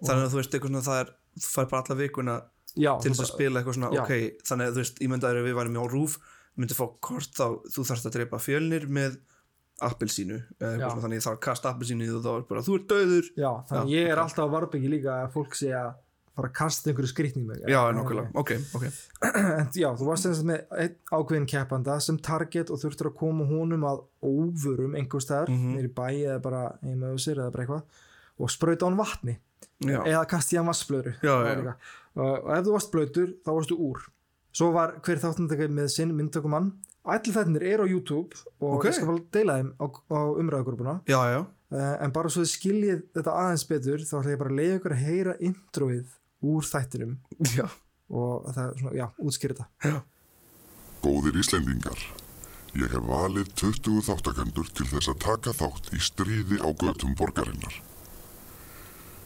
þannig 0.05 0.25
að 0.27 0.31
þú 0.35 0.41
veist 0.43 0.55
eitthvað 0.59 0.71
svona 0.75 0.85
það 0.91 1.01
er, 1.01 1.13
þú 1.41 1.49
fær 1.55 1.71
bara 1.71 1.83
alla 1.87 1.97
vikuna 2.03 2.35
já 2.77 2.93
til 3.01 3.11
þess 3.15 3.25
að 3.25 3.31
spila 3.33 3.61
eitthvað 3.63 3.79
svona 3.81 3.91
Já. 3.97 4.03
ok, 4.05 4.13
þannig 4.51 4.69
að 4.69 4.77
þú 4.77 4.85
veist, 4.85 5.01
ímyndaður 5.09 5.41
ef 5.41 5.49
við 5.49 5.57
varum 5.59 5.81
á 5.81 5.85
rúf 5.91 6.19
myndi 6.61 6.77
fá 6.77 6.85
kort 7.01 7.33
þá, 7.41 7.47
þú 7.73 7.87
þarfst 7.89 8.07
að 8.11 8.15
dreipa 8.19 8.39
fjölnir 8.43 8.85
með 8.91 9.17
appelsínu 9.87 10.39
þannig 10.61 11.27
er 11.27 11.41
kast 11.43 11.67
appelsínu 11.71 12.09
og 12.19 12.23
þá 12.25 12.31
er 12.35 12.47
bara, 12.49 12.63
þú 12.67 12.79
ert 12.79 12.87
döður 12.93 13.33
Já, 13.35 13.51
þannig 13.71 13.91
Já, 13.91 13.97
ég 13.97 14.09
er 14.11 14.17
ok. 14.17 14.23
alltaf 14.25 14.45
að 14.45 14.55
varbyggi 14.57 14.93
líka 14.93 15.17
að 15.25 15.35
fólk 15.35 15.59
sé 15.59 15.75
að 15.77 15.91
fara 16.41 16.51
að 16.51 16.57
kasta 16.57 16.91
einhverju 16.91 17.11
skrýtning 17.11 17.47
með 17.49 17.65
já, 17.69 17.81
nokkulega, 17.95 18.31
ok, 18.39 18.53
ok. 18.79 18.85
En 19.61 19.71
já, 19.77 19.89
þú 19.99 20.09
varst 20.09 20.29
eins 20.29 20.43
og 20.43 20.49
með 20.51 20.77
einn 20.85 20.95
ákveðin 21.11 21.49
keppanda 21.51 21.97
sem 22.05 22.19
target 22.23 22.71
og 22.73 22.81
þurftur 22.83 23.11
að 23.11 23.17
koma 23.21 23.47
honum 23.49 23.87
að 23.89 24.05
óvörum 24.25 24.97
einhver 24.99 25.25
staðar, 25.25 25.51
mm 25.51 25.65
-hmm. 25.65 25.85
í 25.85 25.93
bæ 25.99 26.07
eða 26.31 26.39
bara 26.45 26.63
við 26.83 27.19
sér 27.25 27.43
eða 27.43 27.55
bara 27.57 27.67
eitthvað 27.67 27.83
og 28.41 28.51
sprauta 28.51 28.87
á 28.87 28.89
hann 28.89 29.01
vatni. 29.01 29.39
Já, 29.85 30.01
eða 30.05 30.25
kasti 30.29 30.57
hann 30.57 30.69
vassblöðru 30.69 31.15
og, 31.25 32.45
og 32.45 32.51
ef 32.57 32.65
þú 32.65 32.73
varst 32.73 32.93
blöytur 32.93 33.35
þá 33.45 33.51
varstu 33.53 33.77
úr. 33.77 34.01
Svo 34.53 34.73
var 34.73 34.97
hver 35.05 35.21
þáttandaka 35.23 35.69
með 35.69 35.89
sinn 35.95 36.15
myndtökumann 36.17 36.73
allir 37.15 37.35
þættinir 37.37 37.65
eru 37.73 37.87
á 37.87 37.93
YouTube 37.93 38.39
og 38.61 38.79
Ok. 38.79 38.85
ég 38.89 38.97
skal 38.97 39.11
bara 39.11 39.25
deila 39.37 39.57
þeim 39.61 39.71
á, 39.81 39.87
á 39.87 40.21
já, 41.35 41.41
uh, 41.41 41.97
en 42.05 42.15
bara 42.15 42.29
svo 42.33 42.45
þið 42.45 42.53
skiljið 42.55 43.03
þetta 43.17 43.37
aðeins 43.43 43.67
betur 43.69 44.07
þá 44.07 44.15
ætla 44.21 44.33
ég 44.35 44.41
bara 44.45 44.51
að 44.51 44.59
leiða 44.61 44.79
ykkur 44.81 44.97
að 44.97 45.05
heyra 45.09 45.37
introið 45.51 46.17
úr 46.41 46.63
þættinum 46.71 47.19
já, 47.59 47.67
og 48.11 48.49
það 48.55 48.65
er 48.65 48.81
svona, 48.81 48.97
já, 48.97 49.07
útskýr 49.21 49.55
þetta 49.59 50.03
Góðir 51.01 51.39
Íslendingar, 51.41 52.01
ég 52.77 52.91
hef 52.93 53.07
valið 53.09 53.55
20 53.57 54.03
þáttakendur 54.05 54.67
til 54.77 54.85
þess 54.91 55.09
að 55.09 55.23
taka 55.25 55.55
þátt 55.57 55.95
í 55.97 56.01
stríði 56.05 56.59
á 56.61 56.69
götum 56.77 57.15
borgarinnar. 57.17 57.79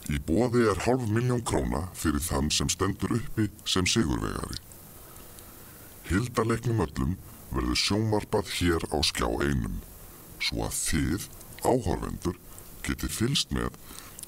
Í 0.06 0.20
bóði 0.22 0.68
er 0.70 0.78
hálf 0.84 1.02
miljón 1.10 1.42
króna 1.42 1.88
fyrir 1.98 2.22
þann 2.22 2.52
sem 2.54 2.68
stendur 2.70 3.16
uppi 3.16 3.48
sem 3.66 3.88
sigurvegari. 3.90 4.60
Hildaleiknum 6.10 6.82
öllum 6.84 7.16
verður 7.52 7.80
sjónvarpað 7.80 8.54
hér 8.58 8.86
á 8.94 8.98
skjá 9.04 9.28
einum, 9.44 9.82
svo 10.38 10.64
að 10.68 10.78
þið, 10.80 11.28
áhorfendur, 11.64 12.40
geti 12.84 13.10
fylst 13.10 13.52
með 13.54 13.76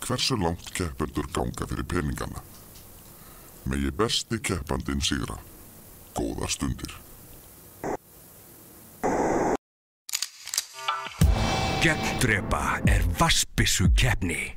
hversu 0.05 0.37
langt 0.41 0.71
keppendur 0.77 1.29
ganga 1.33 1.67
fyrir 1.69 1.89
peningana. 1.89 2.45
Megi 3.67 3.91
besti 3.91 4.39
keppandinn 4.39 5.03
sigra. 5.03 5.37
Góðar 6.17 6.53
stundir. 6.53 6.93
Gegndrepa 11.83 12.81
er 12.89 13.03
vassbissu 13.19 13.89
keppni. 13.99 14.57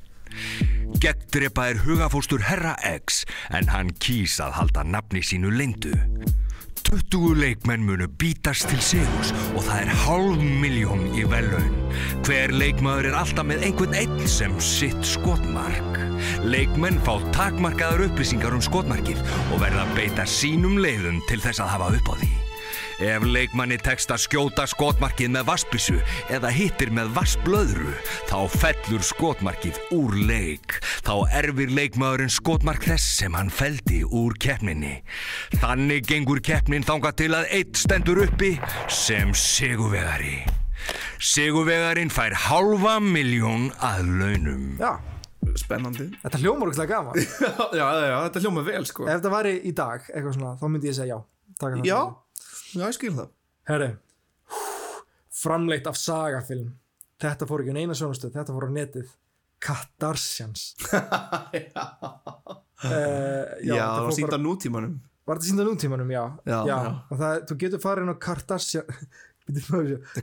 Gegndrepa 1.02 1.68
er 1.70 1.82
hugafóstur 1.84 2.42
Herra 2.48 2.76
X 2.86 3.24
en 3.54 3.70
hann 3.74 3.92
kýs 4.02 4.40
að 4.42 4.56
halda 4.58 4.86
nafni 4.88 5.22
sínu 5.26 5.52
lindu. 5.54 5.94
20 6.90 7.36
leikmenn 7.38 7.86
munu 7.86 8.08
bítast 8.22 8.66
til 8.72 8.82
sigurs 8.82 9.30
og 9.54 9.62
það 9.68 9.84
er 9.84 9.92
hálf 10.04 10.42
miljón 10.64 11.06
í 11.14 11.26
velun. 11.30 11.78
Hver 12.26 12.54
leikmaður 12.56 13.12
er 13.12 13.20
alltaf 13.22 13.48
með 13.50 13.68
einhvern 13.70 13.98
einn 14.00 14.28
sem 14.30 14.58
sitt 14.64 15.00
skotmark. 15.06 16.02
Leikmenn 16.50 17.00
fá 17.06 17.16
takmarkaðar 17.36 18.08
upplýsingar 18.10 18.58
um 18.58 18.66
skotmarkið 18.66 19.22
og 19.54 19.62
verða 19.62 19.86
að 19.86 19.98
beita 20.02 20.28
sínum 20.30 20.80
leiðum 20.82 21.22
til 21.30 21.42
þess 21.46 21.62
að 21.64 21.76
hafa 21.78 21.96
upp 22.00 22.14
á 22.14 22.16
því. 22.24 22.49
Ef 23.00 23.24
leikmanni 23.24 23.78
tekst 23.80 24.12
að 24.12 24.20
skjóta 24.26 24.66
skotmarkið 24.68 25.30
með 25.32 25.46
vassbissu 25.48 25.94
eða 26.36 26.50
hittir 26.52 26.90
með 26.92 27.14
vassblöðru, 27.16 27.94
þá 28.28 28.40
fellur 28.60 29.06
skotmarkið 29.08 29.80
úr 29.96 30.18
leik. 30.28 30.76
Þá 31.08 31.14
erfir 31.40 31.72
leikmaðurinn 31.72 32.34
skotmark 32.34 32.84
þess 32.90 33.14
sem 33.22 33.38
hann 33.40 33.52
feldi 33.56 34.02
úr 34.04 34.36
keppninni. 34.44 34.98
Þannig 35.62 36.10
gengur 36.12 36.44
keppnin 36.44 36.84
þanga 36.84 37.14
til 37.16 37.32
að 37.40 37.48
eitt 37.62 37.80
stendur 37.80 38.20
uppi 38.26 38.58
sem 38.92 39.32
sigurvegari. 39.32 40.42
Sigurvegarinn 41.24 42.12
fær 42.12 42.36
halva 42.50 42.98
miljón 43.04 43.70
að 43.80 44.12
launum. 44.20 44.70
Já, 44.80 44.98
spennandi 45.60 46.12
þetta 46.20 46.40
hljómar 46.44 46.70
okkur 46.74 46.88
gaman 46.90 47.16
Ef 47.20 47.40
já, 47.80 47.84
já, 47.96 48.06
já, 48.12 48.16
þetta 48.28 48.42
hljóma 48.44 48.64
vel, 48.68 48.86
sko 48.88 49.08
þetta 49.08 49.32
væri 49.34 49.54
í 49.64 49.72
dag, 49.76 50.04
eitthvað 50.12 50.34
svona, 50.36 50.56
þá 50.60 50.66
myndi 50.72 50.90
ég 50.92 50.98
segja 51.00 51.16
já 51.16 51.22
Taka 51.60 51.76
það. 51.80 51.88
já, 51.90 52.00
já, 52.76 52.84
ég 52.86 52.96
skil 52.98 53.14
það. 53.18 53.30
Herri, 53.70 53.90
framleitt 55.40 55.88
af 55.90 55.98
sagafilm. 56.00 56.72
Þetta 57.20 57.48
fór 57.50 57.64
ekki 57.66 57.74
á 57.76 57.80
eina 57.84 57.96
sjónastöð, 58.00 58.34
þetta 58.38 58.56
fór 58.56 58.68
á 58.70 58.72
netið. 58.80 59.10
Kardashians. 59.60 60.70
Uh, 62.80 63.44
já, 63.60 63.74
þetta 63.76 63.86
það 63.92 64.06
var 64.06 64.14
á 64.16 64.30
bara- 64.32 64.38
nútímanum. 64.40 64.92
Var 65.28 65.36
þetta 65.36 65.48
sínt 65.50 65.60
á 65.60 65.66
nútímanum, 65.68 66.12
já. 66.14 66.22
Já, 66.48 66.60
já. 66.70 66.78
Og 67.12 67.18
það, 67.20 67.34
þú 67.50 67.58
getur 67.60 67.82
farið 67.84 68.06
inn 68.06 68.14
á 68.14 68.16
að 68.16 68.62
sjá. 68.70 68.82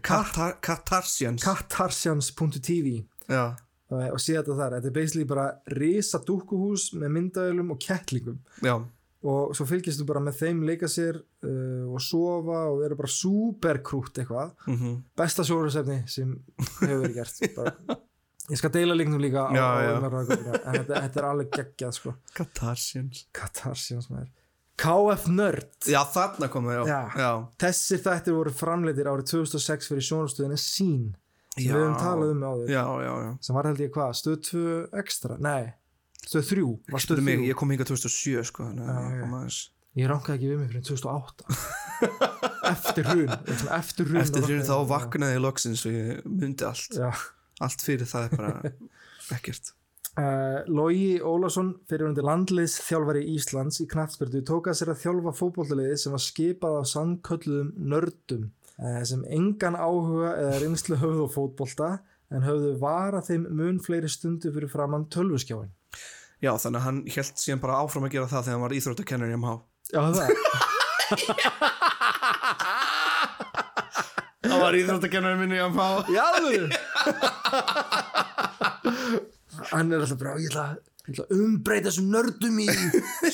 Katar 0.07 0.55
Katarsians 0.65 1.43
Kardashians.tv 1.45 2.93
já, 3.29 3.43
og 3.91 4.21
sé 4.23 4.37
þetta 4.39 4.57
þar, 4.57 4.77
þetta 4.79 4.89
er 4.89 4.95
basically 4.97 5.27
bara 5.29 5.47
risa 5.75 6.21
dúkkuhús 6.25 6.89
með 6.97 7.13
myndavölum 7.19 7.75
og 7.75 7.81
kettlingum. 7.83 8.39
Já, 8.65 8.77
og 9.27 9.55
svo 9.57 9.67
fylgist 9.69 10.01
þú 10.03 10.07
bara 10.11 10.21
með 10.27 10.41
þeim 10.43 10.64
leika 10.69 10.89
sér 10.91 11.17
uh, 11.19 11.87
og 11.89 12.03
sofa 12.05 12.59
og 12.71 12.81
vera 12.83 12.99
bara 12.99 13.11
superkrútt 13.11 14.21
eitthvað. 14.23 14.53
Mhm. 14.69 14.97
Besta 15.19 15.47
sjóðursefni 15.47 16.03
sem 16.11 16.35
hefur 16.83 17.07
verið 17.07 17.17
gert. 17.21 17.41
Bara, 17.57 17.99
ég 18.53 18.61
skal 18.61 18.71
deila 18.77 18.95
líknum 18.95 19.19
líka 19.23 19.49
Já, 19.57 19.64
á 19.67 19.75
já. 19.83 19.93
en 19.97 20.11
þetta, 20.77 21.01
þetta 21.03 21.21
er 21.23 21.29
alveg 21.31 21.49
geggjað 21.57 21.97
sko. 21.97 22.12
Katarsians. 22.37 23.25
Katarsjans 23.35 24.11
maður. 24.12 24.29
KF 24.77 25.27
Nerd. 25.33 25.73
Já, 25.89 26.03
þarna 26.12 26.51
kom 26.53 26.67
það, 26.69 26.91
já, 27.17 27.31
þessir 27.62 28.03
þættir 28.05 28.35
voru 28.37 28.53
framleitir 28.53 29.09
árið 29.09 29.31
2006 29.33 29.89
fyrir 29.89 30.05
sjónastöðinni 30.05 30.59
sín 30.61 31.07
sem 31.57 31.62
við 31.64 31.73
höfum 31.73 31.95
talað 31.97 32.35
um 32.35 32.43
áður. 32.45 32.75
Sem 33.41 33.57
var 33.57 33.71
held 33.71 33.81
ég 33.81 33.93
hvað, 33.95 34.12
stöð 34.21 34.37
2 34.51 34.64
ekstra? 35.01 35.39
Nei, 35.41 35.73
stöð 36.27 36.51
3 36.51 36.66
var 36.66 37.03
stöð 37.03 37.07
Spurðu 37.07 37.27
mig, 37.29 37.41
3 37.45 37.49
ég 37.53 37.59
kom 37.61 37.72
hingað 37.74 37.93
2007 37.95 38.45
sko, 38.51 38.66
þannig 38.70 38.91
að 38.91 39.01
Já, 39.01 39.14
ég 39.16 39.24
kom 39.24 39.39
aðeins. 39.41 39.61
Ég 39.97 40.11
rankaði 40.11 40.37
ekki 40.37 40.51
við 40.51 40.59
mig 40.61 40.68
fyrir 40.72 40.85
2008 40.91 41.47
eftir 42.72 43.09
hrun 43.09 43.33
eftir 43.79 44.11
hrun 44.11 44.20
Eftir 44.20 44.45
rankaði 44.45 44.66
þá 44.68 44.77
vaknaði 44.91 45.39
ég 45.39 45.43
loksins 45.47 45.87
og 45.89 45.95
ég 45.97 46.27
myndi 46.29 46.66
allt. 46.68 46.99
Já. 46.99 47.09
Allt 47.64 47.85
fyrir 47.87 48.09
það 48.11 48.27
er 48.27 48.37
bara 48.37 48.72
ekkert. 49.39 49.72
Uh, 50.16 50.62
Logi 50.72 51.18
Ólafsson 51.20 51.74
fyrir 51.89 52.07
undir 52.09 52.24
landliðs 52.24 52.79
þjálfari 52.87 53.22
Íslands 53.35 53.83
í 53.85 53.87
knattspyrtu 53.91 54.41
tók 54.49 54.70
að 54.72 54.79
sér 54.79 54.93
að 54.95 55.03
þjálfa 55.03 55.33
fótbollaliði 55.37 55.99
sem 56.01 56.14
var 56.16 56.22
skipað 56.24 56.77
af 56.79 56.87
sannkölluðum 56.89 57.74
nördum 57.93 58.47
uh, 58.81 59.03
sem 59.05 59.27
engan 59.29 59.77
áhuga 59.77 60.31
eða 60.41 60.62
reynslu 60.62 60.97
höfðu 61.03 61.27
á 61.29 61.35
fótbolta 61.35 61.91
en 62.33 62.47
höfðu 62.49 62.70
vara 62.81 63.20
þeim 63.29 63.45
mun 63.59 63.77
fleiri 63.85 64.09
stundu 64.09 64.55
fyrir 64.57 64.72
framann 64.72 65.05
tölvuskjáin 65.12 65.68
Já, 66.45 66.53
þannig 66.61 66.78
að 66.80 66.84
hann 66.87 66.99
held 67.14 67.39
síðan 67.41 67.62
bara 67.62 67.78
áfram 67.82 68.07
að 68.09 68.12
gera 68.16 68.28
það 68.30 68.43
þegar 68.47 68.57
hann 68.57 68.66
var 68.66 68.76
íþróttakennur 68.76 69.32
í 69.32 69.39
MH 69.41 69.51
Já 69.95 70.01
það 70.03 70.28
Það 74.47 74.59
var 74.62 74.72
íþróttakennur 74.80 75.39
minni 75.41 75.57
í 75.57 75.64
MH 75.70 75.82
Já 76.12 76.26
þú 76.37 76.51
Hann 79.72 79.89
er 79.91 79.99
alltaf 80.05 80.18
bara, 80.20 80.37
ég 80.43 80.51
ætla 80.53 80.64
að 80.66 80.76
ég 81.07 81.14
ætla 81.14 81.24
að 81.24 81.32
umbreyta 81.39 81.89
þessum 81.89 82.09
nördum 82.12 82.57
í 82.61 82.66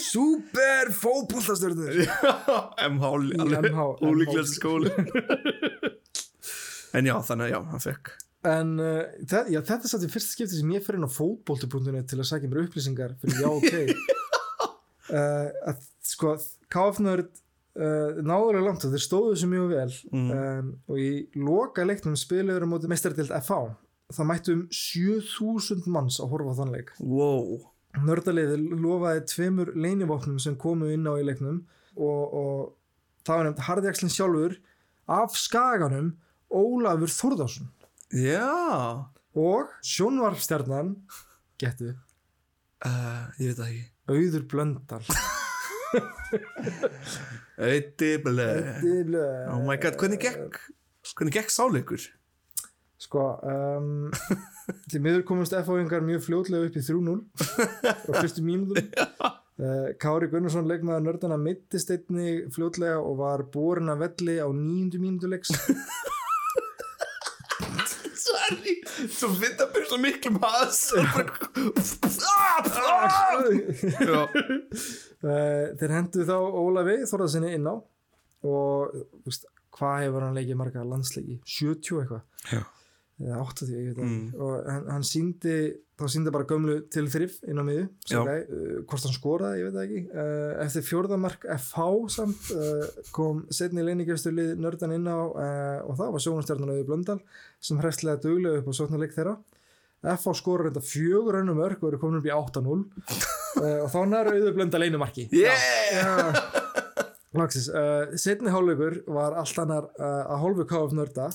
super 0.00 0.92
fótbollastjörnur 0.96 1.94
MH, 2.92 3.04
ólíklegast 4.04 4.58
skóli. 4.60 4.92
En 6.92 7.06
já, 7.08 7.14
þannig 7.24 7.46
að 7.46 7.52
já, 7.54 7.58
hann 7.72 7.80
fekk 7.80 8.10
en 8.48 8.72
uh, 8.82 9.04
það, 9.28 9.52
já, 9.54 9.60
þetta 9.60 9.86
er 9.86 9.92
satt 9.92 10.06
í 10.06 10.10
fyrsta 10.10 10.34
skipti 10.34 10.58
sem 10.58 10.74
ég 10.74 10.82
fer 10.84 10.98
inn 10.98 11.06
á 11.06 11.10
fótbolti.net 11.12 12.10
til 12.10 12.18
að 12.18 12.28
sækja 12.30 12.50
mér 12.50 12.64
upplýsingar 12.64 13.14
fyrir 13.22 13.38
já 13.44 13.48
ok. 13.52 13.76
Uh, 15.12 15.48
að 15.70 15.86
sko 16.06 16.34
KF-nörd 16.72 17.30
uh, 17.30 18.18
náðurlega 18.18 18.66
langt 18.66 18.86
og 18.88 18.94
þeir 18.94 19.04
stóðu 19.06 19.36
þessu 19.36 19.50
mjög 19.52 19.70
vel. 19.76 19.94
Um, 20.10 20.74
og 20.90 21.00
í 21.02 21.10
loka 21.38 21.86
leiknum 21.86 22.18
spiluður 22.18 22.66
á 22.66 22.72
móti 22.72 22.90
meistardelt 22.90 23.34
FH 23.42 23.62
það 24.12 24.28
mættu 24.28 24.56
um 24.56 24.64
7000 24.74 25.86
manns 25.92 26.18
að 26.20 26.32
horfa 26.34 26.52
á 26.52 26.58
þann 26.60 26.74
leik. 26.74 26.92
Wow. 27.00 27.62
Nördaliði 28.02 28.58
lofaði 28.80 29.24
tveimur 29.28 29.72
leinivopnum 29.76 30.40
sem 30.42 30.56
komu 30.60 30.90
inn 30.92 31.08
á 31.08 31.12
í 31.20 31.26
leiknum 31.26 31.62
og, 31.96 32.22
og 32.32 33.22
það 33.26 33.38
var 33.38 33.48
nefnt 33.48 33.64
Harðjakslinn 33.68 34.12
sjálfur 34.12 34.58
af 35.12 35.36
skaganum 35.38 36.14
Ólafur 36.52 37.12
Þórðarsson 37.12 37.70
Já. 38.12 39.08
Og 39.32 39.70
sjónvarpstjarnan 39.80 40.94
getu 41.60 41.94
uh, 42.84 43.30
Ég 43.40 43.52
veit 43.52 43.56
það 43.56 43.68
ekki. 43.70 43.84
Auður 44.12 44.42
Blöndal. 44.50 45.04
Auðibli 47.62 48.48
Auðibli 48.48 49.22
Oh 49.52 49.62
my 49.64 49.78
god, 49.80 49.96
hvernig 50.00 50.20
gekk? 50.20 50.58
Hvernig 51.16 51.36
gekk 51.36 51.52
sáleikur? 51.52 52.04
Sko 53.02 53.24
um, 53.42 54.10
Því 54.90 55.00
miður 55.02 55.24
komast 55.28 55.56
FH-ingar 55.56 56.04
mjög 56.06 56.24
fljótlega 56.28 56.68
upp 56.68 56.78
í 56.78 56.84
3-0 56.86 57.16
á 58.08 58.12
fyrstu 58.20 58.44
mínútum 58.46 58.78
uh, 58.78 59.88
Kári 60.02 60.28
Gunnarsson 60.32 60.68
leikmaður 60.70 61.06
nördana 61.08 61.40
mittist 61.40 61.92
einni 61.92 62.42
fljótlega 62.54 63.00
og 63.02 63.18
var 63.20 63.44
borin 63.52 63.92
að 63.92 64.04
velli 64.06 64.38
á 64.40 64.48
nýjundu 64.48 65.02
mínútu 65.02 65.32
leiks 65.32 65.52
Sorry 68.42 68.74
Svo 69.12 69.28
finn 69.38 69.54
það 69.58 69.72
byrja 69.76 69.88
svo 69.90 69.98
miklu 70.02 70.32
Uh, 75.22 75.70
þeir 75.78 75.92
hendu 75.94 76.24
þá 76.26 76.34
Ólafi 76.34 76.96
Þorðarsinni 77.06 77.52
inn 77.54 77.68
á 77.70 77.74
og 78.42 78.94
veist, 79.22 79.44
hvað 79.76 80.00
hefur 80.08 80.24
hann 80.26 80.34
leikið 80.34 80.58
marga 80.58 80.82
landsleiki? 80.82 81.36
70 81.46 82.00
eitthvað. 82.02 82.24
Eða 83.28 83.40
80 83.46 83.70
ég 83.72 83.86
veit 83.92 83.98
Mm. 84.02 84.12
ekki. 84.28 84.40
og 84.40 84.66
hann, 84.70 84.84
hann 84.96 85.06
síndi 85.06 85.54
þá 86.02 86.04
síndi 86.10 86.32
bara 86.34 86.44
gömlu 86.50 86.76
til 86.90 87.04
þrif 87.06 87.36
inn 87.46 87.60
á 87.60 87.64
miðu 87.64 87.84
Já. 88.10 88.18
uh, 88.22 88.82
hvort 88.88 89.04
hann 89.06 89.14
skoraði, 89.14 89.60
ég 89.62 89.68
veit 89.70 89.80
ekki. 89.84 90.00
Uh, 90.10 90.64
eftir 90.64 90.82
fjórðamark 90.88 91.46
FH 91.56 91.86
samt 92.10 92.50
uh, 92.56 92.86
kom 93.14 93.44
setni 93.54 93.84
leiningjöfstulið 93.86 94.56
nördan 94.58 94.94
inn 94.96 95.06
á 95.06 95.18
uh, 95.22 95.78
og 95.86 95.94
það 96.00 96.12
var 96.16 96.24
sjónastjarnan 96.26 96.72
auði 96.74 96.86
Blöndal 96.88 97.18
sem 97.62 97.78
hrestlega 97.78 98.18
duglega 98.24 98.62
upp 98.64 98.70
á 98.70 98.78
sóknarleik 98.80 99.14
þeirra. 99.14 99.36
FH 100.02 100.32
skorur 100.34 100.66
þetta 100.72 100.82
fjögur 100.82 101.36
önnum 101.38 101.60
örk 101.62 101.78
og 101.84 101.92
eru 101.92 101.98
komin 102.02 102.18
upp 102.18 102.26
í 102.26 102.34
8-0 102.34 102.66
uh, 102.66 103.78
og 103.84 103.88
þá 103.92 104.00
nær 104.10 104.32
auður 104.32 104.56
blönda 104.56 104.80
leinumarki 104.82 105.28
Yeah! 105.30 106.34
Loksins, 107.38 107.68
uh, 107.70 108.10
setni 108.20 108.50
hálfleikur 108.52 108.98
var 109.14 109.36
allt 109.40 109.60
annar 109.62 109.86
að 110.02 110.40
hálfu 110.42 110.66
KF 110.68 110.92
nörda 110.98 111.30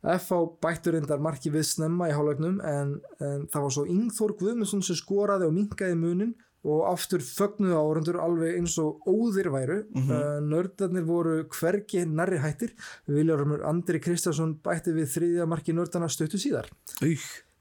FH 0.00 0.44
bættur 0.64 0.96
reyndar 0.96 1.20
marki 1.20 1.52
við 1.52 1.66
snemma 1.68 2.08
í 2.08 2.14
hálfleiknum 2.16 2.60
en, 2.64 2.94
en 3.20 3.42
það 3.52 3.66
var 3.66 3.74
svo 3.76 3.84
Ingþór 3.90 4.36
Guðmundsson 4.40 4.84
sem 4.84 4.96
skoraði 4.96 5.48
og 5.50 5.56
minkaði 5.56 5.98
munin 6.00 6.32
og 6.60 6.80
aftur 6.90 7.22
fögnuðu 7.24 7.76
áhundur 7.76 8.18
alveg 8.20 8.58
eins 8.58 8.76
og 8.80 9.06
óðir 9.08 9.48
væru. 9.52 9.82
Mhm. 9.96 10.10
uh, 10.10 10.40
nördarnir 10.44 11.04
voru 11.08 11.44
hvergi 11.48 12.04
nærri 12.04 12.40
hættir. 12.40 12.74
Viljarumur 13.08 13.64
Andri 13.64 14.00
Kristjánsson 14.00 14.58
bætti 14.64 14.92
við 14.92 15.08
þriðja 15.14 15.46
marki 15.48 15.72
nördana 15.72 16.08
stöttu 16.08 16.40
síðar. 16.40 16.68
Új 17.00 17.16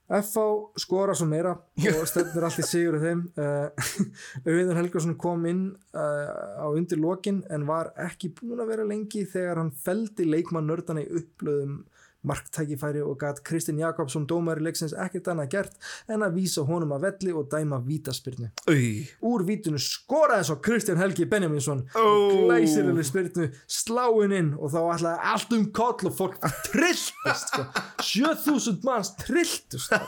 FH 0.09 0.73
skora 0.81 1.13
svo 1.13 1.27
meira 1.29 1.51
og 1.53 2.07
stefnir 2.09 2.43
allt 2.47 2.59
í 2.59 2.65
sigur 2.65 2.97
af 2.97 3.05
þeim. 3.05 3.27
Uh, 3.39 4.49
Auðun 4.49 4.77
Helgason 4.79 5.15
kom 5.21 5.45
inn 5.45 5.63
uh, 5.93 6.59
á 6.59 6.67
undir 6.73 6.97
lokin 6.99 7.43
en 7.51 7.67
var 7.69 7.91
ekki 7.99 8.31
búin 8.33 8.59
að 8.59 8.71
vera 8.73 8.87
lengi 8.87 9.25
þegar 9.29 9.61
hann 9.61 9.71
feldi 9.71 10.25
leikmann 10.25 10.67
nördana 10.67 11.03
í 11.03 11.11
upplöðum 11.21 11.83
marktækifæri 12.27 13.01
og 13.01 13.17
gat 13.21 13.39
Kristinn 13.47 13.79
Jakobsson 13.79 14.25
dómari 14.27 14.63
leiksins 14.65 14.91
ekkert 14.93 15.29
annað 15.31 15.49
gert 15.53 15.77
en 16.11 16.25
að 16.25 16.33
vísa 16.39 16.65
honum 16.67 16.91
að 16.97 17.05
velli 17.07 17.31
og 17.39 17.47
dæma 17.51 17.79
vítaspyrnu 17.85 18.49
Új 18.71 19.07
úr 19.29 19.45
vítunu 19.47 19.79
skoraði 19.79 20.49
svo 20.49 20.57
Kristján 20.65 20.99
Helgi 20.99 21.25
Benjaminsson 21.31 21.85
Ó. 21.95 22.05
glæsilegri 22.49 23.05
spyrnu 23.07 23.47
sláin 23.71 24.35
inn 24.35 24.51
og 24.59 24.73
þá 24.73 24.79
ætlaði 24.97 25.31
allt 25.33 25.55
um 25.55 25.65
koll 25.71 26.09
og 26.11 26.17
fólk 26.17 26.35
trilltist 26.67 27.53
sko. 27.53 27.65
7000 28.03 28.83
manns 28.83 29.13
trilltust 29.23 29.87
sko. 29.87 29.99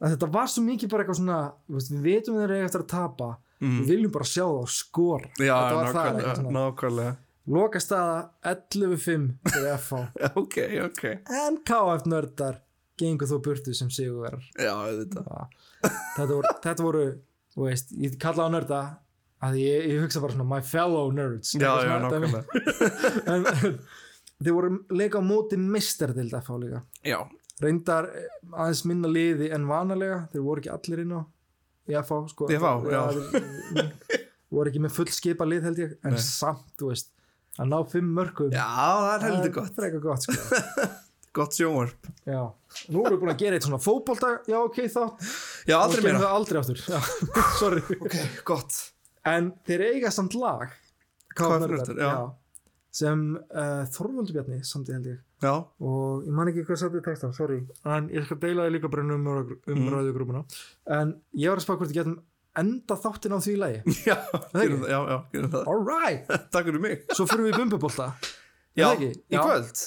þetta 0.00 0.30
var 0.32 0.46
svo 0.48 0.62
mikið 0.64 0.88
bara 0.92 1.04
eitthvað 1.04 1.18
svona 1.20 1.40
við 1.68 2.02
veitum 2.06 2.38
þeir 2.40 2.54
eiga 2.56 2.68
eftir 2.70 2.84
að 2.86 2.92
tapa 2.94 3.32
við 3.60 3.90
viljum 3.90 4.12
bara 4.14 4.24
sjá 4.24 4.46
það 4.46 4.70
skora 4.72 5.26
Mm. 5.36 5.44
Já, 5.44 5.56
nákvæmlega 6.54 7.10
loka 7.50 7.80
staða 7.82 8.30
11-5 8.46 9.28
fyrir 9.50 9.76
FH 9.76 10.02
Ok, 10.40 10.58
ok. 10.86 11.04
En 11.44 11.60
KF 11.66 12.06
nördar 12.10 12.60
gengur 13.00 13.30
þó 13.30 13.38
burtu 13.44 13.74
sem 13.76 13.90
sigurverðar 13.92 14.44
Já, 14.60 14.74
þetta 15.00 15.46
þetta 16.64 16.82
voru, 16.84 17.06
veist, 17.56 17.94
ég 17.96 18.18
kalla 18.20 18.46
á 18.46 18.50
nörda 18.52 18.80
að 19.40 19.60
ég, 19.62 19.88
ég 19.94 20.02
hugsa 20.04 20.20
bara 20.20 20.34
svona 20.36 20.48
my 20.48 20.60
fellow 20.66 21.10
nerds. 21.16 21.54
Já, 21.56 21.70
já, 21.80 21.94
en, 23.32 23.46
þeir 24.40 24.56
voru 24.56 24.72
leika 24.92 25.20
á 25.20 25.24
móti 25.24 25.56
mistardild 25.60 26.34
FH 26.42 26.58
líka. 26.60 26.82
Já, 27.06 27.22
reyndar 27.64 28.10
eh, 28.12 28.26
aðeins 28.52 28.84
minna 28.88 29.08
liði 29.08 29.48
en 29.56 29.64
vanalega 29.68 30.26
þeir 30.34 30.44
voru 30.44 30.62
ekki 30.62 30.74
allir 30.74 31.04
inn 31.06 31.16
á 31.16 31.22
FH 32.02 32.20
sko, 32.34 32.50
voru 34.50 34.70
ekki 34.70 34.82
með 34.84 34.94
full 34.94 35.08
skipa 35.14 35.48
lið 35.48 35.66
held 35.70 35.80
ég 35.80 35.96
en 36.04 36.16
Nei. 36.16 36.22
samt, 36.24 36.68
þú 36.78 36.92
veist 36.92 37.10
að 37.58 37.70
ná 37.72 37.78
fimm 37.90 38.10
mörgum 38.16 38.52
já 38.54 38.66
það 38.66 39.12
er 39.14 39.24
heldur 39.26 39.54
gott. 39.58 39.72
frekar 39.78 40.04
gott 40.04 40.26
sko. 40.26 40.90
Gott 41.32 41.54
sjónvarp. 41.54 42.08
Já. 42.26 42.40
nú 42.90 43.04
erum 43.04 43.14
við 43.14 43.20
búin 43.22 43.30
að 43.30 43.42
gera 43.44 43.58
eitt 43.58 43.62
svona 43.62 43.78
fótbolta 43.78 44.30
já 44.50 44.56
ok 44.58 44.78
þátt. 44.90 45.28
Já, 45.70 45.76
aldrei 45.78 46.02
við 46.08 46.24
aldrei 46.26 46.58
áttur 46.58 46.80
já, 46.82 46.98
sorry. 47.60 47.82
Ok, 48.00 48.16
gott. 48.48 48.78
En 49.30 49.52
þeir 49.68 49.84
eiga 49.92 50.10
samt 50.10 50.34
lag? 50.34 50.72
Já. 52.02 52.10
sem 52.90 53.22
uh, 53.38 53.84
Þorvaldur 53.94 54.34
Bjarni 54.40 54.58
samti 54.66 54.96
held 54.96 55.06
ég. 55.12 55.20
Já, 55.40 55.52
og 55.86 56.26
ég 56.26 56.34
man 56.34 56.50
ekki 56.50 56.66
hvað 56.66 56.80
satt 56.82 56.98
í 56.98 57.04
texta, 57.04 57.30
sorry. 57.36 57.60
En 57.86 58.10
ég 58.10 58.26
skal 58.26 58.40
deila 58.42 58.66
þið 58.66 58.74
líka 58.74 58.90
bara 58.90 59.06
um 59.06 59.30
umræðugrúpuna 59.76 60.42
en 60.98 61.14
ég 61.38 61.52
var 61.54 61.62
að 61.62 61.68
spá 61.68 61.76
hvort 61.76 61.94
ég 61.94 62.00
getum 62.02 62.18
enda 62.58 62.96
þáttin 62.98 63.34
á 63.34 63.38
því 63.38 63.54
lagi. 63.60 63.80
Já, 64.10 64.16
gerum 64.54 64.82
það, 64.82 64.90
já, 64.90 64.98
já, 65.12 65.16
gerum 65.34 65.52
það. 65.54 65.70
Alright, 65.72 66.30
Takk 66.54 66.68
fyrir 66.70 66.82
mig. 66.84 67.02
Svo 67.14 67.26
fyrir 67.30 67.46
við 67.48 67.54
í 67.54 67.58
bumbubólta. 67.62 68.10
Já, 68.80 68.86
í 68.98 69.10
kvöld. 69.34 69.82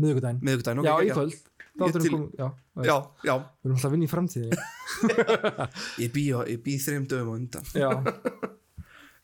Miðvikudaginn, 0.00 0.40
Miðvikudaginn, 0.40 0.80
ok, 0.80 0.86
já 0.88 0.94
í 1.04 1.12
kvöld. 1.12 1.34
Ég 1.76 1.96
til- 2.00 2.12
kom, 2.14 2.22
já, 2.40 2.46
Já, 2.86 2.94
já, 3.24 3.34
við 3.36 3.68
erum 3.68 3.74
alltaf 3.76 3.88
að 3.88 3.94
vinna 3.94 4.06
í 4.06 4.12
framtíðinni. 4.12 5.68
Ég 6.00 6.14
bý, 6.16 6.24
bý 6.64 6.76
þreim 6.80 7.04
dögum 7.08 7.28
á 7.28 7.34
undan. 7.36 7.68
Já, 7.76 7.90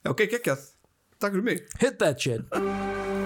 Já, 0.03 0.13
ok, 0.13 0.25
geggjað. 0.37 0.69
Takk 1.17 1.37
fyrir 1.39 1.49
mig. 1.49 1.65
Hit 1.81 1.99
that 2.03 2.21
shit 2.21 3.22